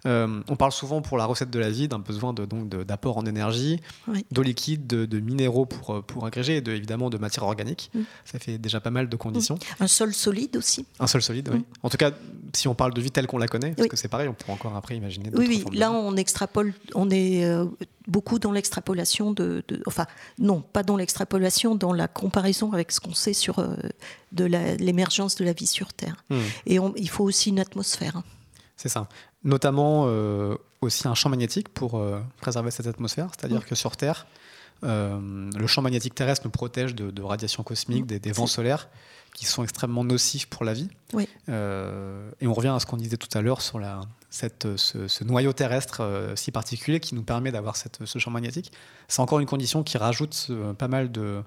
Euh, 0.06 0.42
on 0.48 0.56
parle 0.56 0.72
souvent 0.72 1.02
pour 1.02 1.18
la 1.18 1.26
recette 1.26 1.50
de 1.50 1.58
la 1.58 1.70
vie 1.70 1.88
d'un 1.88 1.98
besoin 1.98 2.32
de, 2.32 2.44
donc 2.44 2.68
d'apport 2.68 3.18
en 3.18 3.26
énergie, 3.26 3.80
d'eau 4.30 4.42
liquide, 4.42 4.86
de, 4.86 5.20
minéraux 5.20 5.66
pour, 5.66 5.96
euh, 5.96 6.00
pour 6.02 6.26
agréger 6.26 6.56
et 6.56 6.60
de, 6.60 6.72
évidemment 6.72 7.10
de 7.10 7.18
matière 7.18 7.44
organique. 7.44 7.90
Mm. 7.94 8.00
Ça 8.24 8.38
fait 8.38 8.58
déjà 8.58 8.80
pas 8.80 8.90
mal 8.90 9.08
de 9.08 9.16
conditions. 9.16 9.56
Mm. 9.56 9.82
Un 9.82 9.88
sol 9.88 10.14
solide 10.14 10.56
aussi. 10.56 10.86
Un 10.98 11.06
sol 11.06 11.22
solide, 11.22 11.50
oui. 11.52 11.58
Mm. 11.58 11.64
En 11.82 11.88
tout 11.88 11.96
cas, 11.96 12.12
si 12.54 12.68
on 12.68 12.74
parle 12.74 12.94
de 12.94 13.00
vie 13.00 13.10
telle 13.10 13.26
qu'on 13.26 13.38
la 13.38 13.48
connaît, 13.48 13.72
parce 13.72 13.88
que 13.88 13.96
c'est 13.96 14.08
pareil, 14.08 14.28
on 14.28 14.34
pourrait 14.34 14.52
encore 14.52 14.76
après 14.76 14.96
imaginer. 14.96 15.30
Oui, 15.34 15.64
oui. 15.70 15.78
Là, 15.78 15.92
on 15.92 16.16
extrapole, 16.16 16.72
on 16.94 17.10
est 17.10 17.44
euh, 17.44 17.66
beaucoup 18.06 18.38
dans 18.38 18.52
l'extrapolation 18.52 19.32
de, 19.32 19.62
Enfin, 19.86 20.06
non, 20.38 20.60
pas 20.60 20.82
dans 20.82 20.96
l'extrapolation, 20.96 21.74
dans 21.74 21.92
la 21.92 22.08
comparaison 22.08 22.72
avec 22.72 22.92
ce 22.92 23.00
qu'on 23.00 23.14
sait 23.14 23.32
sur 23.32 23.64
de 24.32 24.44
l'émergence 24.44 25.36
de 25.36 25.44
la 25.44 25.52
vie 25.52 25.66
sur 25.66 25.92
Terre. 25.92 26.24
Et 26.66 26.78
il 26.96 27.08
faut 27.08 27.24
aussi 27.24 27.50
une 27.50 27.60
atmosphère. 27.60 28.22
C'est 28.76 28.88
ça. 28.88 29.08
Notamment, 29.44 30.04
euh, 30.06 30.56
aussi 30.82 31.08
un 31.08 31.14
champ 31.14 31.30
magnétique 31.30 31.68
pour 31.70 31.96
euh, 31.98 32.20
préserver 32.40 32.70
cette 32.70 32.86
atmosphère. 32.86 33.28
C'est-à-dire 33.36 33.64
que 33.64 33.74
sur 33.74 33.96
Terre, 33.96 34.26
euh, 34.84 35.50
le 35.56 35.66
champ 35.66 35.80
magnétique 35.82 36.14
terrestre 36.14 36.42
nous 36.46 36.50
protège 36.50 36.94
de, 36.94 37.10
de 37.10 37.22
radiations 37.22 37.62
cosmiques, 37.62 38.06
des, 38.06 38.18
des 38.18 38.32
vents 38.32 38.46
solaires 38.46 38.88
qui 39.34 39.46
sont 39.46 39.62
extrêmement 39.62 40.04
nocifs 40.04 40.46
pour 40.46 40.64
la 40.64 40.72
vie. 40.74 40.88
Oui. 41.14 41.26
Et 41.48 42.46
on 42.46 42.52
revient 42.52 42.68
à 42.68 42.80
ce 42.80 42.86
qu'on 42.86 42.96
disait 42.96 43.16
tout 43.16 43.28
à 43.38 43.40
l'heure 43.40 43.62
sur 43.62 43.78
la, 43.78 44.00
cette, 44.28 44.76
ce, 44.76 45.08
ce 45.08 45.24
noyau 45.24 45.52
terrestre 45.52 46.02
si 46.34 46.50
particulier 46.50 47.00
qui 47.00 47.14
nous 47.14 47.22
permet 47.22 47.52
d'avoir 47.52 47.76
cette- 47.76 48.04
ce 48.04 48.18
champ 48.18 48.30
magnétique. 48.30 48.72
C'est 49.08 49.20
encore 49.20 49.38
une 49.40 49.46
condition 49.46 49.82
qui 49.84 49.96
rajoute 49.98 50.50
pas 50.78 50.88
mal 50.88 51.10
de, 51.12 51.42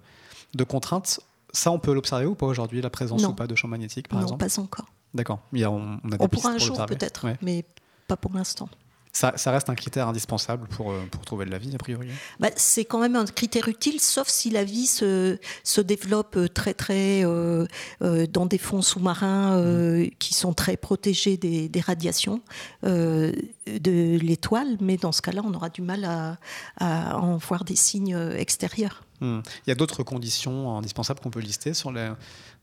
de 0.55 0.63
contraintes. 0.63 1.19
Ça, 1.51 1.69
on 1.71 1.77
peut 1.77 1.93
l'observer 1.93 2.25
ou 2.25 2.33
pas 2.35 2.47
aujourd'hui, 2.47 2.81
la 2.81 2.89
présence 2.89 3.21
Non. 3.21 3.29
ou 3.29 3.33
pas 3.33 3.45
de 3.47 3.53
champ 3.55 3.67
magnétique, 3.67 4.07
par 4.07 4.19
non, 4.19 4.25
exemple? 4.25 4.45
pas 4.47 4.59
encore. 4.59 4.85
D'accord. 5.13 5.39
On, 5.53 5.99
on 6.03 6.11
a 6.11 6.17
des 6.17 6.23
On 6.23 6.27
pourra 6.27 6.49
un 6.49 6.57
pour 6.57 6.65
jour 6.65 6.85
peut-être, 6.87 7.25
Ouais. 7.25 7.37
mais 7.43 7.65
pas 8.07 8.17
pour 8.17 8.33
l'instant. 8.33 8.69
Ça, 9.15 9.33
ça 9.35 9.51
reste 9.51 9.69
un 9.69 9.75
critère 9.75 10.07
indispensable 10.07 10.67
pour, 10.69 10.91
euh, 10.91 11.03
pour 11.11 11.23
trouver 11.23 11.45
de 11.45 11.51
la 11.51 11.59
vie, 11.59 11.75
a 11.75 11.77
priori? 11.77 12.07
Bah, 12.39 12.49
c'est 12.55 12.83
quand 12.83 12.97
même 12.97 13.15
un 13.15 13.25
critère 13.25 13.67
utile, 13.67 13.99
sauf 13.99 14.27
si 14.27 14.49
la 14.49 14.63
vie 14.63 14.87
se, 14.87 15.37
se 15.63 15.81
développe 15.81 16.35
euh, 16.35 16.47
très 16.47 16.73
très 16.73 17.23
euh, 17.23 17.67
euh, 18.01 18.25
dans 18.25 18.47
des 18.47 18.57
fonds 18.57 18.81
sous-marins 18.81 19.53
euh, 19.53 20.09
qui 20.17 20.33
sont 20.33 20.53
très 20.55 20.77
protégés 20.77 21.37
des, 21.37 21.69
des 21.69 21.79
radiations 21.79 22.41
de 22.81 24.17
l'étoile, 24.17 24.77
mais 24.81 24.97
dans 24.97 25.11
ce 25.11 25.21
cas-là, 25.21 25.41
on 25.45 25.53
aura 25.53 25.69
du 25.69 25.83
mal 25.83 26.05
à, 26.05 26.37
à 26.79 27.19
en 27.19 27.37
voir 27.37 27.65
des 27.65 27.75
signes 27.75 28.17
extérieurs. 28.35 29.03
Hmm. 29.21 29.41
Il 29.67 29.69
y 29.69 29.71
a 29.71 29.75
d'autres 29.75 30.01
conditions 30.01 30.75
indispensables 30.75 31.19
qu'on 31.19 31.29
peut 31.29 31.39
lister 31.39 31.75
sur 31.75 31.91
les, 31.91 32.11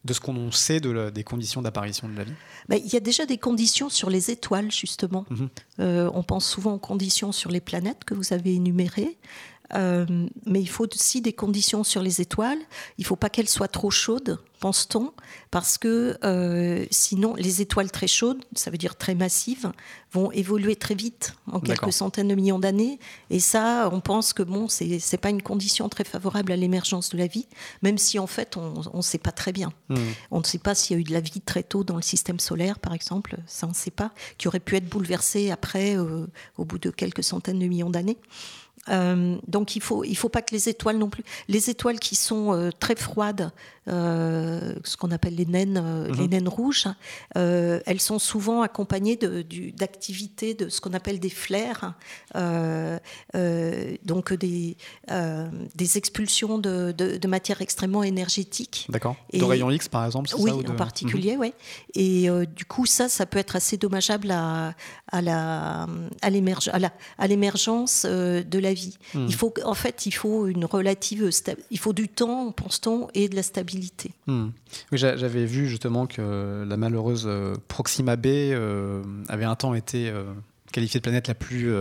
de 0.05 0.13
ce 0.13 0.21
qu'on 0.21 0.51
sait 0.51 0.81
de 0.81 0.91
la- 0.91 1.11
des 1.11 1.25
conditions 1.25 1.61
d'apparition 1.63 2.09
de 2.09 2.17
la 2.17 2.25
vie. 2.25 2.33
Bah, 2.69 2.77
il 2.77 2.87
y 2.93 2.97
a 2.97 3.01
déjà 3.01 3.27
des 3.27 3.37
conditions 3.39 3.89
sur 3.91 4.09
les 4.09 4.31
étoiles, 4.31 4.71
justement. 4.73 5.27
Mhm. 5.31 5.49
Euh, 5.81 6.11
on 6.15 6.23
pense 6.23 6.47
souvent 6.49 6.75
aux 6.75 6.79
conditions 6.79 7.33
sur 7.33 7.51
les 7.51 7.61
planètes 7.61 8.05
que 8.05 8.15
vous 8.15 8.33
avez 8.33 8.55
énumérées. 8.55 9.19
Euh, 9.75 10.07
mais 10.47 10.61
il 10.61 10.69
faut 10.69 10.87
aussi 10.93 11.21
des 11.21 11.33
conditions 11.33 11.85
sur 11.85 12.03
les 12.03 12.21
étoiles. 12.21 12.59
Il 12.99 13.03
ne 13.03 13.07
faut 13.07 13.17
pas 13.17 13.31
qu'elles 13.31 13.49
soient 13.49 13.69
trop 13.69 13.91
chaudes, 13.91 14.39
pense-t-on, 14.59 15.13
parce 15.51 15.79
que 15.79 16.19
euh, 16.25 16.85
sinon, 16.91 17.35
les 17.35 17.63
étoiles 17.63 17.91
très 17.91 18.07
chaudes, 18.07 18.45
ça 18.55 18.71
veut 18.71 18.79
dire 18.79 18.97
très 18.97 19.15
massives, 19.15 19.73
vont 20.13 20.31
évoluer 20.33 20.77
très 20.77 20.95
vite, 20.95 21.35
en 21.51 21.61
quelques 21.61 21.93
centaines 21.93 22.29
de 22.29 22.35
millions 22.35 22.59
d'années. 22.59 22.99
Et 23.31 23.41
ça, 23.41 23.89
on 23.93 24.01
pense 24.01 24.33
que 24.33 24.43
bon, 24.43 24.69
c'est 24.69 24.99
c'est 24.99 25.19
pas 25.19 25.31
une 25.31 25.43
condition 25.43 25.89
très 25.89 26.05
favorable 26.05 26.53
à 26.53 26.57
l'émergence 26.57 27.11
de 27.11 27.19
la 27.19 27.27
vie, 27.27 27.47
même 27.83 27.99
si 27.99 28.19
en 28.19 28.27
fait, 28.27 28.57
on 28.57 28.83
ne 28.93 29.03
sait 29.03 29.19
pas 29.19 29.33
très 29.33 29.53
bien. 29.53 29.73
Hmm. 29.89 29.97
On 30.31 30.39
ne 30.41 30.45
sait 30.45 30.59
pas 30.59 30.75
s'il 30.75 30.97
y 30.97 30.99
a 30.99 31.01
eu 31.01 31.05
de 31.05 31.13
la 31.13 31.21
vie 31.21 31.41
très 31.41 31.63
tôt 31.63 31.85
dans 31.85 31.97
le 31.97 32.03
système 32.03 32.41
solaire, 32.41 32.79
par 32.79 32.93
exemple, 32.93 33.37
ça 33.47 33.67
on 33.67 33.71
ne 33.71 33.75
sait 33.75 33.91
pas, 33.91 34.13
qui 34.37 34.49
aurait 34.49 34.61
pu 34.61 34.77
être 34.77 34.89
bouleversée 34.89 35.51
après, 35.51 35.97
euh, 35.97 36.27
au 36.59 36.65
bout 36.65 36.79
de 36.79 36.91
quelques 36.91 37.25
centaines 37.25 37.59
de 37.59 37.67
millions 37.67 37.91
d'années. 37.91 38.19
Euh, 38.89 39.37
donc 39.47 39.77
il 39.77 39.83
faut 39.83 40.05
il 40.05 40.17
faut 40.17 40.29
pas 40.29 40.43
que 40.43 40.55
les 40.55 40.69
étoiles 40.69 40.99
non 40.99 41.11
plus. 41.11 41.25
Les 41.49 41.71
étoiles 41.71 42.01
qui 42.01 42.17
sont 42.17 42.55
euh, 42.55 42.71
très 42.79 42.97
froides 42.97 43.53
ce 43.91 44.97
qu'on 44.97 45.11
appelle 45.11 45.35
les 45.35 45.47
naines 45.47 45.81
euh, 45.83 46.13
les 46.15 46.29
naines 46.29 46.49
rouges 46.49 46.87
euh, 47.37 47.81
elles 47.87 48.01
sont 48.01 48.19
souvent 48.19 48.63
accompagnées 48.63 49.17
d'activités 49.17 50.55
de, 50.55 50.69
ce 50.69 50.81
qu'on 50.81 50.93
appelle 50.93 51.21
des 51.21 51.31
flares 51.31 51.95
euh, 52.37 52.99
euh, 53.35 53.97
donc 54.05 54.33
des 54.33 54.77
euh, 55.11 55.49
des 55.75 55.99
expulsions 55.99 56.59
de, 56.59 56.93
de, 56.93 57.17
de 57.17 57.29
matière 57.29 57.61
extrêmement 57.63 58.03
énergétique 58.03 58.87
D'accord. 58.89 59.17
De 59.33 59.45
rayons 59.45 59.71
X, 59.71 59.89
par 59.89 60.05
exemple, 60.05 60.31
oui, 60.39 60.51
ça 60.51 60.57
ou 60.57 60.61
en 60.61 60.77
particulier, 60.77 61.37
oui. 61.39 61.53
Et 61.95 62.29
euh, 62.29 62.45
du 62.47 62.65
coup, 62.65 62.87
ça, 62.87 63.09
ça 63.09 63.27
peut 63.27 63.39
être 63.39 63.57
assez 63.57 63.77
dommageable 63.77 64.31
à, 64.31 64.75
la 65.13 65.87
l'émergence 66.31 68.07
euh, 68.07 68.43
de 68.43 68.59
la 68.59 68.73
vie. 68.73 68.97
Hmm. 69.15 69.27
Il 69.29 69.35
faut, 69.35 69.53
en 69.65 69.75
fait, 69.75 70.07
il 70.07 70.13
faut 70.13 70.47
une 70.47 70.65
relative, 70.65 71.31
il 71.71 71.79
faut 71.79 71.93
du 71.93 72.09
temps, 72.09 72.53
pense-t-on, 72.53 73.09
et 73.15 73.29
de 73.29 73.37
la 73.37 73.43
stabilité. 73.43 73.80
Hmm. 74.27 74.49
Oui, 74.93 74.99
j'a- 74.99 75.17
j'avais 75.17 75.45
vu 75.47 75.69
justement 75.69 76.07
que 76.07 76.65
la 76.69 76.77
malheureuse 76.77 77.25
euh, 77.27 77.55
Proxima 77.69 78.17
b 78.17 78.27
euh, 78.27 79.03
avait 79.29 79.45
un 79.45 79.57
temps 79.57 79.75
été 79.75 80.09
euh, 80.09 80.25
qualifiée 80.73 81.01
de 81.01 81.03
planète 81.03 81.29
la 81.29 81.35
plus 81.35 81.73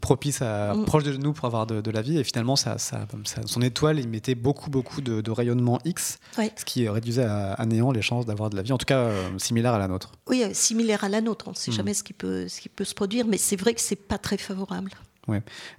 propice 0.00 0.42
à 0.42 0.74
Mm. 0.74 0.84
proche 0.84 1.02
de 1.02 1.16
nous 1.16 1.32
pour 1.32 1.44
avoir 1.46 1.66
de, 1.66 1.80
de 1.80 1.90
la 1.90 2.02
vie 2.02 2.18
et 2.18 2.22
finalement 2.24 2.54
ça, 2.54 2.78
ça- 2.78 3.08
ça- 3.24 3.40
son 3.46 3.60
étoile 3.62 3.98
il 3.98 4.08
mettait 4.08 4.36
beaucoup 4.36 4.70
beaucoup 4.70 5.00
de, 5.00 5.20
de 5.20 5.30
rayonnement 5.32 5.80
X 5.84 6.18
Ouais. 6.38 6.52
ce 6.54 6.64
qui 6.64 6.88
réduisait 6.88 7.24
à, 7.24 7.54
à 7.54 7.66
néant 7.66 7.90
les 7.90 8.00
chances 8.02 8.24
d'avoir 8.24 8.48
de 8.48 8.54
la 8.54 8.62
vie 8.62 8.70
en 8.72 8.78
tout 8.78 8.84
cas 8.86 9.00
euh, 9.00 9.28
similaire 9.38 9.74
à 9.74 9.78
la 9.78 9.88
nôtre 9.88 10.12
Oui, 10.28 10.44
euh, 10.44 10.50
similaire 10.52 11.02
à 11.02 11.08
la 11.08 11.20
nôtre. 11.20 11.48
On 11.48 11.50
ne 11.50 11.56
sait 11.56 11.72
Hmm. 11.72 11.74
jamais 11.74 11.94
ce 11.94 12.04
qui 12.04 12.12
peut, 12.12 12.46
ce 12.46 12.60
qui 12.60 12.68
peut 12.68 12.84
se 12.84 12.94
produire, 12.94 13.26
mais 13.26 13.38
c'est 13.38 13.56
vrai 13.56 13.74
que 13.74 13.80
c'est 13.80 13.96
pas 13.96 14.18
très 14.18 14.36
favorable. 14.38 14.92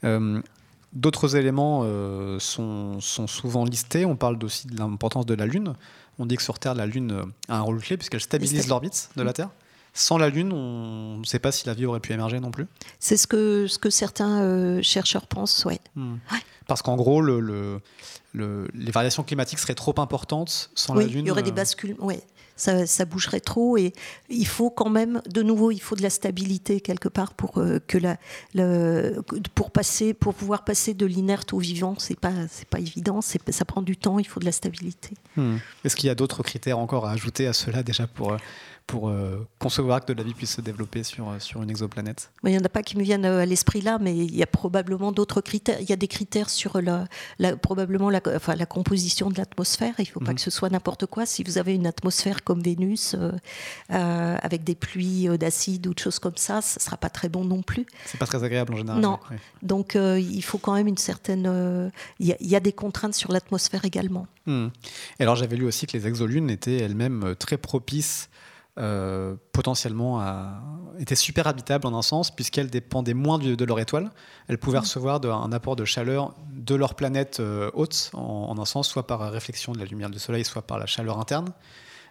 Euh, 0.04 0.42
D'autres 0.94 1.36
éléments 1.36 1.82
euh, 1.84 2.40
sont, 2.40 3.00
sont 3.00 3.28
souvent 3.28 3.64
listés. 3.64 4.06
On 4.06 4.16
parle 4.16 4.44
aussi 4.44 4.68
de 4.68 4.78
l'importance 4.78 5.26
de 5.26 5.36
la 5.36 5.46
Lune. 5.46 5.74
On 6.18 6.26
dit 6.26 6.36
que 6.36 6.42
sur 6.44 6.58
Terre, 6.60 6.74
la 6.76 6.86
Lune 6.88 7.26
a 7.48 7.58
un 7.58 7.62
rôle 7.62 7.80
clé 7.80 7.96
puisqu'elle 7.96 8.22
stabilise 8.22 8.60
stabi- 8.60 8.70
l'orbite 8.70 9.10
de 9.16 9.22
la 9.24 9.30
Mm. 9.32 9.34
Terre. 9.34 9.50
Sans 9.94 10.18
la 10.18 10.30
Lune, 10.30 10.52
on 10.54 11.18
ne 11.18 11.24
sait 11.26 11.40
pas 11.40 11.52
si 11.52 11.66
la 11.68 11.74
vie 11.74 11.86
aurait 11.86 12.00
pu 12.00 12.14
émerger 12.14 12.40
non 12.40 12.52
plus. 12.52 12.68
C'est 13.00 13.18
ce 13.18 13.28
que, 13.28 13.68
ce 13.68 13.78
que 13.80 13.90
certains 13.90 14.42
euh, 14.42 14.82
chercheurs 14.84 15.26
pensent, 15.28 15.66
ouais. 15.66 15.80
Hmm. 15.96 16.14
Ouais. 16.32 16.40
Parce 16.68 16.82
qu'en 16.84 16.96
gros, 16.96 17.22
le, 17.22 17.40
le- 17.40 17.82
le- 18.34 18.68
les 18.76 18.92
variations 18.92 19.24
climatiques 19.24 19.58
seraient 19.60 19.74
trop 19.76 19.96
importantes 20.00 20.70
sans 20.76 20.96
oui, 20.96 21.06
la 21.06 21.10
Lune. 21.12 21.26
il 21.26 21.28
y 21.28 21.32
aurait 21.32 21.42
des 21.44 21.50
euh, 21.50 21.54
basculements. 21.54 22.06
Ouais. 22.06 22.22
Ça, 22.60 23.06
bougerait 23.06 23.40
trop 23.40 23.78
et 23.78 23.94
il 24.30 24.46
faut 24.46 24.70
quand 24.70 24.90
même, 24.90 25.22
de 25.28 25.42
nouveau, 25.42 25.72
il 25.72 25.80
faut 25.80 25.96
de 25.96 26.02
la 26.02 26.10
stabilité 26.10 26.82
quelque 26.82 27.08
part 27.08 27.34
pour 27.34 27.58
euh, 27.58 27.80
que 27.88 27.98
la, 27.98 28.18
pour 29.56 29.72
passer, 29.72 30.14
pour 30.14 30.34
pouvoir 30.34 30.66
passer 30.66 30.94
de 30.94 31.06
l'inerte 31.06 31.54
au 31.54 31.60
vivant. 31.60 31.96
C'est 31.98 32.20
pas, 32.20 32.34
c'est 32.50 32.68
pas 32.68 32.80
évident. 32.80 33.22
Ça 33.22 33.66
prend 33.66 33.82
du 33.82 33.96
temps. 33.96 34.20
Il 34.20 34.28
faut 34.28 34.42
de 34.42 34.46
la 34.46 34.52
stabilité. 34.52 35.12
hmm. 35.38 35.58
Est-ce 35.86 35.96
qu'il 35.96 36.08
y 36.08 36.10
a 36.10 36.16
d'autres 36.16 36.44
critères 36.44 36.80
encore 36.80 37.06
à 37.06 37.12
ajouter 37.12 37.48
à 37.48 37.54
cela 37.54 37.82
déjà 37.82 38.08
pour, 38.08 38.34
euh, 38.34 38.38
pour 38.90 39.08
euh, 39.10 39.48
concevoir 39.60 40.04
que 40.04 40.12
de 40.12 40.18
la 40.18 40.24
vie 40.24 40.34
puisse 40.34 40.56
se 40.56 40.62
développer 40.62 41.04
sur, 41.04 41.30
euh, 41.30 41.38
sur 41.38 41.62
une 41.62 41.70
exoplanète 41.70 42.32
il 42.44 42.50
n'y 42.50 42.58
en 42.58 42.64
a 42.66 42.70
pas 42.70 42.82
qui 42.82 42.98
me 42.98 43.04
viennent 43.04 43.24
euh, 43.26 43.44
à 43.44 43.46
l'esprit 43.46 43.82
là, 43.82 44.00
mais 44.02 44.18
il 44.18 44.36
y 44.36 44.42
a 44.42 44.48
probablement 44.48 45.12
d'autres 45.12 45.42
critères. 45.42 45.78
Il 45.80 45.88
y 45.88 45.94
a 45.94 45.96
des 45.96 46.08
critères 46.08 46.50
sur 46.50 46.82
la, 46.82 47.06
la- 47.38 47.56
probablement 47.56 48.10
la, 48.10 48.20
enfin, 48.36 48.56
la 48.56 48.66
composition 48.66 49.30
de 49.30 49.38
l'atmosphère. 49.38 49.94
Il 50.00 50.04
ne 50.04 50.08
faut 50.08 50.20
pas 50.20 50.32
Mhm. 50.32 50.36
que 50.38 50.42
ce 50.42 50.50
soit 50.50 50.70
n'importe 50.72 51.06
quoi. 51.06 51.28
Si 51.28 51.44
vous 51.44 51.60
avez 51.60 51.76
une 51.76 51.86
atmosphère 51.86 52.44
comme 52.44 52.62
Vénus, 52.64 53.14
euh, 53.14 53.32
euh, 53.92 54.38
avec 54.42 54.64
des 54.64 54.74
pluies 54.76 55.28
d'acide 55.38 55.86
ou 55.86 55.94
de 55.94 56.00
choses 56.00 56.18
comme 56.18 56.38
ça, 56.38 56.62
ce 56.64 56.80
ne 56.80 56.84
sera 56.84 56.98
pas 56.98 57.10
très 57.12 57.30
bon 57.30 57.46
non 57.46 57.62
plus. 57.62 57.86
C'est 58.06 58.18
pas 58.20 58.26
très 58.26 58.44
agréable 58.44 58.74
en 58.74 58.78
général. 58.78 59.00
Non. 59.02 59.20
Donc 59.62 59.96
il 59.96 60.42
faut 60.42 60.58
quand 60.58 60.74
même 60.74 60.88
une 60.88 60.98
certaine... 60.98 61.92
Il 62.20 62.26
y, 62.26 62.32
a- 62.34 62.38
il 62.40 62.48
y 62.48 62.56
a 62.56 62.60
des 62.60 62.74
contraintes 62.74 63.14
sur 63.14 63.32
l'atmosphère 63.32 63.86
également. 63.86 64.26
Hmm. 64.48 64.70
Et 65.20 65.24
alors 65.24 65.36
j'avais 65.36 65.58
lu 65.58 65.66
aussi 65.66 65.86
que 65.86 65.96
les 65.96 66.08
exolunes 66.08 66.50
étaient 66.50 66.78
elles-mêmes 66.78 67.36
très 67.38 67.58
propices 67.58 68.29
euh, 68.80 69.36
potentiellement 69.52 70.20
à 70.22 70.62
étaient 71.00 71.16
super 71.16 71.48
habitables 71.48 71.88
en 71.88 71.98
un 71.98 72.02
sens 72.02 72.30
puisqu'elles 72.30 72.70
dépendaient 72.70 73.14
moins 73.14 73.38
de 73.40 73.64
leur 73.66 73.80
étoile. 73.80 74.12
Elles 74.50 74.58
pouvaient 74.58 74.80
recevoir 74.80 75.20
de- 75.22 75.30
un 75.30 75.52
apport 75.54 75.76
de 75.78 75.86
chaleur 75.86 76.34
de 76.54 76.76
leur 76.76 76.94
planète 76.96 77.40
euh, 77.40 77.72
haute 77.74 78.12
en, 78.14 78.48
en 78.50 78.60
un 78.62 78.66
sens, 78.66 78.88
soit 78.90 79.08
par 79.08 79.32
réflexion 79.32 79.72
de 79.72 79.80
la 79.80 79.86
lumière 79.86 80.10
du 80.10 80.20
soleil, 80.20 80.44
soit 80.44 80.62
par 80.62 80.78
la 80.78 80.86
chaleur 80.88 81.18
interne. 81.20 81.52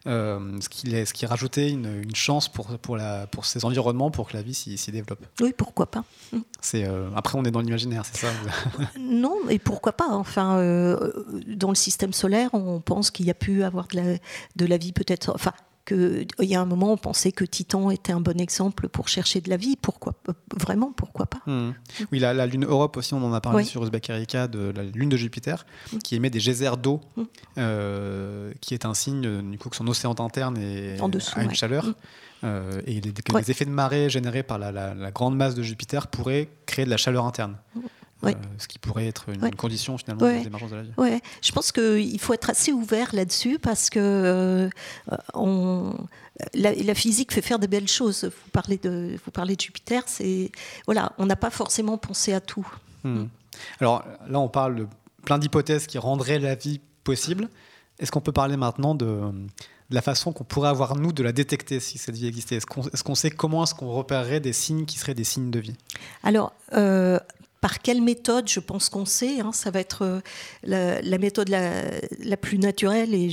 Euh, 0.06 0.56
ce, 0.60 0.68
qui, 0.68 0.90
ce 1.04 1.12
qui 1.12 1.26
rajoutait 1.26 1.70
une, 1.70 2.02
une 2.02 2.14
chance 2.14 2.48
pour, 2.48 2.66
pour, 2.78 2.96
la, 2.96 3.26
pour 3.26 3.44
ces 3.44 3.64
environnements 3.64 4.10
pour 4.12 4.28
que 4.28 4.36
la 4.36 4.42
vie 4.42 4.54
s'y 4.54 4.90
développe. 4.92 5.26
Oui, 5.40 5.52
pourquoi 5.54 5.90
pas 5.90 6.04
C'est, 6.60 6.84
euh, 6.84 7.10
après, 7.16 7.36
on 7.36 7.44
est 7.44 7.50
dans 7.50 7.60
l'imaginaire, 7.60 8.04
c'est 8.06 8.16
ça 8.26 8.28
Non, 8.98 9.36
et 9.50 9.58
pourquoi 9.58 9.92
pas 9.92 10.08
Enfin, 10.10 10.56
euh, 10.58 11.12
dans 11.48 11.68
le 11.70 11.74
système 11.74 12.12
solaire, 12.12 12.48
on 12.54 12.80
pense 12.80 13.10
qu'il 13.10 13.26
y 13.26 13.30
a 13.30 13.34
pu 13.34 13.64
avoir 13.64 13.88
de 13.88 13.96
la, 13.96 14.18
de 14.56 14.66
la 14.66 14.76
vie 14.78 14.92
peut-être. 14.92 15.32
Enfin, 15.34 15.52
que, 15.88 16.26
il 16.40 16.48
y 16.48 16.54
a 16.54 16.60
un 16.60 16.64
moment, 16.66 16.92
on 16.92 16.96
pensait 16.98 17.32
que 17.32 17.44
Titan 17.44 17.90
était 17.90 18.12
un 18.12 18.20
bon 18.20 18.38
exemple 18.40 18.88
pour 18.88 19.08
chercher 19.08 19.40
de 19.40 19.48
la 19.48 19.56
vie. 19.56 19.76
Pourquoi 19.80 20.14
euh, 20.28 20.32
Vraiment, 20.56 20.92
pourquoi 20.92 21.26
pas 21.26 21.38
Hmm. 21.46 21.70
Oui, 22.12 22.18
la, 22.18 22.34
la 22.34 22.46
lune 22.46 22.64
Europe 22.66 22.96
aussi, 22.98 23.14
on 23.14 23.24
en 23.24 23.32
a 23.32 23.40
parlé 23.40 23.58
Oui. 23.60 23.64
sur 23.64 23.82
Uzbek 23.82 24.10
Erika, 24.10 24.48
de 24.48 24.72
la 24.76 24.82
lune 24.82 25.08
de 25.08 25.16
Jupiter, 25.16 25.64
qui 26.04 26.14
émet 26.16 26.30
des 26.30 26.40
geysers 26.40 26.76
d'eau, 26.76 27.00
Mm. 27.16 27.22
euh, 27.58 28.52
qui 28.60 28.74
est 28.74 28.84
un 28.84 28.94
signe 28.94 29.24
euh, 29.26 29.42
du 29.42 29.58
coup 29.58 29.68
que 29.70 29.76
son 29.76 29.86
océan 29.88 30.14
interne 30.18 30.56
est, 30.58 31.00
En 31.00 31.08
dessous, 31.08 31.38
a 31.38 31.42
une 31.42 31.48
ouais. 31.48 31.54
chaleur. 31.54 31.86
Euh, 32.44 32.80
et 32.86 33.00
les, 33.00 33.12
Ouais. 33.32 33.40
les 33.40 33.50
effets 33.50 33.64
de 33.64 33.70
marée 33.70 34.08
générés 34.10 34.42
par 34.44 34.58
la, 34.58 34.70
la- 34.70 34.94
la 34.94 35.10
grande 35.10 35.36
masse 35.36 35.54
de 35.54 35.62
Jupiter 35.62 36.06
pourraient 36.06 36.48
créer 36.66 36.84
de 36.84 36.90
la 36.90 36.96
chaleur 36.96 37.24
interne. 37.24 37.56
Ouais. 38.22 38.34
Euh, 38.34 38.38
ce 38.58 38.66
qui 38.66 38.78
pourrait 38.78 39.06
être 39.06 39.28
une, 39.28 39.42
Ouais. 39.42 39.50
condition 39.52 39.96
finalement 39.96 40.24
Ouais. 40.24 40.44
de 40.44 40.74
la 40.74 40.82
vie. 40.82 40.90
Ouais, 40.96 41.20
je 41.40 41.52
pense 41.52 41.70
qu'il 41.70 42.18
faut 42.20 42.34
être 42.34 42.50
assez 42.50 42.72
ouvert 42.72 43.14
là-dessus 43.14 43.58
parce 43.58 43.90
que 43.90 44.00
euh, 44.00 44.68
on, 45.34 45.94
la, 46.54 46.74
la 46.74 46.94
physique 46.94 47.32
fait 47.32 47.42
faire 47.42 47.58
des 47.58 47.68
belles 47.68 47.88
choses. 47.88 48.24
Vous 48.24 48.50
parlez 48.52 48.76
de, 48.76 49.16
vous 49.24 49.30
parlez 49.30 49.54
de 49.54 49.60
Jupiter, 49.60 50.02
c'est 50.06 50.50
voilà, 50.86 51.12
on 51.18 51.26
n'a 51.26 51.36
pas 51.36 51.50
forcément 51.50 51.96
pensé 51.96 52.32
à 52.32 52.40
tout. 52.40 52.66
Hmm. 53.04 53.26
Alors 53.80 54.04
là, 54.28 54.40
on 54.40 54.48
parle 54.48 54.76
de 54.76 54.86
plein 55.24 55.38
d'hypothèses 55.38 55.86
qui 55.86 55.98
rendraient 55.98 56.38
la 56.38 56.54
vie 56.54 56.80
possible. 57.04 57.48
Est-ce 57.98 58.10
qu'on 58.12 58.20
peut 58.20 58.32
parler 58.32 58.56
maintenant 58.56 58.94
de, 58.94 59.32
la 59.90 60.02
façon 60.02 60.32
qu'on 60.32 60.44
pourrait 60.44 60.68
avoir, 60.68 60.96
nous, 60.96 61.12
de 61.12 61.22
la 61.22 61.32
détecter 61.32 61.80
si 61.80 61.98
cette 61.98 62.14
vie 62.14 62.26
existait? 62.26 62.56
Est-ce 62.56 63.02
qu'on 63.04 63.14
sait 63.14 63.30
comment 63.30 63.64
est-ce 63.64 63.74
qu'on 63.74 63.90
repérerait 63.90 64.40
des 64.40 64.52
signes 64.52 64.84
qui 64.84 64.98
seraient 64.98 65.14
des 65.14 65.24
signes 65.24 65.50
de 65.50 65.58
vie? 65.58 65.76
Alors, 66.22 66.52
euh, 66.74 67.18
par 67.60 67.80
quelle 67.80 68.02
méthode 68.02 68.48
Je 68.48 68.60
pense 68.60 68.88
qu'on 68.88 69.04
sait. 69.04 69.40
Hein, 69.40 69.52
ça 69.52 69.70
va 69.70 69.80
être 69.80 70.02
euh, 70.02 71.00
la, 71.02 71.18
méthode 71.18 71.48
la, 71.48 72.36
plus 72.36 72.58
naturelle, 72.58 73.14
et 73.14 73.30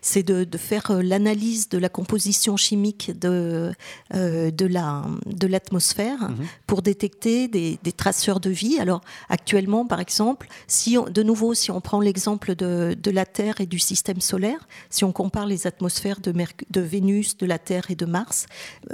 c'est 0.00 0.22
de, 0.22 0.46
faire 0.56 0.90
euh, 0.90 1.02
l'analyse 1.02 1.68
de 1.68 1.78
la 1.78 1.88
composition 1.88 2.56
chimique 2.56 3.18
de, 3.18 3.72
euh, 4.14 4.50
de, 4.50 4.66
la, 4.66 5.04
de 5.26 5.46
l'atmosphère 5.46 6.30
mhm. 6.30 6.46
pour 6.66 6.82
détecter 6.82 7.48
des, 7.48 7.78
traceurs 7.96 8.40
de 8.40 8.50
vie. 8.50 8.78
Alors 8.78 9.02
actuellement, 9.28 9.84
par 9.84 10.00
exemple, 10.00 10.48
si 10.66 10.96
de 10.96 11.22
nouveau, 11.22 11.54
si 11.54 11.70
on 11.70 11.80
prend 11.80 12.00
l'exemple 12.00 12.54
de, 12.54 12.96
de, 13.00 13.10
la 13.10 13.26
Terre 13.26 13.60
et 13.60 13.66
du 13.66 13.78
système 13.78 14.20
solaire, 14.20 14.68
si 14.88 15.04
on 15.04 15.12
compare 15.12 15.46
les 15.46 15.66
atmosphères 15.66 16.20
de, 16.20 16.32
de 16.70 16.80
Vénus, 16.80 17.36
de 17.36 17.46
la 17.46 17.58
Terre 17.58 17.90
et 17.90 17.96
de 17.96 18.06
Mars, 18.06 18.46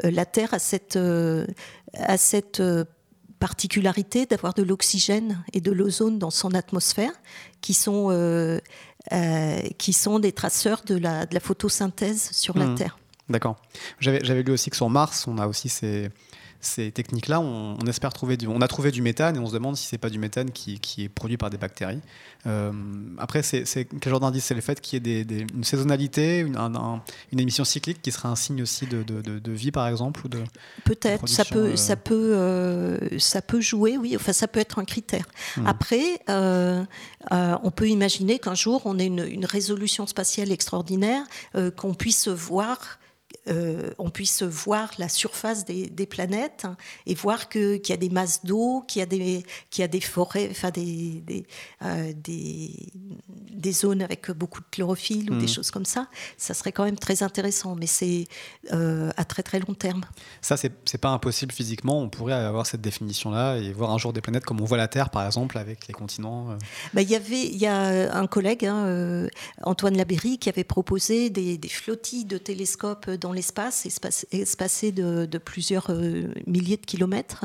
la 0.03 0.25
Terre 0.25 0.55
a 0.55 0.59
cette, 0.59 0.97
a 0.97 2.17
cette 2.17 2.63
particularité 3.39 4.27
d'avoir 4.27 4.55
de 4.55 4.63
l'oxygène 4.63 5.45
et 5.53 5.61
de 5.61 5.71
l'ozone 5.71 6.19
dans 6.19 6.31
son 6.31 6.55
atmosphère, 6.55 7.13
qui 7.61 7.75
sont, 7.75 8.09
euh, 8.11 8.59
euh, 9.13 9.61
qui 9.79 9.93
sont 9.93 10.19
des 10.19 10.33
traceurs 10.33 10.83
de 10.87 10.97
la, 10.97 11.27
de 11.27 11.35
la 11.35 11.41
photosynthèse 11.41 12.31
sur 12.33 12.57
la 12.57 12.67
mmh. 12.67 12.75
Terre. 12.75 12.99
D'accord. 13.29 13.57
J'avais 13.99 14.43
lu 14.43 14.53
aussi 14.53 14.71
que 14.71 14.77
sur 14.77 14.89
Mars, 14.89 15.27
on 15.27 15.39
a 15.39 15.47
aussi 15.49 15.69
ces, 15.69 16.11
ces 16.61 16.91
techniques-là, 16.91 17.41
on, 17.41 17.79
espère 17.87 18.13
trouver 18.13 18.37
du, 18.37 18.47
on 18.47 18.61
a 18.61 18.69
trouvé 18.69 18.91
du 18.91 19.03
méthane 19.03 19.37
et 19.37 19.39
on 19.39 19.47
se 19.47 19.53
demande 19.53 19.77
si 19.77 19.87
c'est 19.87 19.99
pas 19.99 20.11
du 20.11 20.19
méthane 20.19 20.51
qui, 20.51 20.81
est 20.99 21.09
produit 21.09 21.37
par 21.37 21.51
des 21.51 21.59
bactéries. 21.59 22.01
Euh, 22.47 22.73
après, 23.19 23.43
c'est 23.43 23.65
quel 24.01 24.11
genre 24.11 24.21
d'indice 24.21 24.45
C'est 24.45 24.55
le 24.55 24.61
fait 24.61 24.81
qu'il 24.81 25.07
y 25.07 25.19
ait 25.19 25.25
des, 25.25 25.47
une 25.55 25.65
saisonnalité, 25.65 26.41
une, 26.41 26.57
une, 27.33 27.41
émission 27.41 27.65
cyclique 27.65 28.03
qui 28.03 28.13
serait 28.13 28.29
un 28.29 28.37
signe 28.37 28.63
aussi 28.63 28.87
de, 28.87 29.03
de, 29.03 29.53
vie, 29.53 29.71
par 29.71 29.89
exemple, 29.89 30.23
ou 30.25 30.29
de 30.29 30.43
peut-être 30.85 31.29
ça 31.29 31.45
peut 31.45 31.59
euh, 31.59 31.77
ça 31.77 31.97
peut 31.97 32.35
euh, 32.35 33.19
ça 33.19 33.43
peut 33.43 33.61
jouer, 33.61 33.97
oui. 33.97 34.15
Enfin, 34.17 34.33
ça 34.33 34.49
peut 34.49 34.61
être 34.61 34.79
un 34.79 34.85
critère. 34.85 35.27
Hmm. 35.57 35.67
Après, 35.67 36.21
on 36.29 37.71
peut 37.71 37.89
imaginer 37.89 38.39
qu'un 38.39 38.55
jour 38.55 38.83
on 38.85 38.99
ait 38.99 39.07
une, 39.07 39.27
une 39.27 39.45
résolution 39.45 40.07
spatiale 40.07 40.53
extraordinaire, 40.53 41.23
qu'on 41.77 41.95
puisse 41.95 42.29
voir 42.29 42.99
euh, 43.49 43.91
on 43.99 44.11
puisse 44.11 44.43
voir 44.43 44.91
la 44.99 45.09
surface 45.09 45.65
des, 45.65 46.07
planètes 46.07 46.65
hein, 46.65 46.77
et 47.07 47.15
voir 47.15 47.49
qu'il 47.49 47.81
y 47.89 47.93
a 47.93 47.97
des 47.97 48.09
masses 48.09 48.45
d'eau, 48.45 48.85
qu'il 48.87 49.01
y, 49.01 49.03
a 49.03 49.07
des, 49.07 49.45
a 49.79 49.89
des 49.89 50.01
forêts, 50.01 50.49
enfin 50.51 50.71
des, 50.71 51.23
des, 51.27 51.47
euh, 51.83 52.13
des, 52.15 53.73
zones 53.73 54.03
avec 54.03 54.31
beaucoup 54.31 54.61
de 54.61 54.67
chlorophylle 54.71 55.31
ou 55.33 55.37
des 55.37 55.47
mmh. 55.47 55.49
choses 55.49 55.71
comme 55.71 55.85
ça. 55.85 56.09
Ça 56.39 56.55
serait 56.55 56.73
quand 56.73 56.85
même 56.85 56.99
très 56.99 57.23
intéressant, 57.23 57.75
mais 57.75 57.87
c'est 57.87 58.27
euh, 58.73 59.11
à 59.17 59.25
très 59.25 59.43
très 59.43 59.59
long 59.59 59.75
terme. 59.75 60.05
Ça, 60.41 60.57
c'est 60.57 60.99
pas 60.99 61.11
impossible 61.11 61.53
physiquement. 61.53 62.01
On 62.01 62.09
pourrait 62.09 62.33
avoir 62.33 62.67
cette 62.67 62.81
définition-là 62.81 63.59
et 63.59 63.73
voir 63.73 63.91
un 63.91 63.99
jour 63.99 64.13
des 64.13 64.21
planètes 64.21 64.45
comme 64.45 64.61
on 64.61 64.65
voit 64.65 64.79
la 64.79 64.89
Terre, 64.89 65.11
par 65.11 65.27
exemple, 65.27 65.59
avec 65.59 65.89
les 65.89 65.95
continents. 65.95 66.57
Bah, 66.95 67.03
il 67.03 67.11
y 67.11 67.17
avait, 67.17 67.43
il 67.43 67.57
y 67.57 67.67
a 67.67 68.17
un 68.17 68.27
collègue, 68.27 68.67
hein, 68.67 69.29
Antoine 69.63 69.97
Labéry, 69.97 70.39
qui 70.39 70.49
avait 70.49 70.65
proposé 70.65 71.31
des, 71.31 71.59
des 71.59 71.69
flottilles 71.69 72.25
de 72.25 72.39
télescopes 72.39 73.11
dans 73.11 73.33
l'espace, 73.37 73.87
espacé 74.33 74.91
de, 74.91 75.27
de 75.27 75.39
plusieurs 75.39 75.91
euh, 75.91 76.33
milliers 76.47 76.77
de 76.77 76.85
kilomètres, 76.85 77.45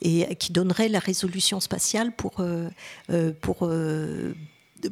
et 0.00 0.36
qui 0.36 0.52
donnerait 0.52 0.88
la 0.88 1.00
résolution 1.00 1.58
spatiale 1.58 2.14
pour, 2.14 2.38
euh, 2.38 2.68
euh, 3.10 3.32
pour, 3.40 3.68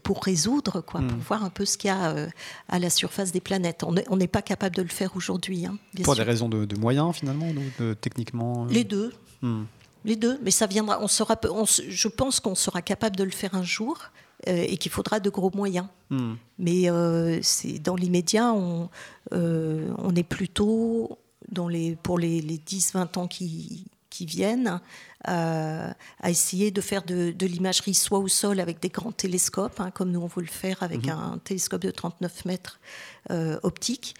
pour 0.02 0.24
résoudre, 0.24 0.80
quoi, 0.80 1.00
pour 1.00 1.16
hmm. 1.16 1.20
voir 1.20 1.44
un 1.44 1.50
peu 1.50 1.64
ce 1.64 1.78
qu'il 1.78 1.88
y 1.88 1.92
a 1.92 2.28
à 2.68 2.78
la 2.78 2.90
surface 2.90 3.30
des 3.30 3.40
planètes. 3.40 3.84
On 3.84 4.16
n'est 4.16 4.26
pas 4.26 4.42
capable 4.42 4.74
de 4.74 4.82
le 4.82 4.88
faire 4.88 5.14
aujourd'hui. 5.14 5.66
Hein, 5.66 5.78
pour 6.02 6.16
des 6.16 6.22
raisons 6.22 6.48
de, 6.48 6.78
moyens, 6.78 7.14
finalement, 7.14 7.48
de, 7.78 7.94
techniquement 7.94 8.66
Les 8.66 8.84
deux. 8.84 9.12
Hmm. 9.42 9.64
Les 10.04 10.16
deux, 10.16 10.38
mais 10.42 10.50
ça 10.50 10.66
viendra. 10.66 11.00
On 11.02 11.08
sera, 11.08 11.38
je 11.88 12.08
pense 12.08 12.40
qu'on 12.40 12.54
sera 12.54 12.82
capable 12.82 13.16
de 13.16 13.24
le 13.24 13.30
faire 13.30 13.54
un 13.54 13.62
jour. 13.62 14.10
Euh, 14.46 14.64
et 14.68 14.76
qu'il 14.76 14.92
faudra 14.92 15.18
de 15.18 15.30
gros 15.30 15.50
moyens. 15.52 15.86
Hmm. 16.10 16.34
Mais 16.58 16.88
euh, 16.88 17.40
c'est 17.42 17.80
dans 17.80 17.96
l'immédiat, 17.96 18.52
on, 18.52 18.88
euh, 19.32 19.92
on, 19.98 20.14
est 20.14 20.22
plutôt 20.22 21.18
dans 21.50 21.66
les, 21.66 21.96
pour 21.96 22.20
les, 22.20 22.40
les 22.40 22.58
10-20 22.58 23.18
ans 23.18 23.26
qui, 23.26 23.86
qui 24.10 24.26
viennent 24.26 24.80
à 25.24 25.94
essayer 26.28 26.70
de 26.70 26.80
faire 26.80 27.02
de, 27.02 27.32
de 27.32 27.46
l'imagerie 27.46 27.94
soit 27.94 28.20
au 28.20 28.28
sol 28.28 28.60
avec 28.60 28.80
des 28.80 28.90
grands 28.90 29.10
télescopes, 29.10 29.80
hein, 29.80 29.90
comme 29.90 30.12
nous 30.12 30.20
on 30.20 30.28
veut 30.28 30.42
le 30.42 30.46
faire 30.46 30.84
avec 30.84 31.06
hmm. 31.06 31.10
un 31.10 31.40
télescope 31.42 31.82
de 31.82 31.90
39 31.90 32.44
mètres 32.44 32.78
optique, 33.64 34.14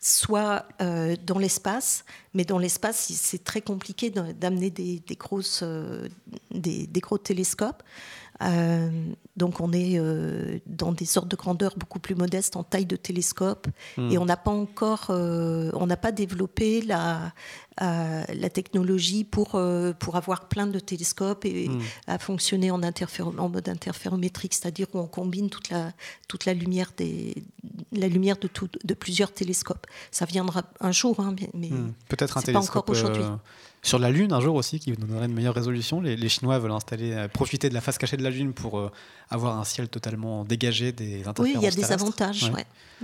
soit 0.00 0.66
dans 0.80 1.38
l'espace. 1.38 2.06
Mais 2.32 2.44
dans 2.44 2.58
l'espace, 2.58 3.12
c'est 3.12 3.44
très 3.44 3.60
compliqué 3.60 4.10
d'amener 4.10 4.70
des, 4.70 5.00
des, 5.06 5.14
grosses, 5.14 5.62
des, 6.50 6.86
des, 6.86 7.00
gros 7.00 7.18
télescopes. 7.18 7.82
Euh, 8.42 8.90
donc 9.36 9.60
on 9.60 9.72
est 9.72 9.98
euh, 9.98 10.58
dans 10.66 10.92
des 10.92 11.04
sortes 11.04 11.28
de 11.28 11.36
grandeur 11.36 11.74
beaucoup 11.76 11.98
plus 11.98 12.14
modestes 12.14 12.56
en 12.56 12.64
taille 12.64 12.86
de 12.86 12.96
télescope 12.96 13.66
hmm. 13.96 14.10
et 14.10 14.18
on 14.18 14.26
n'a 14.26 14.36
pas 14.36 14.50
encore, 14.50 15.06
euh, 15.10 15.70
on 15.74 15.86
n'a 15.86 15.96
pas 15.96 16.12
développé 16.12 16.82
la, 16.82 17.32
la 17.78 18.50
technologie 18.50 19.24
pour, 19.24 19.60
pour 19.98 20.16
avoir 20.16 20.48
plein 20.48 20.66
de 20.66 20.78
télescopes 20.78 21.44
et 21.44 21.68
hmm. 21.68 21.80
à 22.06 22.18
fonctionner 22.18 22.70
en, 22.70 22.80
en 22.82 23.48
mode 23.48 23.68
interférométrique, 23.68 24.54
c'est-à-dire 24.54 24.86
où 24.94 24.98
on 24.98 25.06
combine 25.06 25.50
toute 25.50 25.70
la, 25.70 25.92
toute 26.28 26.44
la 26.44 26.54
lumière, 26.54 26.92
des, 26.96 27.34
la 27.92 28.08
lumière 28.08 28.36
de, 28.38 28.48
tout, 28.48 28.68
de 28.84 28.94
plusieurs 28.94 29.32
télescopes. 29.32 29.86
Ça 30.10 30.24
viendra 30.24 30.62
un 30.80 30.92
jour, 30.92 31.20
hein, 31.20 31.34
mais 31.54 31.68
hmm. 31.68 31.92
peut-être 32.08 32.38
un 32.38 32.42
télescope 32.42 32.86
pas 32.86 32.92
encore 32.92 32.96
aujourd'hui 32.96 33.24
sur 33.82 33.98
la 33.98 34.10
Lune 34.10 34.32
un 34.32 34.40
jour 34.40 34.56
aussi, 34.56 34.80
qui 34.80 34.92
donnerait 34.92 35.26
une 35.26 35.34
meilleure 35.34 35.54
résolution. 35.54 36.00
Les, 36.00 36.28
Chinois 36.28 36.58
veulent 36.58 36.72
installer, 36.72 37.12
euh, 37.12 37.28
profiter 37.28 37.68
de 37.68 37.74
la 37.74 37.80
face 37.80 37.98
cachée 37.98 38.16
de 38.16 38.22
la 38.22 38.30
Lune 38.30 38.52
pour 38.52 38.78
euh, 38.78 38.90
avoir 39.30 39.58
un 39.58 39.64
ciel 39.64 39.88
totalement 39.88 40.44
dégagé 40.44 40.92
des 40.92 41.26
interférences 41.26 41.38
Oui, 41.38 41.54
il 41.56 41.62
y 41.62 41.66
a 41.66 41.70
des 41.70 41.92
avantages. 41.92 42.50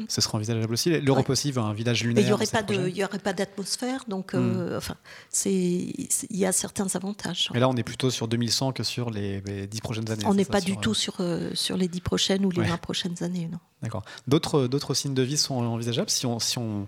Ce 0.09 0.20
sera 0.20 0.39
envisageable 0.39 0.73
aussi. 0.73 1.01
L'Europe 1.01 1.29
aussi 1.31 1.53
veut 1.53 1.61
un 1.61 1.73
village 1.73 2.03
lunaire. 2.03 2.25
il 2.25 2.27
n'y 2.27 2.33
aurait, 2.33 2.47
pas 2.47 2.62
de, 2.62 2.89
il 2.89 2.97
y 2.97 3.05
aurait 3.05 3.18
pas 3.18 3.33
d'atmosphère, 3.33 4.05
donc 4.09 4.35
euh, 4.35 4.75
hmm. 4.75 4.77
enfin, 4.77 4.97
c'est, 5.31 5.53
il 5.53 6.37
y 6.37 6.47
a 6.47 6.53
certains 6.53 6.89
avantages. 6.95 7.51
Mais 7.53 7.61
là, 7.61 7.68
on 7.68 7.77
est 7.77 7.83
plutôt 7.83 8.11
sur 8.11 8.27
2100 8.27 8.73
que 8.73 8.83
sur 8.83 9.11
les, 9.11 9.41
dix 9.68 9.81
prochaines 9.81 10.11
années. 10.11 10.25
On 10.27 10.35
n'est 10.35 10.45
pas 10.45 10.61
du 10.61 10.77
tout 10.79 10.95
sur, 10.95 11.16
sur 11.55 11.77
les 11.77 11.89
dix 11.89 12.01
prochaines 12.01 12.45
ou 12.45 12.51
les 12.51 12.62
20 12.62 12.77
prochaines 12.79 13.23
années. 13.23 13.49
Non. 13.51 13.59
D'accord. 13.83 14.03
D'autres, 14.27 14.66
d'autres 14.66 14.95
signes 14.95 15.14
de 15.14 15.23
vie 15.23 15.37
sont 15.37 15.55
envisageables 15.55 16.11
si 16.11 16.27
on, 16.27 16.39
si 16.39 16.59
on 16.59 16.87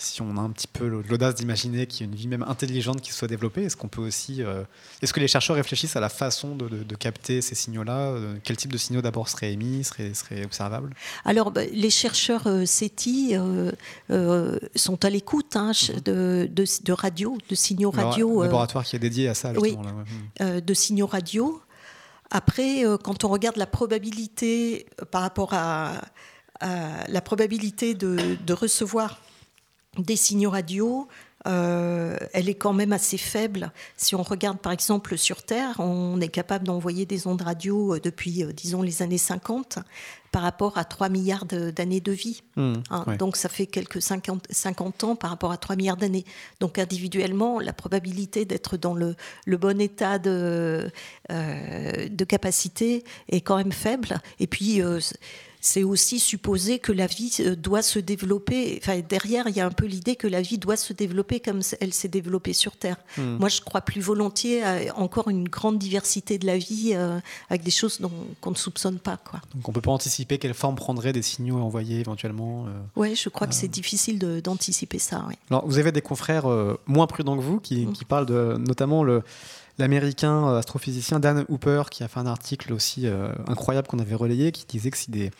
si 0.00 0.22
on 0.22 0.36
a 0.36 0.40
un 0.40 0.50
petit 0.50 0.68
peu 0.68 0.86
l'audace 0.86 1.34
d'imaginer 1.34 1.88
qu'il 1.88 2.06
y 2.06 2.08
a 2.08 2.12
une 2.12 2.16
vie 2.16 2.28
même 2.28 2.44
intelligente 2.44 3.00
qui 3.00 3.12
soit 3.12 3.26
développée, 3.26 3.64
est-ce 3.64 3.76
qu'on 3.76 3.88
peut 3.88 4.00
aussi, 4.00 4.44
euh, 4.44 4.62
est-ce 5.02 5.12
que 5.12 5.18
les 5.18 5.26
chercheurs 5.26 5.56
réfléchissent 5.56 5.96
à 5.96 6.00
la 6.00 6.08
façon 6.08 6.54
de, 6.54 6.94
capter 6.94 7.42
ces 7.42 7.56
signaux-là 7.56 8.12
euh, 8.12 8.36
Quel 8.44 8.56
type 8.56 8.72
de 8.72 8.78
signaux 8.78 9.02
d'abord 9.02 9.28
seraient 9.28 9.52
émis, 9.52 9.82
seraient, 9.82 10.14
serait 10.14 10.44
observables? 10.44 10.94
Alors, 11.24 11.50
bah, 11.50 11.62
les 11.72 11.90
chercheurs 11.90 12.46
euh, 12.46 12.64
SETI 12.64 13.34
sont 14.76 15.04
à 15.04 15.10
l'écoute 15.10 15.56
hein, 15.56 15.72
mhm. 15.72 16.00
de, 16.00 16.48
de, 16.48 16.92
radio, 16.92 17.36
de 17.48 17.54
signaux 17.56 17.90
radio. 17.90 18.42
Un 18.42 18.44
laboratoire 18.44 18.84
qui 18.84 18.94
est 18.94 19.00
dédié 19.00 19.28
à 19.28 19.34
ça, 19.34 19.52
justement. 19.52 19.82
Oui, 20.40 20.62
de 20.62 20.74
signaux 20.74 21.08
radio. 21.08 21.60
Après, 22.30 22.84
quand 23.02 23.24
on 23.24 23.28
regarde 23.28 23.56
la 23.56 23.66
probabilité 23.66 24.86
par 25.10 25.22
rapport 25.22 25.54
à, 25.54 25.92
la 26.60 27.20
probabilité 27.20 27.94
de 27.94 28.52
recevoir 28.52 29.18
des 29.98 30.16
signaux 30.16 30.50
radio, 30.50 31.08
euh, 31.46 32.16
elle 32.32 32.48
est 32.48 32.54
quand 32.54 32.72
même 32.72 32.92
assez 32.92 33.16
faible. 33.16 33.72
Si 33.96 34.14
on 34.14 34.22
regarde 34.22 34.58
par 34.58 34.72
exemple 34.72 35.16
sur 35.16 35.42
Terre, 35.42 35.76
on 35.78 36.20
est 36.20 36.28
capable 36.28 36.66
d'envoyer 36.66 37.06
des 37.06 37.26
ondes 37.26 37.42
radio 37.42 37.94
euh, 37.94 38.00
depuis, 38.00 38.42
euh, 38.42 38.52
disons, 38.52 38.82
les 38.82 39.02
années 39.02 39.18
50 39.18 39.78
par 40.30 40.42
rapport 40.42 40.76
à 40.76 40.84
3 40.84 41.08
milliards 41.08 41.46
d'années 41.46 42.00
de 42.00 42.12
vie. 42.12 42.42
Mmh, 42.56 42.74
hein. 42.90 43.04
Donc 43.18 43.36
ça 43.36 43.48
fait 43.48 43.66
quelques 43.66 44.02
50, 44.02 44.46
50, 44.50 45.04
ans 45.04 45.16
par 45.16 45.30
rapport 45.30 45.52
à 45.52 45.56
3 45.56 45.76
milliards 45.76 45.96
d'années. 45.96 46.26
Donc 46.60 46.78
individuellement, 46.78 47.60
la 47.60 47.72
probabilité 47.72 48.44
d'être 48.44 48.76
dans 48.76 48.94
le, 48.94 49.16
le, 49.46 49.56
bon 49.56 49.80
état 49.80 50.18
de, 50.18 50.90
de 51.30 52.24
capacité 52.24 53.04
est 53.30 53.40
quand 53.40 53.56
même 53.56 53.72
faible. 53.72 54.20
Et 54.38 54.46
puis 54.46 54.82
c'est 55.68 55.84
aussi 55.84 56.18
supposer 56.18 56.78
que 56.78 56.92
la 56.92 57.06
vie 57.06 57.36
euh, 57.40 57.54
doit 57.54 57.82
se 57.82 57.98
développer. 57.98 58.78
Enfin, 58.80 59.00
derrière, 59.06 59.48
il 59.48 59.56
y 59.56 59.60
a 59.60 59.66
un 59.66 59.70
peu 59.70 59.84
l'idée 59.84 60.16
que 60.16 60.26
la 60.26 60.40
vie 60.40 60.56
doit 60.56 60.78
se 60.78 60.94
développer 60.94 61.40
comme 61.40 61.60
elle 61.80 61.92
s'est 61.92 62.08
développée 62.08 62.54
sur 62.54 62.76
Terre. 62.76 62.96
Hmm. 63.18 63.36
Moi, 63.38 63.50
je 63.50 63.60
crois 63.60 63.82
plus 63.82 64.00
volontiers 64.00 64.64
à 64.64 64.96
encore 64.96 65.28
une 65.28 65.46
grande 65.46 65.78
diversité 65.78 66.38
de 66.38 66.46
la 66.46 66.56
vie 66.56 66.92
euh, 66.94 67.20
avec 67.50 67.62
des 67.62 67.70
choses 67.70 68.00
qu'on 68.40 68.50
ne 68.50 68.56
soupçonne 68.56 68.98
pas. 68.98 69.18
Quoi. 69.18 69.40
Donc, 69.54 69.68
on 69.68 69.72
ne 69.72 69.74
peut 69.74 69.82
pas 69.82 69.90
anticiper 69.90 70.38
quelle 70.38 70.54
forme 70.54 70.74
prendraient 70.74 71.12
des 71.12 71.22
signaux 71.22 71.58
envoyés 71.58 72.00
éventuellement 72.00 72.64
euh, 72.66 72.70
Oui, 72.96 73.14
je 73.14 73.28
crois 73.28 73.46
que 73.46 73.54
c'est 73.54 73.68
difficile 73.68 74.18
d'anticiper 74.42 74.98
ça. 74.98 75.26
Alors, 75.50 75.66
vous 75.66 75.78
avez 75.78 75.92
des 75.92 76.02
confrères 76.02 76.46
moins 76.86 77.06
prudents 77.06 77.36
que 77.36 77.42
vous 77.42 77.60
qui, 77.60 77.84
hmm. 77.84 77.92
qui 77.92 78.06
parlent 78.06 78.26
de 78.26 78.56
notamment 78.58 79.04
le 79.04 79.22
l'américain 79.78 80.48
euh, 80.48 80.58
astrophysicien 80.58 81.20
Dan 81.20 81.44
Hooper 81.48 81.84
qui 81.90 82.02
a 82.02 82.08
fait 82.08 82.20
un 82.20 82.26
article 82.26 82.72
aussi 82.72 83.06
euh, 83.06 83.32
incroyable 83.46 83.88
qu'on 83.88 83.98
avait 83.98 84.14
relayé 84.14 84.52
qui 84.52 84.66
disait 84.66 84.90
que 84.90 84.96
si 84.98 85.10
des 85.10 85.30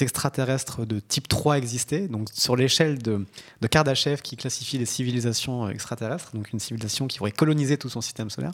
extraterrestres 0.00 0.86
de 0.86 1.00
type 1.00 1.28
3 1.28 1.58
existaient, 1.58 2.08
donc 2.08 2.28
sur 2.32 2.56
l'échelle 2.56 3.02
de, 3.02 3.26
de 3.60 3.66
Kardashev 3.66 4.22
qui 4.22 4.36
classifie 4.36 4.78
les 4.78 4.86
civilisations 4.86 5.68
extraterrestres, 5.68 6.30
donc 6.34 6.50
une 6.52 6.60
civilisation 6.60 7.06
qui 7.06 7.20
aurait 7.20 7.32
colonisé 7.32 7.76
tout 7.76 7.90
son 7.90 8.00
système 8.00 8.30
solaire, 8.30 8.52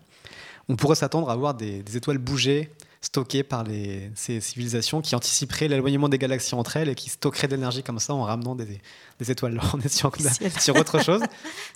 on 0.68 0.74
pourrait 0.74 0.97
s'attendre 0.97 1.31
à 1.31 1.37
voir 1.37 1.55
des 1.55 1.97
étoiles 1.97 2.18
bouger 2.18 2.72
stockées 3.01 3.44
par 3.44 3.62
les, 3.62 4.11
ces 4.14 4.40
civilisations 4.40 5.01
qui 5.01 5.14
anticiperaient 5.14 5.68
l'éloignement 5.68 6.09
des 6.09 6.18
galaxies 6.18 6.55
entre 6.55 6.76
elles 6.76 6.88
et 6.88 6.94
qui 6.94 7.11
stockeraient 7.11 7.46
de 7.46 7.55
l'énergie 7.55 7.82
comme 7.82 8.01
ça 8.01 8.12
en 8.12 8.24
ramenant 8.24 8.57
des, 8.57 8.80
des 9.18 9.30
étoiles. 9.30 9.61
On 9.74 9.80
est 9.80 9.88
sur, 9.88 10.12
sur 10.59 10.76
autre 10.76 11.03
chose. 11.03 11.20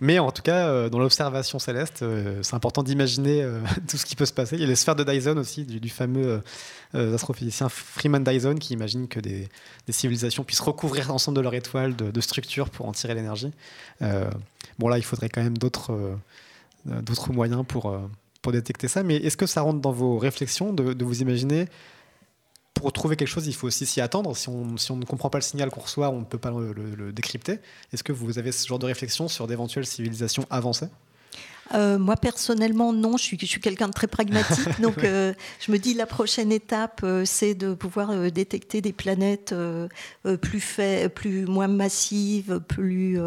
Mais 0.00 0.18
en 0.18 0.32
tout 0.32 0.42
cas, 0.42 0.66
euh, 0.66 0.88
dans 0.88 0.98
l'observation 0.98 1.58
céleste, 1.58 2.02
euh, 2.02 2.40
c'est 2.42 2.54
important 2.54 2.82
d'imaginer 2.82 3.42
euh, 3.42 3.60
tout 3.88 3.96
ce 3.96 4.04
qui 4.04 4.16
peut 4.16 4.26
se 4.26 4.32
passer. 4.32 4.56
Il 4.56 4.62
y 4.62 4.64
a 4.64 4.68
les 4.68 4.76
sphères 4.76 4.96
de 4.96 5.04
Dyson 5.04 5.36
aussi, 5.36 5.64
du, 5.64 5.88
fameux 5.88 6.42
astrophysicien 6.94 7.68
Freeman 7.68 8.24
Dyson 8.24 8.54
qui 8.54 8.72
imagine 8.72 9.08
que 9.08 9.20
des, 9.20 9.48
des, 9.86 9.92
civilisations 9.92 10.42
puissent 10.42 10.60
recouvrir 10.60 11.08
l'ensemble 11.08 11.36
de 11.36 11.42
leur 11.42 11.54
étoile 11.54 11.94
de, 11.96 12.10
de 12.10 12.20
structures 12.20 12.70
pour 12.70 12.88
en 12.88 12.92
tirer 12.92 13.14
l'énergie. 13.14 13.52
bon, 14.78 14.88
là, 14.88 14.98
il 14.98 15.04
faudrait 15.04 15.28
quand 15.28 15.42
même 15.42 15.58
d'autres 15.58 16.18
d'autres 16.84 17.32
moyens 17.32 17.64
pour 17.66 17.96
pour 18.42 18.52
détecter 18.52 18.88
ça. 18.88 19.02
Mais 19.02 19.16
est-ce 19.16 19.36
que 19.36 19.46
ça 19.46 19.62
rentre 19.62 19.80
dans 19.80 19.92
vos 19.92 20.18
réflexions 20.18 20.72
de, 20.72 21.04
vous 21.04 21.22
imaginer 21.22 21.66
pour 22.74 22.92
trouver 22.92 23.16
quelque 23.16 23.28
chose, 23.28 23.46
il 23.46 23.54
faut 23.54 23.66
aussi 23.68 23.86
s'y 23.86 24.00
attendre. 24.00 24.34
Si 24.34 24.48
on, 24.48 24.76
si 24.76 24.90
on, 24.90 24.96
ne 24.96 25.04
comprend 25.04 25.30
pas 25.30 25.38
le 25.38 25.42
signal 25.42 25.70
qu'on 25.70 25.82
reçoit, 25.82 26.10
on 26.10 26.20
ne 26.20 26.24
peut 26.24 26.38
pas 26.38 26.50
le, 26.50 27.12
décrypter. 27.12 27.60
Est-ce 27.92 28.02
que 28.02 28.12
vous 28.12 28.38
avez 28.38 28.50
ce 28.50 28.66
genre 28.66 28.78
de 28.78 28.86
réflexion 28.86 29.28
sur 29.28 29.46
d'éventuelles 29.46 29.86
civilisations 29.86 30.46
avancées? 30.50 30.88
Euh, 31.74 31.98
moi 31.98 32.16
personnellement 32.16 32.92
non, 32.92 33.16
je 33.16 33.22
suis, 33.22 33.38
je 33.40 33.46
suis 33.46 33.60
quelqu'un 33.60 33.88
de 33.88 33.92
très 33.92 34.08
pragmatique, 34.08 34.68
donc 34.82 35.04
euh, 35.04 35.32
je 35.60 35.72
me 35.72 35.78
dis 35.78 35.94
la 35.94 36.06
prochaine 36.06 36.52
étape 36.52 37.00
euh, 37.02 37.22
c'est 37.24 37.54
de 37.54 37.72
pouvoir 37.72 38.30
détecter 38.30 38.82
des 38.82 38.92
planètes 38.92 39.54
plus 40.42 40.60
fait, 40.60 41.08
plus 41.08 41.46
moins 41.46 41.68
massives, 41.68 42.60
plus 42.68 43.18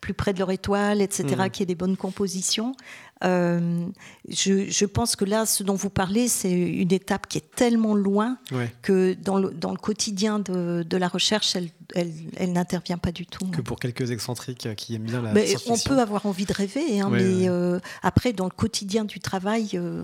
plus 0.00 0.14
près 0.14 0.32
de 0.32 0.38
leur 0.38 0.50
étoile, 0.50 1.02
etc., 1.02 1.24
mmh. 1.36 1.50
qui 1.50 1.62
aient 1.62 1.66
des 1.66 1.74
bonnes 1.74 1.96
compositions. 1.96 2.74
Euh, 3.22 3.86
je, 4.28 4.70
je, 4.70 4.84
pense 4.86 5.14
que 5.14 5.24
là, 5.24 5.44
ce 5.44 5.62
dont 5.62 5.74
vous 5.74 5.90
parlez, 5.90 6.26
c'est 6.28 6.50
une 6.50 6.92
étape 6.92 7.26
qui 7.28 7.38
est 7.38 7.50
tellement 7.54 7.94
loin 7.94 8.38
que 8.82 9.14
dans 9.14 9.38
le, 9.38 9.50
dans 9.50 9.72
le 9.72 9.76
quotidien 9.76 10.38
de, 10.38 10.82
de, 10.88 10.96
la 10.96 11.08
recherche, 11.08 11.54
elle, 11.54 11.68
elle, 11.94 12.12
elle 12.36 12.52
n'intervient 12.52 12.96
pas 12.96 13.12
du 13.12 13.26
tout. 13.26 13.46
Que 13.46 13.60
pour 13.60 13.78
quelques 13.78 14.10
excentriques 14.10 14.74
qui 14.76 14.94
aiment 14.94 15.04
bien 15.04 15.20
la 15.20 15.32
mais 15.32 15.54
On 15.66 15.76
peut 15.78 15.98
avoir 15.98 16.24
envie 16.24 16.46
de 16.46 16.52
rêver, 16.52 17.00
hein, 17.00 17.10
mais 17.10 17.48
euh, 17.48 17.78
après, 18.02 18.32
dans 18.32 18.46
le 18.46 18.50
quotidien 18.50 19.04
du 19.04 19.20
travail, 19.20 19.70
euh, 19.74 20.02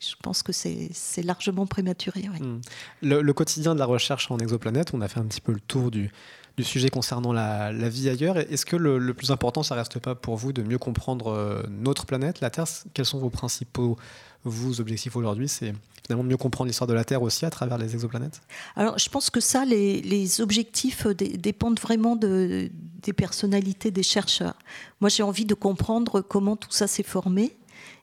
je 0.00 0.14
pense 0.20 0.42
que 0.42 0.52
c'est 0.52 1.22
largement 1.22 1.66
prématuré. 1.66 2.22
Hmm. 2.22 2.60
Le, 3.02 3.22
le, 3.22 3.32
quotidien 3.32 3.74
de 3.74 3.78
la 3.78 3.86
recherche 3.86 4.30
en 4.30 4.38
exoplanète, 4.38 4.94
on 4.94 5.00
a 5.00 5.08
fait 5.08 5.20
un 5.20 5.26
petit 5.26 5.40
peu 5.40 5.52
le 5.52 5.60
tour 5.60 5.90
du, 5.90 6.10
du 6.56 6.64
sujet 6.64 6.90
concernant 6.90 7.32
la, 7.32 7.72
vie 7.88 8.08
ailleurs. 8.08 8.36
Est-ce 8.36 8.66
que 8.66 8.76
le, 8.76 9.14
plus 9.14 9.30
important, 9.30 9.62
ça 9.62 9.74
reste 9.74 9.98
pas 9.98 10.14
pour 10.14 10.36
vous 10.36 10.52
de 10.52 10.62
mieux 10.62 10.78
comprendre 10.78 11.28
euh, 11.28 11.62
notre 11.70 12.06
planète, 12.06 12.40
la 12.40 12.50
Terre? 12.50 12.66
Quels 12.94 13.06
sont 13.06 13.18
vos 13.18 13.30
principaux 13.30 13.96
vous, 14.44 14.80
objectifs 14.80 15.16
aujourd'hui? 15.16 15.48
C'est 15.48 15.72
finalement 16.04 16.24
mieux 16.24 16.36
comprendre 16.36 16.68
l'histoire 16.68 16.88
de 16.88 16.94
la 16.94 17.04
Terre 17.04 17.22
aussi 17.22 17.46
à 17.46 17.50
travers 17.50 17.78
les 17.78 17.94
exoplanètes 17.94 18.40
Alors, 18.76 18.98
je 18.98 19.08
pense 19.08 19.30
que 19.30 19.40
ça, 19.40 19.64
les, 19.64 20.40
objectifs 20.40 21.06
dépendent 21.06 21.80
vraiment 21.80 22.16
de, 22.16 22.70
des 23.02 23.12
personnalités 23.12 23.90
des 23.90 24.02
chercheurs. 24.02 24.56
Moi, 25.00 25.08
j'ai 25.08 25.22
envie 25.22 25.46
de 25.46 25.54
comprendre 25.54 26.20
comment 26.20 26.56
tout 26.56 26.72
ça 26.72 26.86
s'est 26.86 27.02
formé 27.02 27.56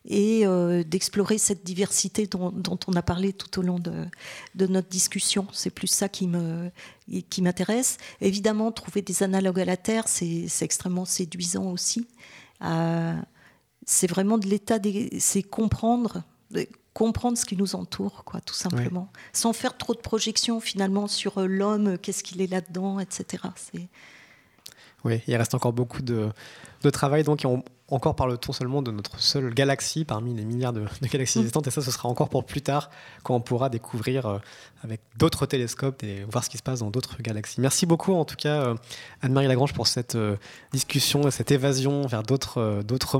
et 0.09 0.45
euh, 0.45 0.83
d'explorer 0.83 1.37
cette 1.37 1.63
diversité 1.63 2.25
dont, 2.25 2.79
on 2.87 2.93
a 2.93 3.01
parlé 3.03 3.31
tout 3.31 3.59
au 3.59 3.61
long 3.61 3.79
de, 3.79 4.07
notre 4.67 4.89
discussion. 4.89 5.47
C'est 5.53 5.69
plus 5.69 5.87
ça 5.87 6.09
qui 6.09 6.27
me 6.27 6.71
qui 7.29 7.41
m'intéresse. 7.41 7.97
Évidemment, 8.21 8.71
trouver 8.71 9.01
des 9.01 9.23
analogues 9.23 9.59
à 9.59 9.65
la 9.65 9.77
Terre, 9.77 10.07
c'est 10.07 10.47
extrêmement 10.61 11.05
séduisant 11.05 11.71
aussi. 11.71 12.07
Euh, 12.63 13.15
c'est 13.85 14.07
vraiment 14.07 14.37
de 14.37 14.47
l'état, 14.47 14.77
c'est 15.19 15.43
comprendre, 15.43 16.23
comprendre 16.93 17.37
ce 17.37 17.45
qui 17.45 17.55
nous 17.55 17.75
entoure, 17.75 18.23
quoi, 18.25 18.41
tout 18.41 18.53
simplement, 18.53 19.11
sans 19.33 19.53
faire 19.53 19.77
trop 19.77 19.93
de 19.93 19.99
projections 19.99 20.59
finalement 20.59 21.07
sur 21.07 21.39
euh, 21.39 21.47
l'homme, 21.47 21.97
qu'est-ce 21.97 22.23
qu'il 22.23 22.41
est 22.41 22.47
là-dedans, 22.51 22.99
etc. 22.99 23.43
Oui, 25.03 25.21
il 25.27 25.35
reste 25.35 25.55
encore 25.55 25.73
beaucoup 25.73 26.01
de, 26.01 26.29
de 26.83 26.89
travail, 26.89 27.23
donc 27.23 27.41
on, 27.45 27.63
encore 27.91 28.15
parle-t-on 28.15 28.53
seulement 28.53 28.81
de 28.81 28.91
notre 28.91 29.19
seule 29.19 29.53
galaxie 29.53 30.05
parmi 30.05 30.33
les 30.33 30.45
milliards 30.45 30.73
de, 30.73 30.85
galaxies 31.11 31.39
mm. 31.39 31.41
existantes, 31.41 31.67
et 31.67 31.71
ça, 31.71 31.81
ce 31.81 31.91
sera 31.91 32.09
encore 32.09 32.29
pour 32.29 32.45
plus 32.45 32.61
tard, 32.61 32.89
quand 33.23 33.35
on 33.35 33.41
pourra 33.41 33.69
découvrir 33.69 34.25
euh, 34.25 34.37
avec 34.83 35.01
d'autres 35.17 35.45
télescopes 35.45 36.03
et 36.03 36.23
voir 36.29 36.43
ce 36.43 36.49
qui 36.49 36.57
se 36.57 36.63
passe 36.63 36.79
dans 36.79 36.89
d'autres 36.89 37.21
galaxies. 37.21 37.61
Merci 37.61 37.85
beaucoup, 37.85 38.13
en 38.13 38.25
tout 38.25 38.35
cas, 38.35 38.61
euh, 38.61 38.75
Anne-Marie 39.21 39.47
Lagrange, 39.47 39.73
pour 39.73 39.87
cette 39.87 40.15
euh, 40.15 40.37
discussion 40.71 41.27
et 41.27 41.31
cette 41.31 41.51
évasion 41.51 42.05
vers 42.07 42.23
d'autres 42.23 42.83
d'autres 42.83 43.19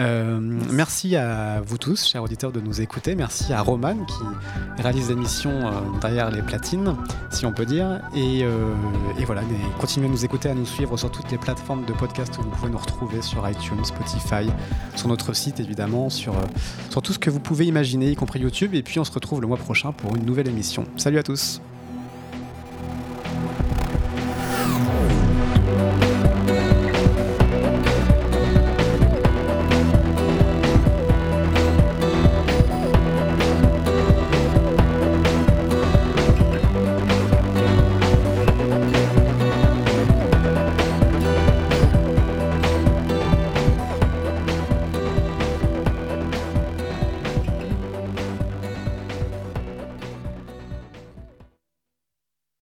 mondes. 0.00 0.72
merci 0.72 1.16
à 1.16 1.60
vous 1.60 1.78
tous, 1.78 2.06
chers 2.06 2.22
auditeurs, 2.22 2.52
de 2.52 2.60
nous 2.60 2.80
écouter. 2.80 3.14
Merci 3.14 3.52
à 3.52 3.62
Roman, 3.62 3.96
qui 4.04 4.82
réalise 4.82 5.08
l'émission 5.08 5.50
derrière 6.00 6.30
les 6.30 6.42
platines, 6.42 6.96
si 7.30 7.46
on 7.46 7.52
peut 7.52 7.66
dire. 7.66 8.00
Et, 8.14 8.40
et 8.40 9.24
voilà, 9.24 9.42
continuez 9.78 10.06
à 10.06 10.10
nous 10.10 10.24
écouter, 10.24 10.48
à 10.48 10.54
nous 10.54 10.66
suivre 10.66 10.96
sur 10.96 11.10
toutes 11.10 11.30
les 11.30 11.38
plateformes 11.38 11.84
de 11.84 11.92
podcast 11.92 12.36
où 12.38 12.42
vous 12.42 12.50
pouvez 12.50 12.70
nous 12.70 12.78
retrouver 12.78 13.22
sur 13.22 13.48
iTunes 13.48 13.84
Spotify, 13.84 14.50
sur 14.96 15.08
notre 15.08 15.32
site 15.34 15.60
évidemment, 15.60 16.06
euh, 16.06 16.30
sur 16.90 17.02
tout 17.02 17.12
ce 17.12 17.18
que 17.18 17.30
vous 17.30 17.40
pouvez 17.40 17.66
imaginer, 17.66 18.10
y 18.10 18.16
compris 18.16 18.40
YouTube. 18.40 18.74
Et 18.74 18.82
puis 18.82 18.98
on 18.98 19.04
se 19.04 19.12
retrouve 19.12 19.40
le 19.40 19.46
mois 19.46 19.56
prochain 19.56 19.92
pour 19.92 20.16
une 20.16 20.24
nouvelle 20.24 20.48
émission. 20.48 20.84
Salut 20.96 21.18
à 21.18 21.22
tous 21.22 21.60